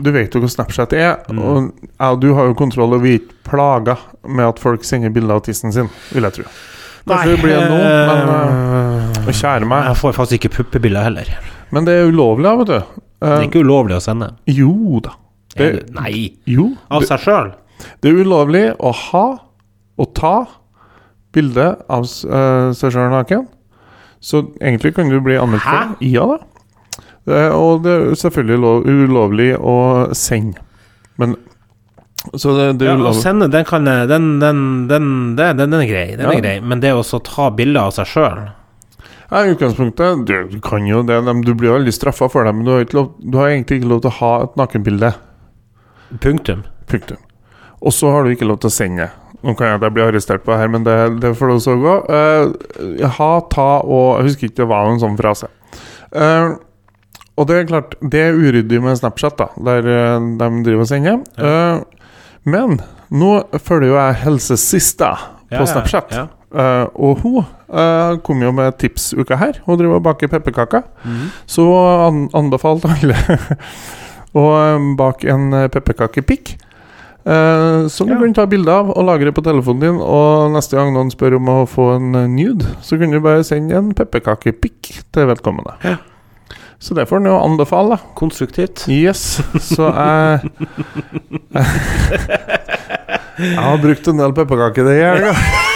Du 0.00 0.10
vet 0.14 0.34
jo 0.34 0.40
hva 0.42 0.48
Snapchat 0.50 0.92
er, 0.98 1.16
Mm. 1.30 1.38
og 1.38 1.88
ja, 2.00 2.14
du 2.16 2.34
har 2.34 2.46
jo 2.50 2.54
kontroll, 2.58 2.94
og 2.94 3.02
vi 3.02 3.14
er 3.14 3.18
ikke 3.20 3.34
plaga 3.50 3.96
med 4.26 4.46
at 4.46 4.58
folk 4.62 4.84
sender 4.84 5.10
bilder 5.10 5.34
av 5.38 5.42
tissen 5.46 5.72
sin, 5.72 5.88
vil 6.12 6.22
jeg 6.28 6.32
tro. 6.40 6.44
Kanskje 7.08 7.32
det 7.34 7.40
blir 7.42 7.56
det 7.58 7.70
nå, 7.70 7.78
men 7.82 8.28
eh, 8.32 9.26
og 9.26 9.32
kjære 9.34 9.66
meg. 9.66 9.86
Jeg 9.90 9.96
får 9.98 10.12
faktisk 10.14 10.38
ikke 10.46 10.54
puppebilder 10.62 11.02
heller. 11.08 11.32
Men 11.74 11.84
det 11.88 11.94
er 11.98 12.06
ulovlig, 12.12 12.52
vet 12.58 12.66
du. 12.66 12.78
Det 12.78 13.28
er 13.28 13.40
Eh, 13.40 13.46
ikke 13.48 13.60
ulovlig 13.62 13.96
å 13.96 14.02
sende. 14.02 14.30
jo 14.46 15.00
da. 15.02 15.10
Det, 15.56 15.90
Nei. 15.94 16.32
jo. 16.46 16.70
Av 16.90 17.02
seg 17.06 17.20
sjøl? 17.20 17.52
det 18.00 18.10
er 18.10 18.22
ulovlig 18.24 18.76
å 18.78 18.92
ha 18.94 19.24
og 19.98 20.14
ta 20.14 20.46
bilde 21.34 21.66
av 21.90 22.02
eh, 22.04 22.72
seg 22.76 22.92
sjøl 22.94 23.10
naken. 23.12 23.46
Så 24.22 24.44
egentlig 24.60 24.94
kan 24.94 25.08
du 25.10 25.18
bli 25.20 25.34
anmeldt 25.40 25.62
for? 25.66 25.96
Ja 26.06 26.26
da. 26.26 26.38
Det, 27.28 27.40
og 27.54 27.82
det 27.84 27.92
er 27.94 28.14
selvfølgelig 28.18 28.58
lov, 28.62 28.86
ulovlig 28.88 29.50
å 29.58 29.76
sende. 30.16 30.58
Men 31.18 31.36
Så 32.34 32.52
det, 32.56 32.78
det 32.78 32.86
Ja, 32.86 32.94
å 32.96 33.12
sende, 33.14 33.48
den 33.50 33.64
kan 33.64 33.84
jeg- 33.84 34.08
Den, 34.08 34.38
den, 34.38 34.86
den, 34.88 35.34
den, 35.36 35.56
den 35.56 35.74
er 35.74 35.86
grei. 35.86 36.16
Den 36.16 36.20
Ja. 36.30 36.32
er 36.36 36.40
grei. 36.40 36.60
Men 36.60 36.80
det 36.80 36.92
å 36.94 37.02
ta 37.22 37.50
bilder 37.50 37.80
av 37.80 37.92
seg 37.92 38.06
sjøl 38.06 38.50
Ja, 39.32 39.38
I 39.42 39.54
utgangspunktet 39.54 40.26
du, 40.26 40.60
kan 40.60 40.86
jo 40.86 41.02
det. 41.02 41.24
Du 41.44 41.54
blir 41.54 41.70
jo 41.70 41.78
aldri 41.78 41.90
straffa 41.92 42.28
for 42.30 42.44
det, 42.44 42.54
men 42.54 42.64
du 42.64 42.70
har, 42.70 42.84
lov, 42.92 43.12
du 43.18 43.38
har 43.38 43.48
egentlig 43.48 43.80
ikke 43.80 43.88
lov 43.88 44.02
til 44.02 44.10
å 44.10 44.18
ha 44.20 44.42
et 44.44 44.56
nakenbilde. 44.56 45.14
Punktum. 46.20 46.64
Punktum. 46.86 47.16
Og 47.80 47.92
så 47.92 48.10
har 48.12 48.24
du 48.24 48.30
ikke 48.34 48.46
lov 48.46 48.60
til 48.60 48.68
å 48.68 48.74
sende. 48.74 49.10
Nå 49.42 49.56
kan 49.56 49.66
jeg 49.72 49.74
at 49.80 49.86
jeg 49.88 49.94
blir 49.96 50.04
arrestert 50.12 50.44
på 50.44 50.52
det 50.52 50.58
her, 50.60 50.68
men 50.68 50.84
det, 50.84 50.96
det 51.22 51.32
får 51.38 51.48
lov 51.50 51.62
til 51.64 51.72
å 51.72 51.82
gå. 51.82 51.94
Uh, 52.12 53.08
ha, 53.16 53.30
ta 53.50 53.80
og 53.82 54.20
Jeg 54.20 54.28
husker 54.28 54.46
ikke, 54.48 54.60
det 54.60 54.68
var 54.68 54.90
en 54.92 55.00
sånn 55.02 55.16
frase. 55.18 55.48
Eh, 56.12 56.52
og 57.36 57.48
det 57.48 57.56
er 57.56 57.68
klart, 57.70 57.94
det 58.12 58.20
er 58.20 58.36
uryddig 58.36 58.82
med 58.84 58.98
Snapchat, 59.00 59.38
da, 59.38 59.48
der 59.70 59.88
eh, 59.88 60.30
de 60.40 60.50
driver 60.66 60.84
og 60.84 60.90
sender. 60.90 61.22
Eh, 61.38 62.08
men 62.44 62.80
nå 63.12 63.32
følger 63.62 63.92
jo 63.92 63.98
jeg 63.98 64.20
Helsesista 64.24 65.12
på 65.52 65.66
Snapchat. 65.68 66.12
Ja, 66.16 66.26
uh, 66.52 66.86
og 66.96 67.20
hun 67.22 67.44
uh, 67.44 68.18
kom 68.24 68.42
jo 68.42 68.52
med 68.56 68.78
tips 68.80 69.12
uka 69.16 69.36
her. 69.40 69.60
Hun 69.66 69.78
driver 69.80 70.00
og 70.00 70.06
baker 70.06 70.30
pepperkaker. 70.32 70.82
Mhm. 71.04 71.30
Så 71.46 71.66
an 72.08 72.26
anbefalte 72.34 72.90
alle 72.92 73.16
å 74.40 74.44
bake 74.98 75.28
en 75.28 75.50
pepperkakepikk. 75.72 76.56
Uh, 77.22 77.86
som 77.92 78.08
du 78.08 78.14
Ja. 78.16 78.20
kan 78.20 78.34
ta 78.34 78.46
bilde 78.50 78.72
av 78.72 78.90
og 78.90 79.04
lagre 79.06 79.30
på 79.32 79.44
telefonen 79.44 79.80
din. 79.84 80.00
Og 80.00 80.50
neste 80.56 80.76
gang 80.76 80.92
noen 80.94 81.12
spør 81.12 81.36
om 81.36 81.52
å 81.52 81.58
få 81.68 81.92
en 81.96 82.16
nude, 82.34 82.66
så 82.82 82.98
kan 82.98 83.12
du 83.12 83.20
bare 83.20 83.44
sende 83.44 83.76
en 83.78 83.92
pepperkakepikk 83.94 85.04
til 85.12 85.28
vedkommende. 85.30 85.76
Ja. 85.84 85.96
Så 86.82 86.94
det 86.98 87.06
får 87.06 87.16
en 87.22 87.26
jo 87.30 87.36
anbefale. 87.38 87.88
da. 87.94 87.98
Konstruktivt. 88.18 88.88
Yes, 88.90 89.40
så 89.60 89.92
jeg 89.94 90.40
Jeg 93.42 93.58
har 93.58 93.78
brukt 93.80 94.08
en 94.08 94.18
del 94.20 94.34
pepperkaker 94.36 94.84
det 94.86 94.96
helga. 95.00 95.32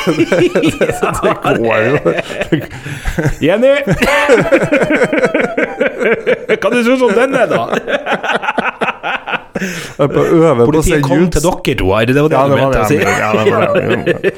det 1.23 1.33
går 1.43 1.79
jo. 1.87 1.97
Jenny! 3.43 3.73
Hva 6.53 6.71
du 6.71 6.83
tror 6.85 7.07
om 7.09 7.15
denne, 7.17 7.47
da? 7.51 7.63
Øve 10.07 10.67
Politiet 10.67 11.03
kom 11.07 11.25
ut. 11.27 11.33
til 11.37 11.45
dere, 11.47 11.77
Roar. 11.83 12.07
Det 12.07 12.23
var 12.23 12.29
det 12.33 12.37
Ja, 12.37 12.47
du 12.49 12.55
mente 12.57 12.81
å 12.81 12.89
si. 12.91 12.99
Ja, 13.01 13.31
det 13.37 13.53
var 13.53 13.77
det. 13.77 14.33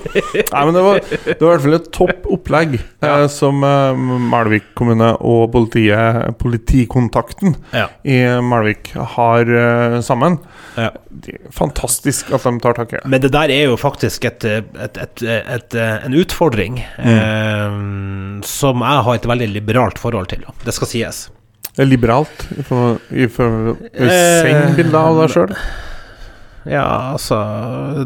Nei, 0.53 0.63
men 0.69 0.77
det 0.77 0.85
var, 0.87 1.01
det 1.29 1.37
var 1.41 1.49
i 1.49 1.53
hvert 1.53 1.65
fall 1.67 1.79
et 1.79 1.89
topp 1.95 2.29
opplegg 2.39 2.77
eh, 2.79 3.25
som 3.33 3.63
eh, 3.67 4.03
Malvik 4.33 4.71
kommune 4.79 5.11
og 5.21 5.49
politiet, 5.55 6.29
politikontakten 6.41 7.57
Ja. 7.77 7.87
i 8.05 8.19
Malvik 8.45 8.93
har 9.17 9.49
eh, 9.63 9.99
sammen. 10.07 10.39
Ja. 10.79 10.91
Fantastisk 11.55 12.31
at 12.37 12.45
de 12.47 12.53
tar 12.63 12.77
tak 12.79 12.93
i 12.93 12.99
det. 13.01 13.05
Men 13.11 13.23
det 13.25 13.33
der 13.35 13.51
er 13.55 13.65
jo 13.73 13.79
faktisk 13.81 14.29
et, 14.29 14.45
et, 14.47 15.01
et, 15.03 15.25
et, 15.27 15.79
en 16.07 16.15
utfordring 16.19 16.79
eh, 16.83 17.81
som 18.47 18.85
jeg 18.87 19.05
har 19.09 19.19
et 19.19 19.27
veldig 19.33 19.51
liberalt 19.57 19.99
forhold 20.01 20.31
til. 20.33 20.47
Det 20.65 20.75
skal 20.77 20.91
sies. 20.93 21.25
Er 21.79 21.87
liberalt 21.87 22.47
i 22.59 22.63
sengbildet 22.63 23.13
i 23.13 23.27
for- 23.31 23.73
å 23.73 23.77
Eh, 23.95 24.43
sende 24.43 24.77
bilder 24.77 24.99
av 24.99 25.21
deg 25.23 25.31
sjøl. 25.35 25.57
Ja, 26.69 26.87
altså 27.15 27.39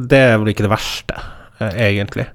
Det 0.06 0.18
er 0.18 0.38
vel 0.38 0.52
ikke 0.52 0.66
det 0.66 0.70
verste, 0.70 1.16
eh, 1.60 1.72
egentlig. 1.90 2.26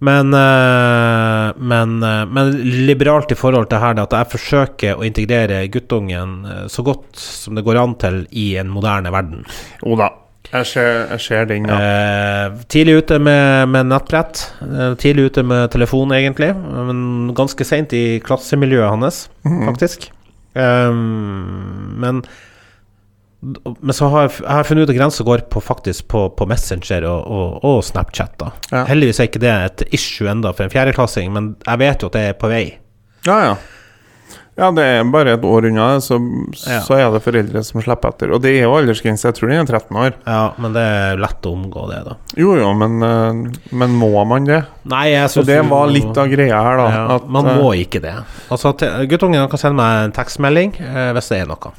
Men, 0.00 0.32
eh, 0.34 1.52
men, 1.56 1.98
men 2.00 2.50
liberalt 2.86 3.30
i 3.32 3.38
forhold 3.38 3.70
til 3.70 3.78
her 3.80 3.94
det 3.96 4.02
at 4.02 4.16
jeg 4.18 4.32
forsøker 4.34 4.98
å 5.00 5.06
integrere 5.06 5.62
guttungen 5.72 6.42
så 6.68 6.84
godt 6.84 7.16
som 7.16 7.54
det 7.56 7.64
går 7.64 7.80
an 7.80 7.94
til 8.00 8.26
i 8.32 8.56
en 8.60 8.68
moderne 8.68 9.12
verden. 9.14 9.44
Jo 9.82 9.96
da, 9.96 10.10
jeg 10.52 10.66
ser, 10.66 11.06
jeg 11.14 11.20
ser 11.24 11.44
den, 11.46 11.64
ja. 11.70 11.78
Eh, 11.80 12.50
tidlig 12.68 12.98
ute 13.04 13.18
med, 13.18 13.68
med 13.72 13.88
nettbrett. 13.88 14.44
Eh, 14.66 14.92
tidlig 15.00 15.30
ute 15.32 15.42
med 15.44 15.70
telefon, 15.72 16.12
egentlig. 16.12 16.52
Men 16.56 17.32
ganske 17.34 17.64
seint 17.66 17.92
i 17.96 18.20
klassemiljøet 18.20 18.92
hans, 18.98 19.28
Mhm. 19.44 19.64
faktisk. 19.70 20.10
Um, 20.56 21.96
men 22.00 22.22
men 23.80 23.92
så 23.94 24.08
har 24.10 24.24
jeg, 24.24 24.30
jeg 24.40 24.50
har 24.50 24.66
funnet 24.66 24.86
ut 24.86 24.90
at 24.90 24.96
grensa 24.96 25.24
går 25.26 25.42
på 25.52 25.60
faktisk 25.62 26.06
på, 26.10 26.22
på 26.34 26.46
Messenger 26.48 27.04
og, 27.06 27.26
og, 27.30 27.64
og 27.68 27.84
Snapchat. 27.84 28.32
da 28.40 28.48
Ja. 28.72 28.84
Heldigvis 28.88 29.20
er 29.20 29.28
ikke 29.28 29.42
det 29.44 29.52
et 29.52 29.84
issue 29.94 30.30
enda 30.30 30.50
for 30.56 30.66
en 30.66 30.72
fjerdeklassing, 30.72 31.30
men 31.34 31.52
jeg 31.66 31.82
vet 31.84 32.02
jo 32.02 32.08
at 32.10 32.16
det 32.16 32.24
er 32.30 32.38
på 32.40 32.50
vei. 32.50 32.64
Ja, 33.28 33.36
ja. 33.44 33.52
Ja, 34.56 34.70
det 34.72 34.84
er 34.88 35.02
bare 35.12 35.34
et 35.36 35.42
år 35.44 35.66
unna, 35.68 35.86
så, 36.00 36.16
Ja. 36.64 36.78
så 36.80 36.94
er 36.96 37.10
det 37.12 37.20
foreldre 37.26 37.60
som 37.62 37.82
slipper 37.84 38.08
etter. 38.14 38.30
Og 38.32 38.40
det 38.40 38.54
er 38.56 38.62
jo 38.64 38.72
aldersgrense, 38.78 39.26
jeg 39.28 39.34
tror 39.36 39.50
den 39.52 39.60
er 39.60 39.66
13 39.68 39.96
år. 40.00 40.14
Ja, 40.26 40.52
Men 40.56 40.72
det 40.72 40.80
er 40.82 41.18
lett 41.20 41.44
å 41.44 41.52
omgå 41.52 41.82
det, 41.90 41.98
da. 42.06 42.14
Jo 42.40 42.54
jo, 42.56 42.70
men, 42.74 43.02
eh, 43.04 43.58
men 43.76 43.90
må 44.00 44.24
man 44.26 44.44
det? 44.48 44.62
Nei, 44.88 45.10
jeg 45.12 45.28
Så 45.28 45.42
synes 45.44 45.46
det 45.46 45.58
var 45.68 45.86
litt 45.92 46.16
av 46.16 46.28
greia 46.32 46.62
her, 46.62 46.76
da. 46.80 46.88
ja, 46.90 47.14
at, 47.16 47.28
Man 47.28 47.46
eh, 47.52 47.58
må 47.60 47.74
ikke 47.76 48.00
det. 48.00 48.14
Altså, 48.50 48.72
Guttungen 49.06 49.48
kan 49.50 49.58
sende 49.58 49.76
meg 49.76 50.04
en 50.06 50.12
tekstmelding 50.16 50.72
eh, 50.80 51.12
hvis 51.12 51.28
det 51.28 51.42
er 51.42 51.46
noe. 51.52 51.72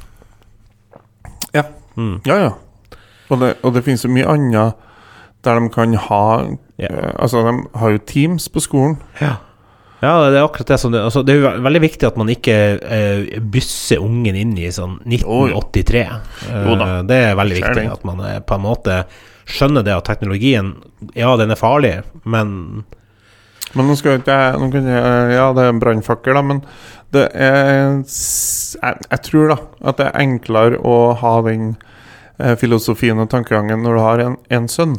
Ja. 1.54 1.64
Mm. 1.96 2.20
Ja, 2.26 2.36
ja. 2.46 2.52
Og 3.30 3.40
det, 3.40 3.56
og 3.64 3.74
det 3.74 3.82
finnes 3.84 4.04
jo 4.06 4.10
mye 4.14 4.28
annet 4.30 4.74
der 5.44 5.58
de 5.58 5.68
kan 5.70 5.94
ha 5.94 6.22
eh, 6.78 7.12
Altså, 7.18 7.42
de 7.42 7.78
har 7.78 7.90
jo 7.90 7.98
Teams 8.06 8.48
på 8.48 8.60
skolen. 8.62 8.98
Ja. 9.20 9.34
Ja, 9.98 10.30
det 10.30 10.38
er 10.38 10.44
akkurat 10.44 10.68
det 10.70 10.78
som 10.78 10.92
det 10.94 11.00
altså, 11.02 11.24
Det 11.26 11.34
er 11.34 11.40
jo 11.42 11.62
veldig 11.64 11.80
viktig 11.82 12.06
at 12.06 12.18
man 12.20 12.28
ikke 12.30 12.54
eh, 12.78 13.40
bysser 13.42 14.02
ungen 14.04 14.36
inn 14.38 14.52
i 14.60 14.68
sånn 14.74 15.00
1983. 15.02 16.04
Jo 16.52 16.76
da. 16.78 16.86
Eh, 16.86 17.00
det 17.08 17.18
er 17.24 17.40
veldig 17.40 17.58
viktig 17.58 17.86
at 17.96 18.06
man 18.06 18.22
eh, 18.22 18.38
på 18.38 18.58
en 18.58 18.64
måte 18.68 19.00
skjønner 19.48 19.82
det 19.86 19.96
at 19.96 20.06
teknologien 20.06 20.76
Ja, 21.18 21.32
den 21.40 21.50
er 21.50 21.58
farlig, 21.58 21.96
men 22.22 22.84
Men 23.74 23.90
nå 23.90 23.96
skal 23.98 24.14
jo 24.16 24.22
ikke 24.22 24.38
jeg 24.38 24.86
Ja, 25.34 25.50
det 25.56 25.66
er 25.66 25.74
en 25.74 25.82
brannfakkel, 25.82 26.38
da, 26.38 26.44
men 26.46 26.62
det 27.12 27.26
er 27.34 27.98
jeg, 28.04 28.96
jeg 29.10 29.20
tror 29.24 29.54
da 29.54 29.58
at 29.90 29.98
det 29.98 30.10
er 30.10 30.22
enklere 30.22 30.78
å 30.78 31.14
ha 31.18 31.34
den 31.48 31.72
eh, 32.38 32.54
filosofien 32.60 33.18
og 33.18 33.32
tankegangen 33.32 33.82
når 33.82 33.98
du 33.98 34.04
har 34.04 34.26
en, 34.28 34.42
en 34.52 34.68
sønn. 34.70 34.98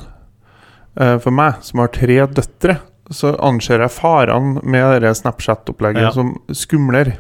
for 0.99 1.31
meg, 1.31 1.61
som 1.63 1.79
har 1.79 1.91
tre 1.95 2.15
døtre, 2.27 2.73
så 3.11 3.33
anser 3.41 3.79
jeg 3.81 3.91
farene 3.95 4.61
med 4.63 5.01
det 5.01 5.15
Snapchat-opplegget 5.17 6.01
Ja. 6.09 6.11
som 6.11 6.35
skumlere. 6.53 7.17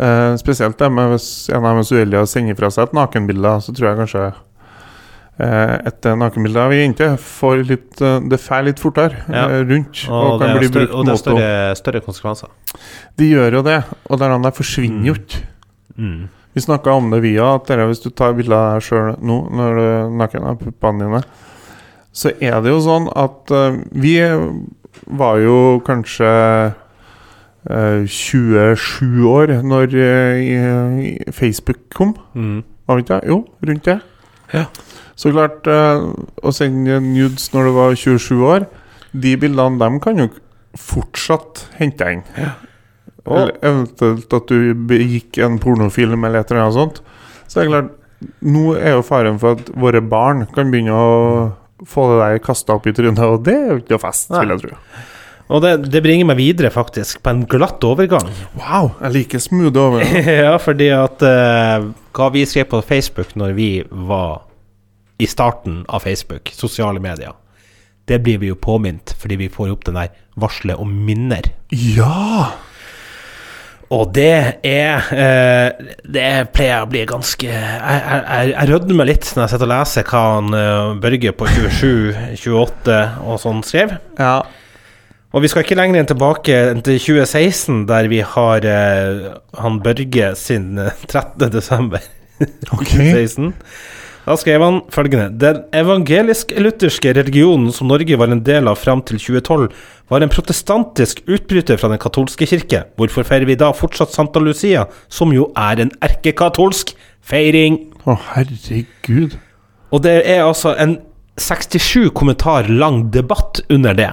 Eh, 0.00 0.36
spesielt 0.36 0.78
det 0.78 0.90
med 0.92 1.10
hvis 1.12 1.48
en 1.50 1.64
av 1.64 1.70
dem 1.74 1.78
er 1.78 1.82
så 1.88 1.96
uheldig 2.00 2.20
å 2.22 2.28
sende 2.28 2.56
fra 2.56 2.70
seg 2.70 2.88
et 2.88 2.92
nakenbilde, 2.96 3.54
så 3.60 3.72
tror 3.76 3.88
jeg 3.90 3.98
kanskje 4.00 4.34
eh, 5.40 5.74
et 5.88 6.08
nakenbilde 6.20 6.60
av 6.60 6.72
ei 6.72 6.80
jente 6.82 7.08
får 7.20 7.62
litt 7.68 8.00
eh, 8.04 8.18
Det 8.30 8.38
fer 8.40 8.62
litt 8.66 8.80
fortere 8.80 9.24
Ja. 9.28 9.46
eh, 9.48 9.64
rundt 9.68 10.06
og, 10.08 10.34
Og, 10.34 10.40
kan 10.40 10.58
bli 10.58 10.68
brukt 10.68 10.94
og 10.94 11.04
det 11.06 11.12
er 11.12 11.16
større, 11.22 11.76
større 11.76 12.00
konsekvenser. 12.04 12.48
De 13.16 13.30
gjør 13.30 13.52
jo 13.60 13.62
det, 13.62 13.78
og 14.10 14.18
der 14.20 14.36
der 14.38 14.50
forsvinner 14.56 15.04
jo 15.06 15.14
Mm. 15.14 15.20
ikke. 15.20 15.42
Mm. 15.98 16.28
Vi 16.54 16.60
snakka 16.60 16.90
om 16.96 17.10
det 17.10 17.22
via 17.22 17.54
at 17.54 17.66
dere, 17.68 17.86
hvis 17.86 18.02
du 18.02 18.10
tar 18.10 18.32
bilde 18.34 18.52
av 18.56 18.74
deg 18.80 18.82
sjøl 18.82 19.16
nå, 19.22 19.50
når 19.52 19.74
du 19.76 19.82
er 19.82 20.10
naken 20.18 20.44
av 20.44 20.56
puppene 20.58 20.98
dine, 21.04 21.22
så 22.12 22.32
er 22.40 22.60
det 22.60 22.72
jo 22.72 22.80
sånn 22.82 23.06
at 23.14 23.50
uh, 23.52 23.76
vi 23.92 24.16
var 25.06 25.40
jo 25.42 25.80
kanskje 25.86 26.30
eh, 27.70 28.06
27 28.06 29.26
år 29.28 29.54
når 29.62 29.96
eh, 29.96 31.32
Facebook 31.32 31.82
kom. 31.94 32.14
Mm. 32.34 32.62
Var 32.86 32.96
vi 32.96 33.04
ikke 33.04 33.20
det? 33.20 33.28
Jo, 33.28 33.44
rundt 33.66 33.84
det. 33.84 33.98
Ja. 34.54 34.64
Så 35.16 35.32
klart, 35.34 35.66
eh, 35.66 36.06
å 36.42 36.52
sende 36.54 37.00
nudes 37.04 37.50
når 37.54 37.68
du 37.68 37.74
var 37.76 37.94
27 37.94 38.44
år, 38.46 38.66
de 39.12 39.36
bildene 39.36 39.78
dem 39.80 40.00
kan 40.00 40.18
jo 40.18 40.28
fortsatt 40.78 41.66
hente 41.78 42.06
inn. 42.14 42.26
Ja. 42.38 42.54
Eller 43.26 43.56
eventuelt 43.62 44.32
at 44.32 44.50
du 44.50 44.74
begikk 44.88 45.38
en 45.44 45.58
pornofilm 45.60 46.24
eller 46.24 46.40
et 46.40 46.50
eller 46.50 46.64
annet 46.64 46.78
sånt. 46.78 47.00
Så 47.46 47.58
det 47.60 47.66
er 47.66 47.72
klart, 47.72 47.90
nå 48.40 48.64
er 48.78 48.96
jo 48.96 49.04
faren 49.06 49.38
for 49.40 49.58
at 49.58 49.70
våre 49.76 50.00
barn 50.04 50.46
kan 50.54 50.70
begynne 50.72 50.96
å 50.96 51.10
få 51.88 52.10
det 52.12 52.20
der 52.20 52.42
kasta 52.44 52.76
opp 52.76 52.86
i 52.88 52.94
trynet, 52.96 53.22
og 53.24 53.42
det 53.46 53.56
er 53.56 53.72
jo 53.72 53.80
ikke 53.80 53.96
noe 53.96 54.02
fest, 54.02 54.30
Nei. 54.32 54.44
vil 54.44 54.54
jeg 54.54 54.62
tro. 54.64 54.78
Og 55.50 55.64
det, 55.64 55.72
det 55.90 56.02
bringer 56.04 56.28
meg 56.30 56.38
videre, 56.38 56.70
faktisk, 56.70 57.22
på 57.24 57.32
en 57.32 57.42
glatt 57.50 57.82
overgang. 57.86 58.28
Wow, 58.60 58.92
jeg 59.00 59.16
liker 59.16 59.42
smooth 59.42 59.80
over. 59.82 60.04
ja, 60.44 60.54
fordi 60.62 60.92
at 60.94 61.24
uh, 61.26 61.90
hva 62.16 62.30
vi 62.34 62.46
skrev 62.46 62.70
på 62.70 62.82
Facebook 62.86 63.34
når 63.38 63.56
vi 63.58 63.70
var 63.90 64.44
i 65.20 65.28
starten 65.28 65.82
av 65.88 66.06
Facebook, 66.06 66.52
sosiale 66.54 67.02
medier, 67.02 67.34
det 68.08 68.22
blir 68.24 68.40
vi 68.42 68.48
jo 68.50 68.56
påminnet 68.58 69.12
fordi 69.20 69.36
vi 69.42 69.50
får 69.52 69.74
opp 69.74 69.84
den 69.86 69.98
der 69.98 70.14
varselet 70.40 70.80
om 70.80 70.94
minner. 71.06 71.52
Ja! 71.70 72.50
Og 73.90 74.12
det 74.14 74.60
er 74.62 75.08
eh, 75.10 75.88
Det 76.06 76.26
pleier 76.54 76.84
å 76.84 76.88
bli 76.90 77.02
ganske 77.10 77.48
Jeg, 77.48 77.64
jeg, 77.82 78.20
jeg, 78.22 78.52
jeg 78.52 78.70
rødmer 78.70 79.08
litt 79.08 79.26
når 79.34 79.42
jeg 79.42 79.52
sitter 79.54 79.66
og 79.66 79.72
leser 79.72 80.06
hva 80.12 80.22
han 80.36 80.56
eh, 80.60 80.92
Børge 81.02 81.32
på 81.34 81.48
27-28 81.50 82.98
og 83.26 83.40
sånn 83.42 83.64
skrev. 83.66 83.96
Ja. 84.20 84.36
Og 85.30 85.44
vi 85.44 85.50
skal 85.50 85.62
ikke 85.62 85.78
lenger 85.78 86.00
enn 86.00 86.10
tilbake 86.10 86.56
enn 86.72 86.80
til 86.86 86.98
2016, 86.98 87.84
der 87.90 88.08
vi 88.10 88.22
har 88.26 88.66
eh, 88.66 89.28
han 89.58 89.78
Børge 89.84 90.32
sin 90.38 90.78
eh, 90.78 91.04
13. 91.06 91.50
desember 91.54 92.02
Ok. 92.72 92.88
2016. 92.94 93.52
Da 94.26 94.36
skrev 94.36 94.62
han 94.62 94.80
følgende 94.92 95.32
Den 95.40 95.62
evangelisk-lutherske 95.76 97.14
religionen 97.16 97.72
som 97.74 97.88
Norge 97.90 98.18
var 98.20 98.32
en 98.32 98.42
del 98.44 98.68
av 98.70 98.78
fram 98.78 99.02
til 99.06 99.20
2012, 99.20 99.68
var 100.12 100.24
en 100.24 100.32
protestantisk 100.32 101.22
utbryter 101.26 101.80
fra 101.80 101.88
den 101.92 102.00
katolske 102.02 102.48
kirke. 102.50 102.84
Hvorfor 103.00 103.24
feirer 103.26 103.48
vi 103.48 103.58
da 103.58 103.70
fortsatt 103.76 104.12
Santa 104.12 104.42
Lucia, 104.42 104.86
som 105.08 105.32
jo 105.34 105.48
er 105.58 105.80
en 105.80 105.92
erkekatolsk 106.04 106.92
feiring? 107.24 107.78
Å, 108.04 108.18
herregud. 108.34 109.38
Og 109.90 110.04
det 110.04 110.18
er 110.28 110.44
altså 110.44 110.74
en 110.78 110.98
67 111.40 112.10
kommentar 112.14 112.68
lang 112.68 113.06
debatt 113.14 113.62
under 113.72 113.96
det. 113.96 114.10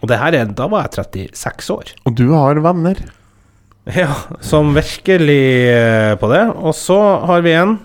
Og 0.00 0.08
det 0.10 0.18
her 0.20 0.34
er 0.38 0.50
Da 0.56 0.68
var 0.70 0.86
jeg 0.86 1.04
36 1.34 1.70
år. 1.74 1.92
Og 2.06 2.16
du 2.16 2.30
har 2.32 2.60
venner. 2.64 3.00
Ja, 3.88 4.12
som 4.44 4.74
virkelig 4.76 5.42
eh, 5.72 6.14
på 6.20 6.28
det. 6.32 6.44
Og 6.56 6.74
så 6.76 6.98
har 7.28 7.44
vi 7.44 7.54
en 7.56 7.78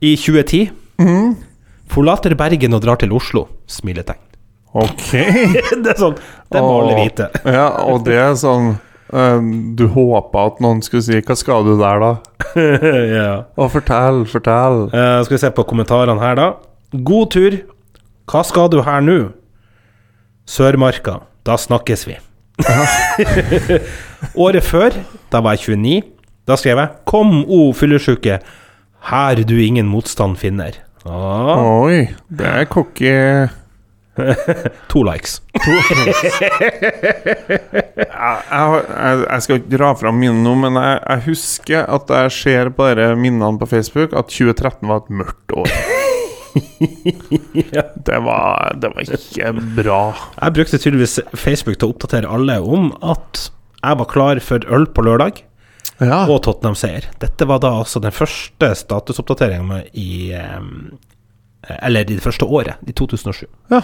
I 0.00 0.16
2010. 0.16 0.70
Mm. 1.00 1.34
Forlater 1.90 2.32
Bergen 2.38 2.76
og 2.76 2.82
drar 2.84 3.00
til 3.00 3.12
Oslo. 3.12 3.46
Smiletegn. 3.68 4.20
Ok. 4.72 5.10
det 5.82 5.90
er 5.92 5.98
sånn 5.98 6.14
Det 6.52 6.62
må 6.62 6.76
alle 6.84 6.94
vite. 7.00 7.26
Ja, 7.58 7.66
og 7.90 8.04
det 8.06 8.14
er 8.22 8.36
sånn 8.38 8.76
um, 9.10 9.48
Du 9.74 9.88
håpa 9.90 10.44
at 10.52 10.60
noen 10.62 10.78
skulle 10.86 11.02
si 11.02 11.18
'Hva 11.18 11.36
skal 11.36 11.66
du 11.66 11.74
der, 11.80 12.04
da?' 12.04 12.60
ja. 13.18 13.32
Og 13.58 13.72
fortell, 13.74 14.22
fortell. 14.30 14.86
Uh, 14.94 15.20
skal 15.26 15.36
vi 15.36 15.42
se 15.42 15.50
på 15.56 15.66
kommentarene 15.66 16.22
her, 16.22 16.38
da. 16.38 16.48
God 16.94 17.34
tur. 17.34 17.58
Hva 18.30 18.44
skal 18.46 18.70
du 18.70 18.80
her 18.86 19.02
nå? 19.04 19.18
Sørmarka. 20.46 21.20
Da 21.46 21.58
snakkes 21.58 22.06
vi. 22.08 22.16
Året 24.36 24.64
før, 24.64 24.96
da 25.32 25.40
var 25.40 25.56
jeg 25.56 25.76
29, 25.76 26.02
da 26.46 26.56
skrev 26.56 26.78
jeg 26.78 26.88
'Kom, 27.04 27.44
o 27.48 27.72
fyllesyke, 27.76 28.40
her 29.08 29.40
du 29.44 29.56
ingen 29.62 29.88
motstand 29.88 30.36
finner'. 30.38 30.76
Ah, 31.06 31.56
Oi, 31.80 32.10
det 32.28 32.46
er 32.46 32.64
cocky. 32.68 33.48
to 34.92 35.02
likes. 35.06 35.38
Jeg, 35.54 35.70
jeg, 38.04 38.82
jeg, 38.90 39.24
jeg 39.30 39.42
skal 39.44 39.60
ikke 39.60 39.72
dra 39.72 39.92
fram 39.96 40.18
minnene 40.20 40.44
nå, 40.44 40.54
men 40.66 40.76
jeg, 40.76 40.98
jeg 41.06 41.24
husker 41.30 41.86
at 41.88 42.12
jeg 42.16 42.34
ser 42.36 42.72
på 42.76 42.90
dere 42.90 43.16
minnene 43.16 43.60
på 43.60 43.68
Facebook 43.70 44.12
at 44.12 44.28
2013 44.28 44.90
var 44.90 45.04
et 45.04 45.10
mørkt 45.22 45.56
år. 45.56 45.70
Ja. 47.70 47.84
Det 47.94 48.16
var, 48.26 48.72
det 48.82 48.88
var 48.90 49.04
ikke 49.04 49.52
bra. 49.76 49.98
Jeg 50.34 50.54
brukte 50.56 50.80
tydeligvis 50.82 51.20
Facebook 51.38 51.76
til 51.78 51.86
å 51.86 51.92
oppdatere 51.94 52.26
alle 52.26 52.56
om 52.58 52.88
at 53.06 53.44
jeg 53.84 53.98
var 54.00 54.08
klar 54.10 54.40
for 54.42 54.66
øl 54.66 54.88
på 54.90 55.04
lørdag 55.06 55.44
Ja. 56.00 56.22
og 56.26 56.42
Tottenham-seier. 56.46 57.08
Dette 57.20 57.46
var 57.48 57.60
da 57.62 57.74
altså 57.82 58.00
den 58.00 58.14
første 58.14 58.72
statusoppdateringa 58.82 59.82
i 60.00 60.32
em, 60.36 60.70
Eller 61.82 62.06
i 62.08 62.16
det 62.16 62.24
første 62.24 62.44
året, 62.48 62.80
i 62.88 62.92
2007. 62.96 63.46
ja. 63.70 63.82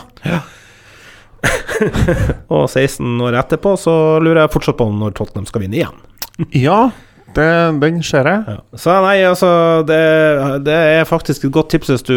Og 2.49 2.65
16 2.71 3.21
år 3.23 3.37
etterpå 3.39 3.75
så 3.79 3.93
lurer 4.25 4.41
jeg 4.47 4.55
fortsatt 4.55 4.79
på 4.79 4.87
når 4.91 5.13
Tottenham 5.19 5.47
skal 5.47 5.63
vinne 5.67 5.77
igjen. 5.83 6.01
ja 6.57 6.79
det, 7.37 7.47
den 7.83 7.99
ser 8.07 8.29
jeg. 8.31 8.57
Så 8.81 8.95
nei, 9.05 9.19
altså 9.27 9.49
Det, 9.87 9.99
det 10.65 10.77
er 10.97 11.09
faktisk 11.09 11.45
et 11.45 11.53
godt 11.53 11.73
tips 11.75 11.91
hvis 11.93 12.07
du 12.07 12.15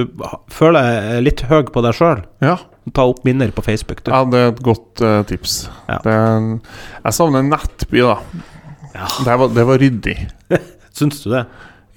føler 0.54 0.86
deg 0.86 1.26
litt 1.28 1.44
høy 1.50 1.66
på 1.74 1.84
deg 1.84 1.98
sjøl. 1.98 2.22
Ja. 2.46 2.56
Ta 2.96 3.06
opp 3.10 3.26
minner 3.28 3.52
på 3.54 3.64
Facebook. 3.66 4.04
Du. 4.06 4.14
ja, 4.14 4.24
det 4.30 4.40
er 4.40 4.54
et 4.54 4.62
godt 4.66 5.04
uh, 5.04 5.20
tips. 5.30 5.58
Ja. 5.90 6.00
Det, 6.06 6.16
jeg 7.04 7.18
savner 7.18 7.44
Nettby, 7.46 8.02
da. 8.06 8.16
Ja. 8.94 9.08
Det, 9.26 9.36
var, 9.42 9.52
det 9.56 9.66
var 9.70 9.78
ryddig. 9.82 10.18
Syns 10.98 11.24
du 11.24 11.30
det? 11.34 11.46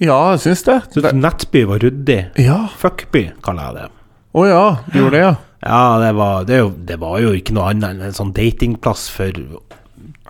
Ja, 0.03 0.19
jeg 0.35 0.43
syns 0.43 0.65
det. 0.67 0.79
Syns 0.91 1.05
det 1.05 1.13
du 1.15 1.21
Nettby 1.23 1.65
var 1.71 1.83
ryddig? 1.83 2.21
ja. 2.41 2.59
Fuckby, 2.79 3.29
kaller 3.45 3.69
jeg 3.71 3.79
det. 3.79 3.89
Å 4.33 4.45
ja, 4.49 4.65
du 4.89 4.99
gjorde 4.99 5.17
det, 5.17 5.23
ja. 5.27 5.33
Ja, 5.63 5.83
det 6.03 6.13
var, 6.19 6.45
det, 6.49 6.59
det 6.89 6.97
var 6.99 7.21
jo 7.23 7.35
ikke 7.39 7.55
noe 7.55 7.69
annet 7.71 7.93
enn 7.93 8.07
en 8.09 8.17
sånn 8.17 8.33
datingplass 8.35 9.05
for 9.13 9.37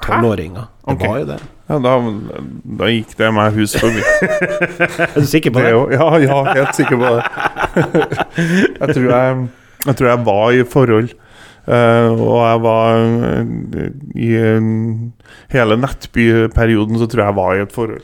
tolvåringer. 0.03 0.67
Det 0.83 0.97
okay. 0.97 1.09
var 1.09 1.21
jo 1.23 1.29
det. 1.31 1.39
ja 1.71 1.79
da, 1.87 1.93
da 2.83 2.91
gikk 2.91 3.15
det 3.17 3.31
meg 3.33 3.57
hus 3.57 3.77
forbi. 3.79 4.03
Er 5.07 5.17
du 5.17 5.29
sikker 5.31 5.55
på 5.55 5.63
Det 5.63 5.71
det? 5.71 5.73
jo, 5.73 5.83
ja, 5.95 6.09
ja, 6.21 6.39
helt 6.51 6.77
sikker 6.77 7.01
på 7.01 7.15
det. 7.15 7.25
jeg, 8.83 8.89
tror 8.93 9.09
jeg, 9.09 9.47
jeg 9.87 9.97
tror 10.01 10.11
jeg 10.11 10.25
var 10.29 10.59
i 10.59 10.67
forhold. 10.75 11.15
Eh, 11.67 12.09
og 12.13 12.39
jeg 12.43 12.63
var 12.65 12.97
eh, 13.29 13.91
i 14.17 14.31
en, 14.41 15.13
hele 15.53 15.77
Nettby-perioden 15.81 16.99
så 16.99 17.07
tror 17.09 17.23
jeg 17.25 17.31
jeg 17.33 17.39
var 17.41 17.55
i 17.57 17.63
et 17.67 17.73
forhold. 17.75 18.03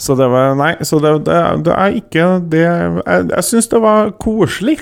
Så 0.00 0.14
det 0.18 0.26
var 0.30 0.54
Nei, 0.58 0.74
så 0.84 0.98
det, 1.00 1.12
det, 1.26 1.38
det 1.64 1.72
er 1.72 1.94
ikke 1.96 2.24
det 2.52 2.60
Jeg, 2.66 3.28
jeg 3.32 3.44
syns 3.48 3.68
det 3.72 3.80
var 3.82 4.10
koselig, 4.20 4.78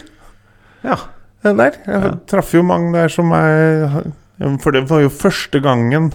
Ja. 0.84 0.96
det 1.44 1.56
der. 1.58 1.76
Jeg 1.86 2.02
Ja. 2.02 2.14
traff 2.26 2.52
jo 2.54 2.62
mange 2.66 2.92
der 2.96 3.08
som 3.08 3.30
jeg 3.30 4.12
For 4.62 4.70
det 4.74 4.88
var 4.90 5.00
jo 5.04 5.08
første 5.08 5.60
gangen 5.62 6.12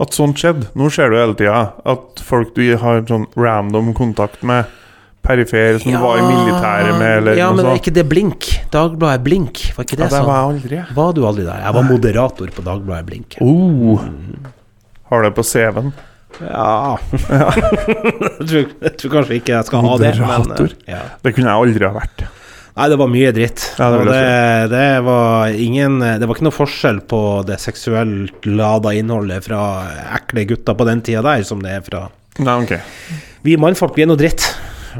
at 0.00 0.12
sånt 0.12 0.36
skjedde. 0.36 0.66
Nå 0.76 0.90
ser 0.92 1.08
du 1.08 1.16
hele 1.16 1.34
tida 1.36 1.72
at 1.88 2.20
folk 2.20 2.54
du 2.54 2.76
har 2.76 3.00
sånn 3.08 3.26
random 3.36 3.94
kontakt 3.96 4.42
med, 4.44 4.66
perifer, 5.26 5.78
som 5.82 5.92
du 5.92 5.98
var 6.02 6.18
i 6.20 6.24
militæret 6.26 6.96
med, 7.00 7.12
eller 7.20 7.38
ja, 7.38 7.48
noe 7.50 7.56
men 7.58 7.66
er 7.66 7.74
sånt. 7.74 7.82
ikke 7.84 7.94
det 7.98 8.04
Blink? 8.10 8.48
Dagbladet 8.74 9.24
Blink, 9.26 9.62
var 9.76 9.86
ikke 9.86 9.96
Ja, 9.98 10.02
det 10.02 10.10
der 10.10 10.16
sånn? 10.16 10.26
var 10.30 10.36
jeg 10.40 10.50
aldri. 10.54 10.82
Var 11.00 11.12
du 11.16 11.22
aldri 11.30 11.46
der? 11.48 11.62
Jeg 11.66 11.76
var 11.78 11.88
moderator 11.90 12.52
på 12.56 12.64
Dagbladet 12.66 13.06
Blink. 13.10 13.38
Oh. 13.44 14.00
Har 15.10 15.22
du 15.22 15.28
det 15.28 15.34
på 15.36 15.44
CV-en. 15.46 15.92
Ja 16.36 16.98
jeg, 17.22 18.46
tror, 18.48 18.64
jeg 18.82 18.90
tror 19.00 19.12
kanskje 19.14 19.36
ikke 19.38 19.54
jeg 19.54 19.68
skal 19.68 19.84
ha 19.86 19.92
det. 20.02 20.10
Moderator. 20.20 20.74
eh, 20.84 20.90
ja. 20.96 21.04
Det 21.24 21.32
kunne 21.36 21.48
jeg 21.52 21.62
aldri 21.68 21.86
ha 21.86 21.94
vært. 21.96 22.26
Nei, 22.76 22.88
det 22.92 22.98
var 23.00 23.08
mye 23.08 23.30
dritt. 23.32 23.62
Ja, 23.80 23.86
det 23.88 23.98
var 24.02 24.08
det, 24.10 24.68
det 24.74 24.88
var 25.06 25.54
ingen 25.64 25.94
Det 26.04 26.26
var 26.28 26.36
ikke 26.36 26.44
noe 26.44 26.52
forskjell 26.58 26.98
på 27.08 27.20
det 27.48 27.56
seksuelt 27.62 28.44
lada 28.50 28.92
innholdet 28.92 29.46
fra 29.48 29.62
ekle 30.18 30.44
gutter 30.50 30.76
på 30.76 30.84
den 30.90 31.00
tida 31.06 31.22
der, 31.24 31.46
som 31.48 31.62
det 31.64 31.72
er 31.78 31.86
fra 31.86 32.02
Nei, 32.36 32.58
ok. 32.66 32.74
Vi 33.48 33.54
mannfolk, 33.56 33.94
vi 33.96 34.04
er 34.04 34.10
noe 34.10 34.20
dritt. 34.20 34.44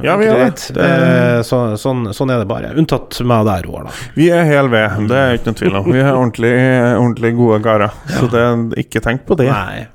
Ja, 0.04 0.16
vi 0.20 0.26
gjør 0.26 0.40
det. 0.44 0.66
det 0.76 0.86
Eh, 0.86 1.40
så, 1.46 1.60
sånn, 1.80 2.06
sånn 2.16 2.30
er 2.34 2.42
det 2.42 2.48
bare. 2.50 2.72
Unntatt 2.76 3.16
meg 3.24 3.44
og 3.44 3.48
deg, 3.50 3.66
Roar. 3.68 3.84
da. 3.88 3.94
Vi 4.16 4.28
er 4.34 4.44
hel 4.48 4.68
ved, 4.72 4.96
det 5.10 5.16
er 5.20 5.36
ikke 5.38 5.52
noe 5.52 5.60
tvil 5.60 5.76
om. 5.80 5.90
Vi 5.92 6.00
er 6.02 6.10
ordentlig, 6.12 6.54
ordentlig 7.00 7.32
gode 7.38 7.60
karer. 7.64 7.94
Så 8.12 8.28
det, 8.32 8.44
ikke 8.84 9.00
tenk 9.04 9.24
på 9.28 9.36
det. 9.40 9.48
Nei. 9.50 9.86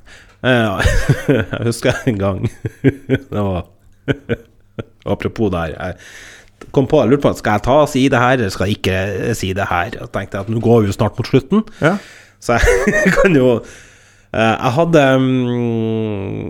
Eh, 0.41 0.93
jeg 1.35 1.65
husker 1.67 1.93
en 2.09 2.15
gang 2.17 2.39
Det 3.29 3.29
var 3.45 3.67
Apropos 5.05 5.51
det 5.53 5.59
her. 5.59 5.75
Jeg 5.77 6.71
kom 6.73 6.87
på, 6.89 6.97
jeg 7.03 7.11
lurte 7.11 7.21
på 7.27 7.33
Skal 7.37 7.59
jeg 7.59 7.63
ta 7.67 7.75
og 7.83 7.89
si 7.91 8.07
det 8.09 8.17
her, 8.21 8.39
eller 8.39 8.49
skal 8.53 8.69
jeg 8.71 8.79
ikke 8.79 9.35
si 9.37 9.51
det 9.57 9.67
her? 9.69 9.93
Jeg 9.99 10.09
tenkte 10.13 10.41
at 10.41 10.49
nå 10.49 10.61
går 10.61 10.81
vi 10.83 10.89
jo 10.91 10.97
snart 10.97 11.17
mot 11.19 11.29
slutten, 11.29 11.61
Ja. 11.81 11.95
så 12.41 12.57
jeg 12.89 13.13
kan 13.19 13.37
jo 13.37 13.51
eh, 13.59 14.55
Jeg 14.57 14.73
hadde 14.79 15.05
mm, 15.21 16.49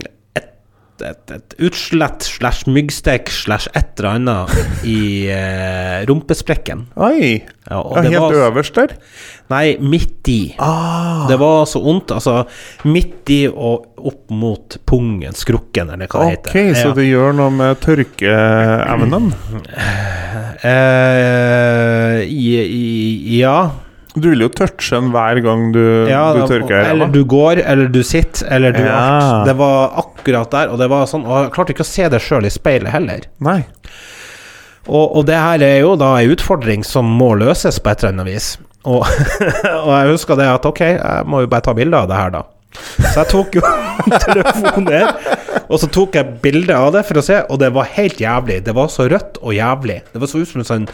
et, 1.01 1.31
et, 1.31 1.33
et 1.37 1.55
utslett 1.67 2.23
slash 2.27 2.67
myggstek 2.69 3.29
slash 3.33 3.67
et 3.75 3.91
eller 3.99 4.09
annet 4.15 4.85
i 4.87 5.27
eh, 5.31 6.01
rumpesprekken. 6.09 6.87
Oi! 6.97 7.41
Ja, 7.71 7.77
og 7.79 7.95
det 8.01 8.09
helt 8.11 8.23
var- 8.23 8.49
øverst 8.49 8.75
der? 8.75 8.95
Nei, 9.51 9.75
midt 9.79 10.27
i. 10.31 10.39
Ah, 10.59 11.27
Det 11.29 11.37
var 11.39 11.65
så 11.69 11.81
vondt. 11.83 12.11
Altså 12.15 12.45
midt 12.87 13.29
i 13.29 13.41
og 13.51 13.89
opp 14.01 14.31
mot 14.31 14.77
pungen, 14.87 15.33
skrukken, 15.37 15.91
eller 15.93 16.07
hva 16.07 16.25
det 16.25 16.37
heter. 16.37 16.51
ok, 16.51 16.59
ja. 16.71 16.75
så 16.81 16.93
det 16.97 17.05
gjør 17.09 17.35
noe 17.37 17.51
med 17.53 17.79
tørkeevnen? 17.83 19.31
Eh, 20.63 22.21
i, 22.31 23.39
ja. 23.39 23.55
Du 24.15 24.25
vil 24.29 24.41
jo 24.43 24.49
touche 24.51 24.91
den 24.97 25.11
hver 25.13 25.39
gang 25.43 25.69
du, 25.71 25.79
ja 26.09 26.23
du 26.35 26.41
tørker 26.41 26.65
tørker 26.67 26.89
eller 26.91 27.11
du 27.13 27.21
går, 27.31 27.61
eller 27.63 27.87
du 27.87 28.01
sitter, 28.03 28.43
eller 28.51 28.73
du 28.75 28.81
Ja. 28.83 28.97
alt. 28.97 29.45
Det 29.47 29.53
var 29.61 29.93
akkurat 30.03 30.51
der, 30.51 30.73
og 30.73 30.81
det 30.81 30.89
var 30.91 31.05
sånn 31.07 31.23
Og 31.25 31.45
jeg 31.45 31.53
klarte 31.55 31.71
ikke 31.75 31.85
å 31.85 31.91
se 31.91 32.09
det 32.11 32.19
sjøl 32.21 32.45
i 32.45 32.51
speilet 32.51 32.91
heller. 32.91 33.21
Nei. 33.39 33.61
Og, 34.89 35.15
og 35.15 35.25
det 35.29 35.37
her 35.37 35.61
er 35.63 35.77
jo 35.85 35.93
da 35.95 36.15
ei 36.19 36.27
utfordring 36.33 36.83
som 36.83 37.05
må 37.05 37.31
løses 37.39 37.79
på 37.79 37.91
et 37.93 38.03
eller 38.03 38.15
annet 38.17 38.31
vis. 38.33 38.49
Og, 38.83 39.05
og 39.85 39.91
jeg 39.93 40.11
husker 40.11 40.35
det 40.39 40.49
at 40.49 40.65
ok, 40.67 40.81
jeg 40.97 41.29
må 41.29 41.43
jo 41.45 41.51
bare 41.51 41.67
ta 41.69 41.75
bilde 41.77 41.95
av 42.03 42.09
det 42.11 42.17
her, 42.17 42.33
da. 42.33 42.43
Så 43.11 43.13
jeg 43.21 43.29
tok 43.31 43.55
jo 43.59 43.63
telefonen 44.25 44.87
ned, 44.89 45.25
og 45.69 45.79
så 45.79 45.87
tok 45.91 46.15
jeg 46.17 46.39
bilde 46.43 46.75
av 46.75 46.91
det 46.95 47.03
for 47.07 47.21
å 47.21 47.25
se, 47.25 47.41
og 47.47 47.59
det 47.61 47.69
var 47.75 47.87
helt 47.95 48.19
jævlig. 48.19 48.61
Det 48.65 48.73
var 48.75 48.89
så 48.91 49.05
rødt 49.11 49.37
og 49.43 49.53
jævlig. 49.55 50.01
Det 50.11 50.19
var 50.23 50.31
så 50.31 50.41
ut 50.41 50.49
som 50.51 50.63
en 50.63 50.69
sånn 50.73 50.87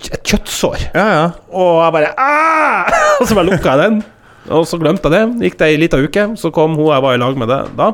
et 0.00 0.22
kjøttsår. 0.24 0.88
Ja, 0.94 1.06
ja. 1.12 1.24
Og 1.52 1.78
jeg 1.84 1.94
bare 1.98 2.10
«Ah!» 2.16 2.90
Og 3.20 3.28
så 3.28 3.36
bare 3.36 3.50
lukka 3.50 3.76
jeg 3.76 3.82
den. 3.84 4.02
Og 4.50 4.66
så 4.66 4.78
glemte 4.80 5.10
jeg 5.10 5.14
det. 5.14 5.46
Gikk 5.46 5.58
det 5.60 5.68
ei 5.70 5.78
lita 5.78 6.00
uke, 6.02 6.24
så 6.40 6.50
kom 6.54 6.74
hun 6.78 6.90
jeg 6.90 7.04
var 7.04 7.14
i 7.14 7.20
lag 7.22 7.38
med 7.38 7.52
det 7.52 7.60
da. 7.78 7.92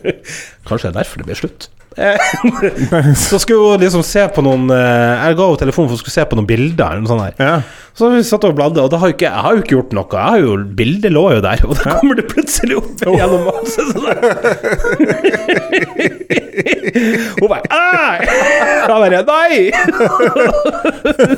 Kanskje 0.66 0.88
det 0.88 0.94
er 0.94 0.98
derfor 1.02 1.22
det 1.22 1.28
blir 1.28 1.38
slutt. 1.38 1.68
Eh, 1.96 2.20
så 3.28 3.38
skulle 3.40 3.70
hun 3.72 3.80
liksom 3.80 4.02
se 4.04 4.20
på 4.28 4.42
noen 4.44 4.68
eh, 4.68 5.16
Jeg 5.28 5.36
ga 5.38 5.46
henne 5.48 5.56
telefonen 5.62 5.88
for 5.88 5.96
hun 5.96 6.00
skulle 6.02 6.12
se 6.16 6.24
på 6.28 6.36
noen 6.38 6.48
bilder. 6.48 6.90
Eller 6.98 7.08
noe 7.08 7.30
ja. 7.40 7.56
Så 7.96 8.10
vi 8.12 8.20
satt 8.28 8.44
og 8.44 8.52
bladde, 8.58 8.82
og 8.84 8.90
da 8.92 8.98
har 9.00 9.08
jo 9.08 9.14
ikke, 9.16 9.24
jeg 9.30 9.40
har 9.46 9.52
jo 9.56 9.60
ikke 9.62 9.76
gjort 9.78 9.92
noe. 9.96 10.04
Jeg 10.12 10.28
har 10.28 10.36
jo, 10.42 10.50
bildet 10.76 11.12
lå 11.16 11.22
jo 11.32 11.40
der, 11.40 11.56
og 11.64 11.72
da 11.78 11.82
kommer 11.96 12.14
det 12.18 12.26
plutselig 12.28 12.76
opp 12.82 13.00
gjennom 13.08 13.46
masse 13.48 13.80
sånn. 13.88 14.04
Hun 17.36 17.48
bare 17.50 17.66
«Æ!» 17.72 17.74
Jeg 18.86 18.88
bare 18.88 19.22
Nei! 19.26 19.70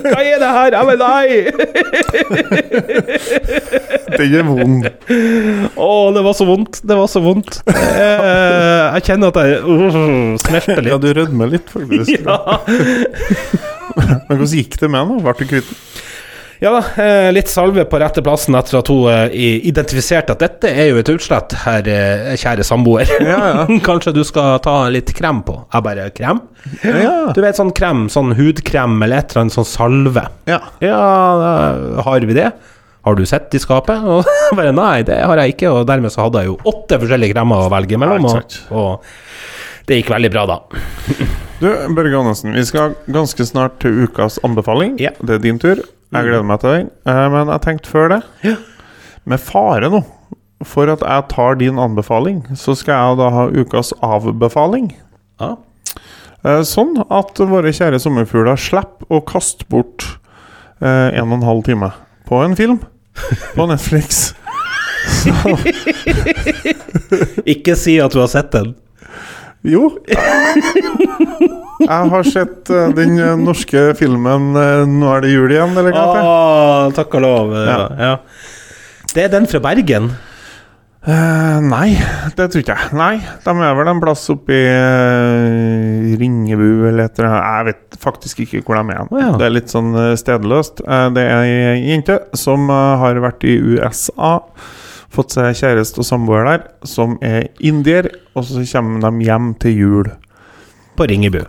Hva 0.05 0.21
er 0.23 0.39
det 0.43 0.51
her? 0.57 0.71
Jeg 0.75 0.85
bare 0.89 1.01
nei! 1.01 1.29
Den 4.19 4.35
er 4.39 4.45
vond. 4.47 4.83
Å, 5.79 5.81
det 6.15 6.23
var 6.27 6.35
så 6.39 6.45
vondt. 6.49 6.75
Det 6.87 6.97
var 6.99 7.09
så 7.11 7.21
vondt. 7.25 7.53
Eh, 7.69 8.85
Jeg 8.99 9.03
kjenner 9.09 9.27
at 9.33 9.39
jeg 9.43 9.53
uh, 10.49 10.59
litt. 10.59 10.91
Ja, 10.93 10.99
du 11.03 11.09
rødmer 11.21 11.53
litt, 11.57 11.73
faktisk. 11.73 12.15
Ja. 12.29 12.61
Men 14.29 14.37
hvordan 14.39 14.53
gikk 14.55 14.77
det 14.79 14.89
med 14.93 15.01
han? 15.01 15.23
Ble 15.25 15.33
du 15.39 15.49
kvitt? 15.49 15.71
Ja 16.59 16.73
da, 16.75 17.03
eh, 17.03 17.29
litt 17.31 17.47
salve 17.51 17.85
på 17.87 17.99
rette 18.03 18.23
plassen 18.27 18.57
etter 18.59 18.81
at 18.81 18.89
hun 18.91 19.05
eh, 19.13 19.37
identifiserte 19.71 20.35
at 20.35 20.41
dette 20.43 20.71
er 20.73 20.89
jo 20.91 20.99
et 20.99 21.11
utslett, 21.13 21.55
her, 21.63 21.87
eh, 21.87 22.33
kjære 22.39 22.67
samboer. 22.67 23.11
Ja, 23.23 23.37
ja. 23.39 23.67
Kanskje 23.87 24.13
du 24.17 24.25
skal 24.27 24.59
ta 24.65 24.81
litt 24.91 25.13
krem 25.15 25.45
på? 25.47 25.55
Jeg 25.71 25.87
bare 25.87 26.09
krem? 26.17 26.43
Ja. 26.83 27.31
Du 27.35 27.39
vet 27.45 27.59
sånn 27.59 27.71
krem, 27.77 28.09
sånn 28.11 28.35
hudkrem 28.39 28.99
eller 29.07 29.23
et 29.23 29.31
eller 29.31 29.47
annet 29.47 29.59
sånn 29.59 29.71
salve. 29.71 30.27
ja. 30.51 30.59
Ja, 30.83 30.99
da 31.39 32.03
har 32.07 32.27
vi 32.27 32.35
det? 32.37 32.51
Har 33.07 33.15
du 33.17 33.23
sett 33.27 33.55
i 33.55 33.61
skapet? 33.63 34.03
Og 34.03 34.27
bare 34.59 34.75
nei, 34.75 35.05
det 35.07 35.21
har 35.23 35.39
jeg 35.41 35.55
ikke. 35.55 35.71
Og 35.71 35.87
dermed 35.89 36.13
så 36.13 36.27
hadde 36.27 36.43
jeg 36.43 36.51
jo 36.51 36.59
åtte 36.69 36.99
forskjellige 37.01 37.37
kremer 37.37 37.69
å 37.69 37.71
velge 37.73 38.01
mellom. 38.03 38.27
Og, 38.29 38.59
og 38.75 39.78
det 39.89 39.99
gikk 40.03 40.11
veldig 40.13 40.31
bra, 40.35 40.43
da. 40.47 40.59
Du, 41.59 41.67
Børge 41.97 42.19
Andersen, 42.21 42.53
vi 42.55 42.63
skal 42.69 42.93
ganske 43.11 43.45
snart 43.49 43.79
til 43.83 44.05
ukas 44.07 44.37
anbefaling. 44.47 44.99
Ja. 45.03 45.11
Det 45.25 45.39
er 45.39 45.43
din 45.43 45.59
tur. 45.59 45.81
Jeg 46.15 46.25
gleder 46.29 46.45
meg 46.47 46.61
til 46.63 46.71
den. 46.77 46.91
Eh, 47.09 47.25
Men 47.33 47.51
jeg 47.53 47.61
tenkte 47.65 47.91
før 47.91 48.09
det, 48.15 48.21
Ja. 48.47 48.55
med 49.29 49.41
fare 49.41 49.91
nå 49.93 50.05
for 50.65 50.89
at 50.91 51.01
jeg 51.05 51.25
tar 51.31 51.55
din 51.61 51.79
anbefaling, 51.79 52.41
så 52.57 52.75
skal 52.77 52.95
jeg 52.95 53.19
da 53.21 53.29
ha 53.31 53.45
ukas 53.51 53.93
avbefaling. 54.03 54.93
Ja. 55.41 55.53
Eh, 56.45 56.63
Sånn 56.67 56.97
at 57.11 57.39
våre 57.39 57.71
kjære 57.75 58.01
sommerfugler 58.03 58.57
slipper 58.59 59.07
å 59.11 59.21
kaste 59.27 59.67
bort 59.71 60.05
eh, 60.81 61.11
en 61.19 61.29
og 61.33 61.39
en 61.41 61.47
halv 61.47 61.65
time 61.65 61.93
på 62.29 62.43
en 62.45 62.57
film 62.57 62.81
på 63.55 63.67
Netflix. 63.71 64.35
Ikke 67.49 67.75
si 67.79 67.99
at 68.03 68.13
du 68.15 68.21
har 68.23 68.31
sett 68.31 68.53
den. 68.55 68.75
Jo. 69.67 69.89
Jeg 71.79 72.11
har 72.13 72.27
sett 72.27 72.71
eh, 72.71 72.93
den 72.95 73.19
eh, 73.19 73.35
norske 73.39 73.91
filmen 73.99 74.53
eh, 74.59 74.85
'Nå 74.87 75.11
er 75.15 75.25
det 75.25 75.35
jul 75.35 75.51
igjen', 75.55 75.75
eller 75.75 75.95
hva 75.95 76.07
det 76.07 76.23
heter. 76.23 76.97
Takk 76.99 77.19
og 77.19 77.25
lov. 77.25 77.53
Ja. 77.55 77.83
Ja. 77.99 78.15
Det 79.15 79.27
er 79.27 79.31
den 79.35 79.47
fra 79.51 79.63
Bergen. 79.63 80.11
Uh, 81.09 81.63
nei, 81.63 81.95
det 82.37 82.49
tror 82.51 82.61
ikke 82.61 82.75
jeg. 82.75 82.97
Nei, 82.99 83.15
de 83.45 83.53
er 83.65 83.77
vel 83.79 83.89
en 83.89 84.01
plass 84.03 84.27
oppi 84.35 84.57
uh, 84.67 86.17
Ringebu 86.21 86.89
eller 86.91 87.07
et 87.07 87.21
eller 87.21 87.31
annet. 87.31 87.47
Jeg 87.47 87.69
vet 87.69 88.01
faktisk 88.03 88.43
ikke 88.45 88.65
hvor 88.67 88.77
de 88.77 88.93
er. 88.93 89.07
Oh, 89.07 89.21
ja. 89.23 89.31
Det 89.39 89.47
er 89.47 89.55
litt 89.55 89.73
sånn 89.73 89.95
stedløst. 90.21 90.83
Uh, 90.85 91.07
det 91.15 91.25
er 91.25 91.47
ei 91.47 91.95
jente 91.95 92.19
som 92.37 92.69
har 92.69 93.23
vært 93.25 93.47
i 93.49 93.57
USA, 93.63 94.35
fått 95.13 95.33
seg 95.37 95.55
kjæreste 95.57 96.03
og 96.03 96.07
samboer 96.09 96.45
der, 96.49 96.65
som 96.89 97.17
er 97.25 97.49
indier, 97.65 98.11
og 98.37 98.45
så 98.45 98.65
kommer 98.73 99.07
de 99.09 99.25
hjem 99.29 99.55
til 99.63 99.79
jul. 99.79 100.11
På 100.99 101.07
Ringebu. 101.09 101.43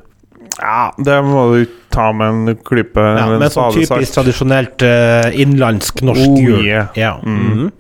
Ja, 0.60 0.90
det 0.98 1.18
må 1.24 1.46
du 1.54 1.66
ta 1.94 2.10
med 2.12 2.28
en 2.52 2.58
klype 2.68 3.00
Ja, 3.00 3.24
eller 3.24 3.38
en 3.38 3.44
med 3.46 3.54
sånn 3.54 3.74
typisk 3.78 4.14
tradisjonelt 4.18 4.84
uh, 4.84 5.30
innlandsk 5.40 6.04
norsk 6.04 6.26
Oh, 6.28 6.38
jul. 6.44 6.66
yeah. 6.66 6.88
Ja. 7.00 7.16
Mm. 7.24 7.40
-hmm. 7.48 7.72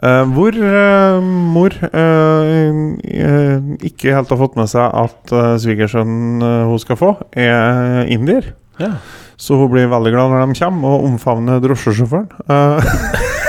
Uh, 0.00 0.24
hvor 0.32 0.56
uh, 0.56 1.22
mor 1.22 1.74
eh, 1.92 2.68
eh, 3.04 3.60
ikke 3.84 4.14
helt 4.16 4.30
har 4.32 4.38
fått 4.40 4.56
med 4.56 4.68
seg 4.72 4.80
at 4.96 5.32
uh, 5.32 5.58
svigersønnen 5.60 6.40
eh, 6.40 6.64
hun 6.70 6.78
skal 6.78 6.96
få, 6.96 7.10
er 7.36 8.06
indier. 8.08 8.54
ja. 8.80 8.94
Så 9.40 9.56
hun 9.56 9.70
blir 9.72 9.88
veldig 9.88 10.10
glad 10.12 10.30
når 10.30 10.46
de 10.46 10.58
kommer, 10.64 10.88
og 10.88 11.04
omfavner 11.04 11.60
drosjesjåføren. 11.60 12.28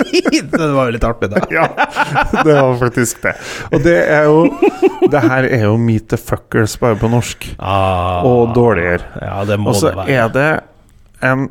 Eh, 0.30 0.42
det 0.50 0.68
var 0.74 0.88
jo 0.88 0.94
litt 0.94 1.04
artig, 1.06 1.28
da. 1.32 1.40
ja, 1.52 1.64
det 2.44 2.54
var 2.56 2.74
faktisk 2.80 3.22
det. 3.24 3.32
Og 3.72 3.82
det 3.84 3.96
er 4.10 4.26
jo 4.28 4.40
Det 5.10 5.22
her 5.24 5.46
er 5.48 5.64
jo 5.66 5.76
Meet 5.80 6.08
the 6.12 6.18
Fuckers, 6.20 6.76
bare 6.80 6.98
på 7.00 7.08
norsk. 7.10 7.46
Ah, 7.58 8.24
Og 8.26 8.52
dårligere. 8.56 9.04
Ja, 9.22 9.40
det 9.48 9.58
må 9.60 9.72
Og 9.72 9.78
så 9.80 9.90
det 9.90 9.96
være. 10.02 10.18
er 10.20 10.34
det 10.34 10.50
en 11.30 11.48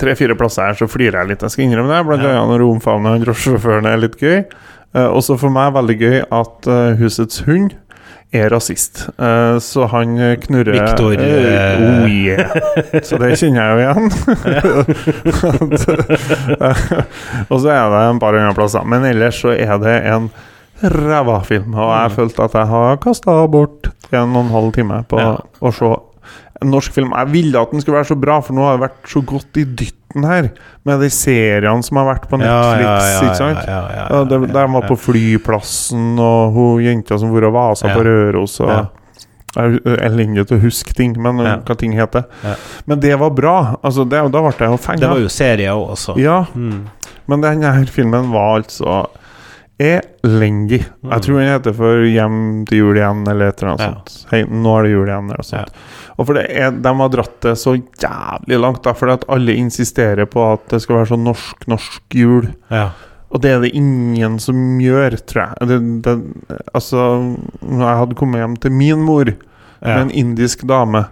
tre-fire 0.00 0.36
plasser 0.38 0.68
her 0.68 0.76
så 0.78 0.88
flirer 0.90 1.22
jeg 1.22 1.32
litt, 1.32 1.42
jeg 1.46 1.54
skal 1.54 1.64
innrømme 1.66 1.92
det. 1.94 2.02
Blant 2.08 2.26
annet 2.28 2.50
når 2.52 2.64
hun 2.66 2.76
omfavner 2.76 3.22
drosjesjåføren 3.24 3.88
er 3.88 4.02
litt 4.02 4.18
gøy. 4.20 4.42
Uh, 4.92 5.08
også 5.16 5.38
for 5.40 5.48
meg 5.54 5.70
veldig 5.72 5.94
gøy 6.02 6.18
at 6.28 6.66
uh, 6.68 6.90
husets 7.00 7.40
hund 7.46 7.72
er 8.32 8.48
rasist. 8.52 9.02
Eh, 9.20 9.56
så 9.60 9.84
han 9.92 10.08
knurrer 10.46 10.72
Victor, 10.78 11.12
Eh, 11.20 11.52
eh, 11.52 12.02
oh 12.02 12.08
yeah. 12.08 12.48
Så 13.04 13.14
det 13.20 13.34
kjenner 13.40 13.62
jeg 13.62 13.70
jo 13.72 13.78
igjen. 13.82 14.06
Og 17.50 17.56
så 17.60 17.68
er 17.74 17.90
det 17.92 18.00
en 18.08 18.20
par 18.22 18.34
andre 18.38 18.54
plasser. 18.56 18.84
Men 18.88 19.04
ellers 19.08 19.36
så 19.42 19.50
er 19.56 19.76
det 19.82 19.96
en 20.12 20.24
ræva 20.82 21.38
film. 21.46 21.74
Og 21.78 21.90
jeg 21.92 22.14
følte 22.16 22.42
at 22.48 22.54
jeg 22.58 22.66
har 22.72 22.96
kasta 23.02 23.32
bort 23.52 23.82
en 24.12 24.36
og 24.36 24.42
en 24.46 24.52
halv 24.56 24.70
time 24.76 24.96
på 25.08 25.16
Ja. 25.20 25.34
å 25.60 25.72
se 25.74 25.92
en 26.62 26.70
norsk 26.70 26.92
film. 26.94 27.12
Jeg 27.16 27.26
ville 27.32 27.58
at 27.60 27.70
den 27.72 27.80
skulle 27.82 27.98
være 28.00 28.10
så 28.12 28.16
bra, 28.20 28.40
for 28.40 28.52
nå 28.54 28.62
har 28.66 28.72
det 28.78 28.84
vært 28.88 29.08
så 29.10 29.20
godt 29.26 29.56
i 29.58 29.64
dytten 30.12 30.24
her. 30.28 30.50
Med 30.84 31.00
de 31.00 31.08
seriene 31.10 31.82
som 31.82 31.96
har 31.96 32.14
vært 32.14 32.28
på 32.30 32.38
Netflix. 32.38 33.20
ikke 33.22 33.36
sant? 33.36 33.62
ja, 33.66 33.80
ja, 33.96 34.06
Ja, 34.10 34.24
det, 34.24 34.52
der 34.52 34.66
var 34.68 34.82
på 34.88 34.96
flyplassen, 34.98 36.18
og 36.20 36.52
hun 36.54 36.82
jenta 36.84 37.18
som 37.18 37.32
var 37.32 37.44
og 37.48 37.52
vasa 37.56 37.88
på 37.94 38.04
Røros. 38.04 38.60
Og 38.60 38.68
Ja. 38.68 38.86
Jeg 39.54 39.80
er 39.84 39.96
elendig 40.08 40.46
til 40.48 40.56
å 40.56 40.62
huske 40.62 40.94
ting, 40.96 41.12
men 41.20 41.36
Ja. 41.38 41.56
hva 41.58 41.76
ting 41.76 41.92
heter. 41.92 42.24
Ja. 42.42 42.54
Men 42.86 43.00
det 43.00 43.18
var 43.18 43.28
bra. 43.30 43.76
Altså, 43.84 44.08
det, 44.08 44.16
da 44.32 44.40
ble 44.40 44.52
jeg 44.56 44.70
jo 44.70 44.78
Det 44.98 45.08
var 45.10 45.18
jo 45.18 45.28
serier 45.28 45.74
også. 45.76 46.16
Ja, 46.16 46.46
Mm. 46.54 46.86
men 47.28 47.40
denne 47.42 47.70
her 47.74 47.84
filmen 47.84 48.30
var 48.32 48.62
altså 48.62 49.08
elendig. 49.82 50.80
Jeg 51.02 51.24
tror 51.24 51.38
den 51.40 51.48
heter 51.48 51.74
for 51.76 52.04
'Hjem 52.06 52.66
til 52.68 52.78
jul 52.78 52.96
igjen', 52.96 53.28
eller 53.28 53.48
et 53.48 53.62
eller 53.62 53.72
annet 53.72 53.80
Ja. 53.80 53.92
sånt. 53.94 54.26
Hei, 54.30 54.42
nå 54.44 54.78
er 54.78 54.82
det 54.82 54.90
jul 54.92 55.06
igjen, 55.08 55.24
eller 55.30 55.40
noe 55.42 55.48
sånt. 55.48 55.70
Og 56.18 56.26
for 56.26 56.34
det 56.34 56.46
er, 56.50 56.70
De 56.70 56.88
har 56.98 57.08
dratt 57.08 57.40
det 57.40 57.54
så 57.58 57.76
jævlig 57.98 58.60
langt, 58.60 58.82
da, 58.82 58.92
fordi 58.92 59.12
at 59.12 59.24
alle 59.28 59.56
insisterer 59.56 60.26
på 60.26 60.52
at 60.52 60.68
det 60.68 60.82
skal 60.82 60.96
være 60.96 61.08
sånn 61.16 61.24
norsk-norsk 61.24 62.02
jul. 62.14 62.54
Ja. 62.70 62.90
Og 63.32 63.40
det 63.40 63.50
er 63.50 63.60
det 63.60 63.74
ingen 63.74 64.38
som 64.38 64.78
gjør, 64.78 65.16
tror 65.26 65.48
jeg. 65.48 65.68
Det, 65.68 66.02
det, 66.02 66.16
altså, 66.74 67.36
når 67.62 67.86
jeg 67.88 67.98
hadde 67.98 68.14
kommet 68.14 68.40
hjem 68.40 68.56
til 68.60 68.70
min 68.70 69.00
mor 69.02 69.24
med 69.80 70.00
en 70.02 70.10
indisk 70.10 70.66
dame, 70.66 71.06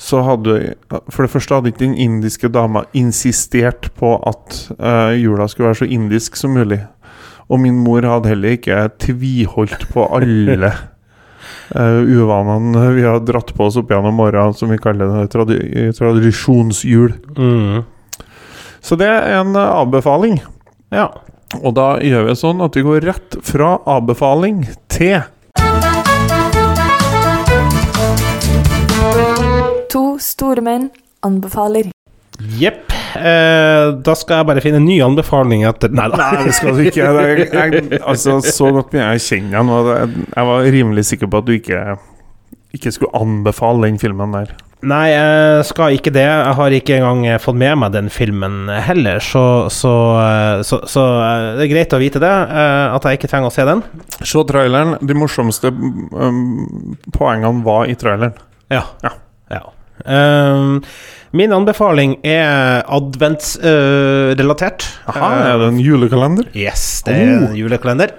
så 0.00 0.22
hadde 0.24 0.74
For 1.10 1.26
det 1.26 1.30
første 1.30 1.54
hadde 1.54 1.72
ikke 1.72 1.84
den 1.84 1.94
indiske 1.94 2.48
dama 2.48 2.84
insistert 2.94 3.90
på 3.98 4.14
at 4.26 4.70
uh, 4.80 5.12
jula 5.12 5.46
skulle 5.48 5.66
være 5.66 5.82
så 5.82 5.90
indisk 5.90 6.36
som 6.36 6.54
mulig. 6.56 6.80
Og 7.50 7.60
min 7.62 7.80
mor 7.82 8.06
hadde 8.06 8.30
heller 8.30 8.56
ikke 8.56 8.84
tviholdt 9.02 9.88
på 9.90 10.04
alle 10.14 10.70
uh, 10.70 12.02
uvanene 12.20 12.84
vi 12.94 13.06
har 13.06 13.24
dratt 13.26 13.50
på 13.56 13.66
oss 13.66 13.78
opp 13.80 13.90
gjennom 13.90 14.14
morgenen, 14.20 14.54
som 14.54 14.70
vi 14.70 14.78
kaller 14.80 15.10
det 15.16 15.32
tradi 15.34 15.90
tradisjonsjul. 15.98 17.16
Mm. 17.34 17.82
Så 18.80 18.96
det 18.96 19.10
er 19.10 19.40
en 19.40 19.58
avbefaling. 19.58 20.40
ja. 20.94 21.10
Og 21.58 21.74
da 21.74 21.96
gjør 21.98 22.28
vi 22.28 22.34
sånn 22.38 22.60
at 22.62 22.76
vi 22.78 22.84
går 22.86 23.02
rett 23.08 23.34
fra 23.42 23.72
avbefaling 23.90 24.62
til 24.86 25.18
To 29.90 30.04
store 30.22 30.62
menn 30.62 30.86
anbefaler. 31.26 31.90
Jepp. 32.60 32.99
Eh, 33.16 33.90
da 34.06 34.14
skal 34.18 34.40
jeg 34.40 34.48
bare 34.50 34.62
finne 34.64 34.80
en 34.80 34.88
ny 34.88 35.00
anbefaling 35.04 35.64
etter 35.68 35.92
Nei 35.94 36.06
da. 36.12 36.20
Nei, 36.20 36.46
det 36.46 36.56
skal 36.58 36.76
du 36.76 36.82
ikke. 36.84 37.04
Jeg, 37.04 37.50
jeg, 37.50 38.00
altså, 38.00 38.38
så 38.44 38.70
godt 38.74 38.92
begynner 38.92 39.14
jeg 39.14 39.22
å 39.22 39.26
kjenne 39.26 39.52
deg 39.56 39.68
nå. 39.68 39.82
Jeg, 39.90 40.24
jeg 40.36 40.50
var 40.50 40.72
rimelig 40.78 41.06
sikker 41.10 41.30
på 41.30 41.42
at 41.42 41.48
du 41.48 41.54
ikke, 41.56 41.84
ikke 42.76 42.92
skulle 42.96 43.22
anbefale 43.22 43.88
den 43.88 44.00
filmen 44.02 44.36
der. 44.36 44.52
Nei, 44.80 45.10
jeg 45.12 45.64
skal 45.68 45.92
ikke 45.92 46.12
det. 46.14 46.24
Jeg 46.24 46.56
har 46.56 46.76
ikke 46.76 46.96
engang 46.96 47.40
fått 47.44 47.58
med 47.60 47.74
meg 47.82 47.92
den 47.92 48.08
filmen 48.12 48.70
heller, 48.72 49.20
så, 49.20 49.44
så, 49.68 49.94
eh, 50.22 50.62
så, 50.64 50.80
så 50.88 51.06
eh, 51.20 51.48
det 51.58 51.66
er 51.66 51.72
greit 51.74 51.96
å 51.96 52.00
vite 52.00 52.22
det, 52.22 52.30
at 52.30 53.04
jeg 53.08 53.20
ikke 53.20 53.28
trenger 53.32 53.52
å 53.52 53.54
se 53.54 53.66
den. 53.68 53.84
Se 54.20 54.44
traileren. 54.48 54.96
De 55.04 55.16
morsomste 55.18 55.72
um, 55.72 56.94
poengene 57.12 57.60
var 57.66 57.90
i 57.92 57.98
traileren. 58.00 58.38
Ja. 58.72 58.86
Ja. 59.04 59.16
Ehm, 60.06 60.80
min 61.36 61.52
anbefaling 61.54 62.16
er 62.26 62.82
adventsrelatert. 62.90 64.86
Aha, 65.10 65.30
er 65.52 65.58
det 65.62 65.68
en 65.74 65.80
julekalender? 65.82 66.48
Yes, 66.56 67.02
det 67.06 67.14
er 67.16 67.34
en 67.36 67.56
julekalender. 67.58 68.14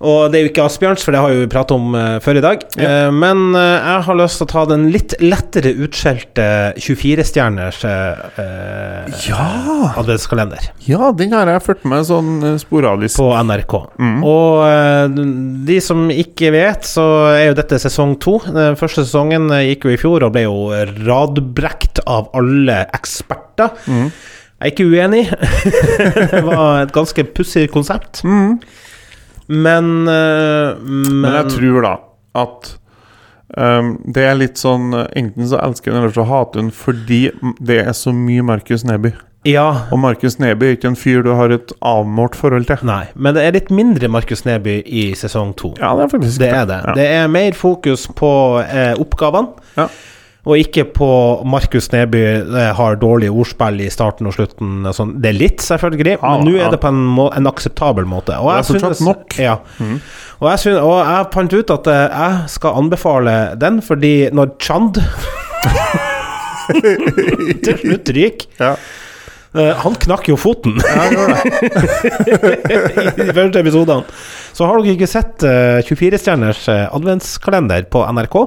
Og 0.00 0.30
det 0.32 0.38
er 0.38 0.44
jo 0.46 0.48
ikke 0.48 0.64
Asbjørns, 0.64 1.02
for 1.04 1.12
det 1.12 1.20
har 1.20 1.28
vi 1.28 1.42
jo 1.42 1.48
pratet 1.52 1.74
om 1.76 1.92
eh, 1.98 2.14
før 2.24 2.38
i 2.40 2.42
dag. 2.44 2.62
Ja. 2.80 2.88
Eh, 2.88 3.10
men 3.12 3.50
eh, 3.52 3.74
jeg 3.76 4.04
har 4.06 4.16
lyst 4.16 4.40
til 4.40 4.46
å 4.46 4.50
ta 4.54 4.62
den 4.70 4.86
litt 4.94 5.12
lettere 5.20 5.74
utskjelte 5.76 6.46
24-stjerners 6.80 7.82
uh, 7.84 9.20
Ja! 9.26 9.48
adventskalender 10.00 10.70
Ja, 10.88 11.10
den 11.16 11.36
har 11.36 11.50
jeg 11.52 11.64
fulgt 11.66 11.84
med 11.88 12.08
sånn 12.08 12.32
eh, 12.54 12.56
sporadisk. 12.62 13.20
på 13.20 13.28
NRK. 13.44 13.76
Mm. 14.00 14.18
Og 14.24 14.64
eh, 14.70 15.20
de 15.68 15.78
som 15.84 16.08
ikke 16.14 16.54
vet, 16.56 16.88
så 16.88 17.06
er 17.34 17.50
jo 17.50 17.60
dette 17.60 17.80
sesong 17.84 18.16
to. 18.24 18.38
Den 18.48 18.80
første 18.80 19.04
sesongen 19.04 19.50
eh, 19.52 19.66
gikk 19.74 19.84
jo 19.84 19.94
i 19.94 20.00
fjor 20.00 20.24
og 20.24 20.32
ble 20.36 20.46
jo 20.48 20.68
radbrekt 21.04 22.00
av 22.08 22.32
alle 22.40 22.86
eksperter. 22.96 23.76
Mm. 23.84 24.08
Jeg 24.60 24.68
er 24.68 24.72
ikke 24.74 24.90
uenig. 24.92 25.26
det 26.32 26.46
var 26.48 26.86
et 26.86 26.96
ganske 26.96 27.32
pussig 27.36 27.68
konsept. 27.72 28.24
Mm. 28.24 28.56
Men, 29.50 30.06
uh, 30.06 30.78
men 30.80 31.24
Men 31.24 31.40
jeg 31.40 31.56
tror 31.56 31.82
da 31.86 31.96
at 32.40 32.68
um, 33.58 33.96
det 34.06 34.22
er 34.22 34.36
litt 34.38 34.60
sånn 34.60 34.92
Enten 34.94 35.48
så 35.50 35.58
elsker 35.58 35.90
hun 35.90 36.04
eller 36.04 36.14
så 36.14 36.22
hater 36.28 36.62
hun 36.62 36.70
fordi 36.70 37.24
det 37.58 37.80
er 37.82 37.96
så 37.98 38.14
mye 38.14 38.44
Markus 38.46 38.86
Neby. 38.86 39.10
Ja. 39.48 39.88
Og 39.90 39.98
Markus 40.02 40.36
Neby 40.40 40.68
er 40.68 40.76
ikke 40.76 40.90
en 40.92 40.98
fyr 41.00 41.24
du 41.24 41.32
har 41.36 41.52
et 41.54 41.72
avmålt 41.86 42.36
forhold 42.36 42.68
til. 42.68 42.82
Nei, 42.86 43.06
men 43.16 43.36
det 43.36 43.46
er 43.46 43.56
litt 43.56 43.70
mindre 43.72 44.10
Markus 44.12 44.44
Neby 44.44 44.80
i 44.84 45.06
sesong 45.16 45.54
to. 45.56 45.72
Ja, 45.80 45.94
det 45.96 46.06
er 46.06 46.12
faktisk 46.12 46.42
Det 46.42 46.50
er 46.52 46.66
det. 46.68 46.80
Ja. 46.84 46.96
Det 46.98 47.06
er 47.22 47.30
mer 47.32 47.56
fokus 47.56 48.04
på 48.16 48.32
eh, 48.66 48.92
oppgavene. 49.00 49.54
Ja. 49.80 49.88
Og 50.48 50.56
ikke 50.56 50.86
på 50.96 51.06
Markus 51.44 51.90
Neby 51.92 52.20
eh, 52.40 52.70
har 52.78 52.94
dårlig 52.96 53.28
ordspill 53.28 53.80
i 53.84 53.90
starten 53.92 54.26
og 54.30 54.32
slutten. 54.38 54.86
Sånn. 54.96 55.10
Det 55.20 55.28
er 55.34 55.36
litt, 55.36 55.60
selvfølgelig, 55.60 56.14
Ja, 56.16 56.30
men 56.38 56.46
nå 56.48 56.54
ja. 56.56 56.66
er 56.66 56.70
det 56.72 56.80
på 56.80 56.88
en, 56.88 57.02
må 57.18 57.26
en 57.36 57.46
akseptabel 57.50 58.06
måte. 58.08 58.38
Og 58.40 58.48
jeg 58.54 58.64
synes-. 58.70 59.02
Ja. 59.38 59.58
mm. 59.78 59.98
Og 60.40 60.48
jeg, 60.48 60.58
synes, 60.62 60.78
og 60.80 60.96
jeg 61.04 61.26
fant 61.34 61.52
ut 61.58 61.70
at 61.76 61.90
eh, 61.92 62.06
jeg 62.08 62.48
skal 62.56 62.78
anbefale 62.80 63.34
den, 63.60 63.82
fordi 63.84 64.14
når 64.32 64.54
Chand 64.64 64.96
til 66.70 67.76
slutt 67.82 68.10
ryker 68.14 68.46
Ja. 68.62 68.72
eh, 69.58 69.72
Han 69.82 69.96
knakk 70.00 70.28
jo 70.30 70.36
foten 70.40 70.78
i 70.80 72.34
de 73.18 73.34
første 73.34 73.60
episodene. 73.60 74.04
Så 74.54 74.66
har 74.68 74.80
dere 74.80 74.94
ikke 74.96 75.10
sett 75.10 75.44
eh, 75.46 75.80
24-stjerners 75.86 76.64
eh, 76.72 76.86
adventskalender 76.96 77.84
på 77.92 78.04
NRK? 78.16 78.38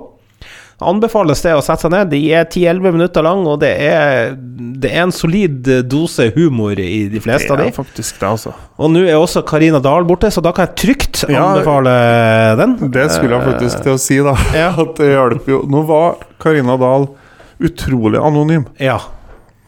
Anbefales 0.81 1.41
det 1.45 1.53
å 1.55 1.61
sette 1.63 1.85
seg 1.85 1.91
ned. 1.93 2.09
De 2.11 2.19
er 2.33 2.47
10-11 2.49 2.95
minutter 2.95 3.23
lang, 3.23 3.43
og 3.47 3.59
det 3.61 3.69
er, 3.85 4.33
det 4.83 4.89
er 4.91 5.03
en 5.05 5.13
solid 5.15 5.67
eh, 5.69 5.83
dose 5.85 6.25
humor 6.35 6.79
i 6.81 7.05
de 7.13 7.21
fleste 7.23 7.51
av 7.53 7.61
Det 7.61 7.67
de. 7.69 7.71
er 7.71 7.77
faktisk 7.77 8.17
det, 8.19 8.27
altså. 8.33 8.53
Og 8.81 8.91
nå 8.91 9.03
er 9.05 9.15
også 9.19 9.45
Karina 9.47 9.79
Dahl 9.83 10.03
borte, 10.09 10.31
så 10.33 10.41
da 10.43 10.51
kan 10.55 10.67
jeg 10.67 10.75
trygt 10.83 11.23
Ja, 11.29 11.45
anbefale 11.53 11.93
den. 12.59 12.77
Det 12.91 13.05
skulle 13.13 13.37
jeg 13.37 13.51
faktisk 13.53 13.83
til 13.85 13.95
å 13.95 14.01
si, 14.01 14.17
da. 14.25 14.33
Ja. 14.57 14.71
At 14.83 14.95
det 14.99 15.11
hjelper 15.13 15.55
jo. 15.55 15.61
Nå 15.71 15.85
var 15.87 16.17
Karina 16.43 16.75
Dahl 16.81 17.07
utrolig 17.63 18.19
anonym. 18.19 18.65
Ja. 18.81 18.97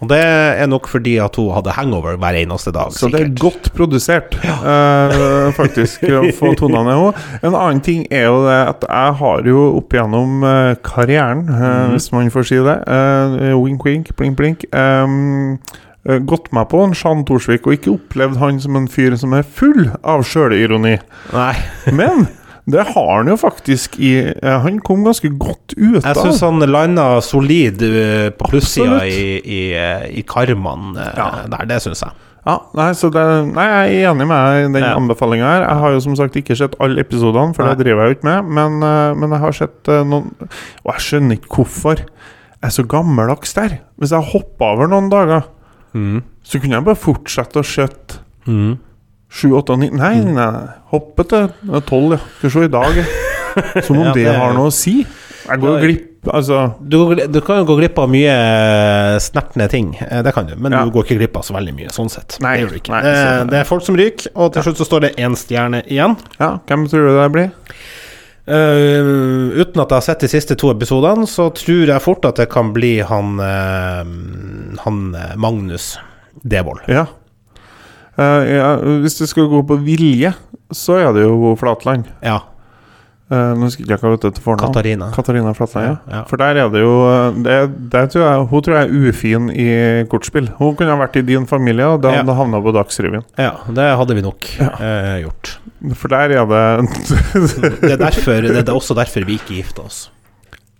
Og 0.04 0.10
det 0.12 0.20
er 0.20 0.68
nok 0.68 0.90
fordi 0.92 1.16
at 1.24 1.38
hun 1.40 1.54
hadde 1.56 1.74
hangover 1.78 2.18
hver 2.20 2.36
eneste 2.42 2.74
dag. 2.76 2.92
Så 2.92 3.08
det 3.12 3.22
er 3.22 3.32
godt 3.40 3.70
produsert, 3.78 4.36
eh, 4.44 5.54
faktisk, 5.56 6.04
å 6.12 6.26
få 6.40 6.52
tona 6.60 6.84
ned 6.84 7.00
henne. 7.00 7.24
En 7.48 7.56
annen 7.56 7.82
ting 7.86 8.04
er 8.12 8.28
jo 8.28 8.44
det 8.44 8.60
at 8.74 8.86
jeg 8.90 9.18
har 9.22 9.48
jo 9.48 9.64
opp 9.80 9.96
igjennom 9.96 10.44
eh, 10.44 10.76
karrieren, 10.84 11.48
eh, 11.48 11.64
mm. 11.64 11.96
hvis 11.96 12.12
man 12.12 12.32
får 12.34 12.52
si 12.52 12.62
det, 12.68 12.78
eh, 12.92 13.56
wink 13.56 13.88
wink, 13.88 14.12
blink 14.20 14.36
blink, 14.36 14.68
um, 14.76 15.56
eh, 16.04 16.20
gått 16.28 16.52
meg 16.56 16.68
på 16.74 16.84
en 16.84 16.96
Jean 16.98 17.24
Thorsvik 17.28 17.64
og 17.64 17.80
ikke 17.80 17.96
opplevd 17.96 18.42
han 18.44 18.60
som 18.60 18.76
en 18.76 18.92
fyr 18.92 19.16
som 19.22 19.36
er 19.38 19.48
full 19.48 19.94
av 20.04 20.28
sjølironi. 20.28 20.98
Men 21.96 22.28
det 22.68 22.82
har 22.96 23.10
han 23.20 23.28
jo 23.30 23.36
faktisk 23.38 24.00
i 24.02 24.12
eh, 24.26 24.56
Han 24.64 24.80
kom 24.82 25.04
ganske 25.06 25.30
godt 25.38 25.76
ut 25.78 26.00
jeg 26.02 26.16
av 26.16 26.18
syns 26.18 26.40
han 26.42 26.60
landa 26.66 27.22
solid 27.22 27.82
eh, 27.86 28.30
på 28.34 28.48
plussida 28.50 29.04
i, 29.06 29.38
i, 29.46 29.60
eh, 29.78 30.08
i 30.18 30.24
karmaen 30.26 30.96
Ja. 30.98 31.44
der. 31.52 31.66
Det 31.70 31.78
syns 31.84 32.02
jeg. 32.02 32.12
Ja, 32.46 32.60
nei, 32.78 32.92
så 32.94 33.10
det, 33.14 33.22
nei, 33.56 33.64
jeg 33.66 34.02
er 34.06 34.12
enig 34.12 34.28
med 34.30 34.38
deg 34.38 34.58
i 34.70 34.74
den 34.74 34.84
Ja. 34.84 34.96
anbefalinga 34.98 35.46
her. 35.50 35.64
Jeg 35.68 35.78
har 35.82 35.92
jo 35.96 36.00
som 36.08 36.16
sagt 36.18 36.36
ikke 36.42 36.58
sett 36.58 36.76
alle 36.80 37.02
episodene, 37.02 37.54
for 37.58 37.66
Nei. 37.66 37.74
det 37.76 37.86
driver 37.86 38.04
jeg 38.06 38.12
jo 38.14 38.18
ikke 38.20 38.30
med. 38.30 38.52
Men, 38.60 38.80
men 39.20 39.30
jeg 39.34 39.40
har 39.46 39.52
sett 39.62 39.90
noen 40.06 40.28
Og 40.86 40.92
jeg 40.94 41.02
skjønner 41.08 41.38
ikke 41.40 41.56
hvorfor 41.58 42.02
jeg 42.02 42.70
er 42.72 42.74
så 42.74 42.86
gammeldags 42.90 43.54
der. 43.54 43.80
Hvis 44.02 44.10
jeg 44.14 44.30
hoppa 44.34 44.72
over 44.74 44.88
noen 44.90 45.10
dager, 45.14 45.44
Mm. 45.96 46.24
så 46.44 46.60
kunne 46.60 46.76
jeg 46.76 46.84
bare 46.84 46.96
fortsette 47.00 47.62
å 47.62 47.64
skjøtte 47.64 48.18
Mm. 48.46 48.78
Sju, 49.36 49.50
åtte 49.60 49.76
og 49.76 49.82
ni 49.84 49.90
Nei, 49.94 50.16
nei, 50.24 50.50
hoppet 50.94 51.32
til 51.34 51.80
tolv, 51.90 52.16
ja. 52.16 52.20
Skal 52.40 52.54
se 52.56 52.66
i 52.70 52.74
dag. 52.74 53.00
Som 53.86 54.00
om 54.02 54.06
Ja, 54.10 54.14
det, 54.16 54.28
har 54.36 54.54
noe 54.56 54.72
å 54.72 54.74
si. 54.74 55.02
Jeg 55.46 55.62
går 55.62 55.76
jo 55.76 55.80
glipp 55.84 56.12
Altså 56.26 56.58
Du, 56.82 56.96
du 57.30 57.38
kan 57.46 57.60
jo 57.62 57.68
gå 57.70 57.76
glipp 57.78 58.00
av 58.02 58.08
mye 58.10 58.32
eh, 58.34 59.18
snertne 59.22 59.68
ting, 59.70 59.92
eh, 60.02 60.24
det 60.26 60.32
kan 60.34 60.48
du, 60.50 60.56
men 60.58 60.74
Ja. 60.74 60.80
du 60.82 60.90
går 60.96 61.06
ikke 61.06 61.20
glipp 61.20 61.36
av 61.38 61.46
så 61.46 61.54
veldig 61.54 61.76
mye, 61.78 61.92
sånn 61.94 62.10
sett. 62.10 62.40
Nei, 62.42 62.56
det 62.56 62.64
gjør 62.64 62.72
du 62.72 62.80
ikke. 62.80 62.94
nei, 62.96 63.12
Eh, 63.12 63.44
det 63.52 63.60
er 63.60 63.68
folk 63.70 63.86
som 63.86 64.00
ryker, 64.00 64.32
og 64.34 64.56
til 64.56 64.66
slutt 64.66 64.82
så 64.82 64.88
står 64.90 65.04
det 65.06 65.12
én 65.22 65.38
stjerne 65.38 65.84
igjen. 65.86 66.16
Ja, 66.40 66.56
hvem 66.66 66.88
tror 66.90 67.06
du 67.06 67.20
det 67.20 67.28
blir? 67.36 67.52
Uh, 68.46 69.50
uten 69.58 69.82
at 69.82 69.90
jeg 69.90 69.96
har 69.98 70.04
sett 70.06 70.22
de 70.22 70.28
siste 70.30 70.54
to 70.62 70.70
episodene, 70.70 71.26
så 71.26 71.48
tror 71.58 71.90
jeg 71.90 72.04
fort 72.04 72.26
at 72.30 72.38
det 72.38 72.46
kan 72.54 72.70
bli 72.76 73.00
han, 73.02 73.40
uh, 73.42 74.06
han 74.84 75.00
eh, 75.18 75.32
Magnus 75.42 75.96
Devold. 76.46 76.84
Ja. 76.92 77.08
Eh, 78.18 78.50
ja. 78.56 78.76
Hvis 79.04 79.18
du 79.20 79.26
skal 79.28 79.50
gå 79.52 79.62
på 79.68 79.78
vilje, 79.84 80.34
så 80.72 81.00
er 81.02 81.14
det 81.16 81.26
jo 81.28 81.56
Flatland. 81.60 82.08
Ja. 82.24 82.42
Eh, 83.26 83.52
nå 83.58 83.66
husker 83.66 83.82
jeg 83.88 83.98
ikke 83.98 84.06
hva 84.12 84.18
dette 84.22 84.42
fornavn. 84.44 84.70
Katarina. 84.70 85.08
Katarina 85.16 85.54
Flatland, 85.58 85.98
ja. 86.14 86.20
For 86.30 86.38
der 86.38 86.60
er 86.62 86.70
det 86.70 86.84
jo 86.84 86.94
eh, 87.10 87.40
det, 87.48 87.56
der 87.90 88.10
tror 88.14 88.22
jeg, 88.28 88.44
Hun 88.52 88.62
tror 88.68 88.76
jeg 88.78 88.86
er 88.86 89.10
ufin 89.10 89.48
i 89.50 89.68
kortspill. 90.12 90.52
Hun 90.60 90.76
kunne 90.78 90.94
ha 90.94 91.00
vært 91.02 91.18
i 91.18 91.26
din 91.26 91.48
familie, 91.50 91.88
og 91.90 92.04
da 92.06 92.14
Ja. 92.20 92.24
havna 92.38 92.62
på 92.62 92.74
Dagsrevyen. 92.76 93.26
Ja, 93.42 93.56
det 93.68 93.88
hadde 93.98 94.16
vi 94.16 94.22
nok 94.22 94.46
eh, 94.62 95.24
gjort. 95.26 95.56
For 95.98 96.08
der 96.14 96.36
er 96.38 96.46
det 96.46 96.90
Det 97.82 97.92
er, 97.92 97.98
derfor, 97.98 98.42
det 98.46 98.62
er 98.70 98.74
også 98.76 98.94
derfor 98.98 99.26
vi 99.26 99.40
ikke 99.42 99.58
gifta 99.58 99.82
oss. 99.90 100.06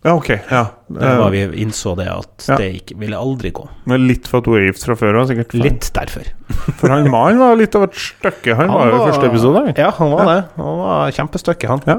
Ja, 0.06 0.14
ok. 0.14 0.28
Ja. 0.52 0.60
Det 0.88 1.12
var 1.18 1.32
vi 1.34 1.40
innså 1.64 1.96
det 1.98 2.06
at 2.12 2.46
Ja. 2.48 2.58
det 2.62 2.68
ikke 2.84 2.98
ville 3.02 3.18
aldri 3.18 3.50
gå. 3.52 3.64
Men 3.90 4.06
litt 4.08 4.28
for 4.30 4.44
at 4.44 4.46
hun 4.52 4.60
er 4.60 4.68
gift 4.68 4.84
fra 4.86 4.94
før 5.00 5.18
òg, 5.18 5.28
sikkert. 5.32 5.56
Litt 5.58 5.88
derfor. 5.96 6.28
for 6.80 6.94
han 6.94 7.10
mannen 7.10 7.42
var 7.42 7.56
litt 7.58 7.74
av 7.76 7.88
et 7.88 7.98
stykke. 7.98 8.54
Han, 8.60 8.70
var 8.70 8.92
jo 8.92 9.00
i 9.00 9.08
første 9.10 9.32
episode. 9.32 9.64
han. 9.66 9.74
Ja, 9.82 9.90
han 9.98 10.12
var 10.14 10.30
det. 10.30 10.38
Han 10.62 10.78
var 10.84 11.16
kjempestykke, 11.18 11.68
han. 11.74 11.82
Ja. 11.90 11.98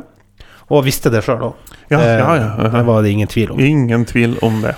Og 0.70 0.84
visste 0.86 1.10
det 1.10 1.24
sjøl 1.26 1.42
òg. 1.50 1.74
Ja, 1.90 1.98
ja, 2.02 2.30
ja. 2.38 2.70
Det 2.78 2.84
var 2.86 3.02
det 3.02 3.10
ingen 3.14 3.28
tvil 3.30 3.52
om. 3.54 3.60
Ingen 3.62 4.04
tvil 4.06 4.38
om 4.42 4.62
det. 4.62 4.76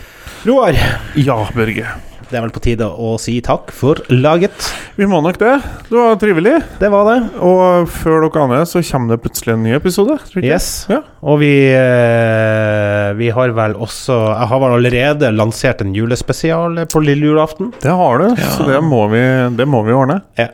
Roar, 0.49 0.76
Ja, 1.16 1.39
Børge. 1.55 1.85
Det 2.29 2.37
er 2.39 2.45
vel 2.45 2.53
på 2.53 2.61
tide 2.64 2.85
å 2.85 3.14
si 3.20 3.39
takk 3.45 3.70
for 3.72 4.01
laget. 4.12 4.53
Vi 4.99 5.07
må 5.09 5.20
nok 5.24 5.39
det. 5.41 5.55
Det 5.89 5.97
var 5.97 6.18
trivelig. 6.20 6.57
Det 6.81 6.91
var 6.93 7.07
det. 7.09 7.16
Og 7.45 7.89
før 7.89 8.26
dere 8.26 8.45
aner, 8.45 8.66
så 8.68 8.83
kommer 8.85 9.14
det 9.14 9.22
plutselig 9.24 9.55
en 9.55 9.64
ny 9.64 9.72
episode. 9.79 10.18
Yes. 10.43 10.68
Ja. 10.93 11.01
Og 11.24 11.41
vi, 11.41 11.53
eh, 11.72 13.09
vi 13.18 13.31
har 13.35 13.55
vel 13.57 13.74
også 13.74 14.18
Jeg 14.29 14.49
har 14.51 14.61
vel 14.62 14.76
allerede 14.76 15.33
lansert 15.35 15.81
en 15.83 15.95
julespesial 15.97 16.85
på 16.93 17.03
lille 17.05 17.33
julaften. 17.33 17.72
Det 17.81 17.95
har 18.03 18.20
du, 18.20 18.29
så 18.37 18.68
det 18.68 18.83
må, 18.85 19.07
vi, 19.12 19.24
det 19.57 19.66
må 19.68 19.83
vi 19.89 19.97
ordne. 19.97 20.20
Ja. 20.39 20.53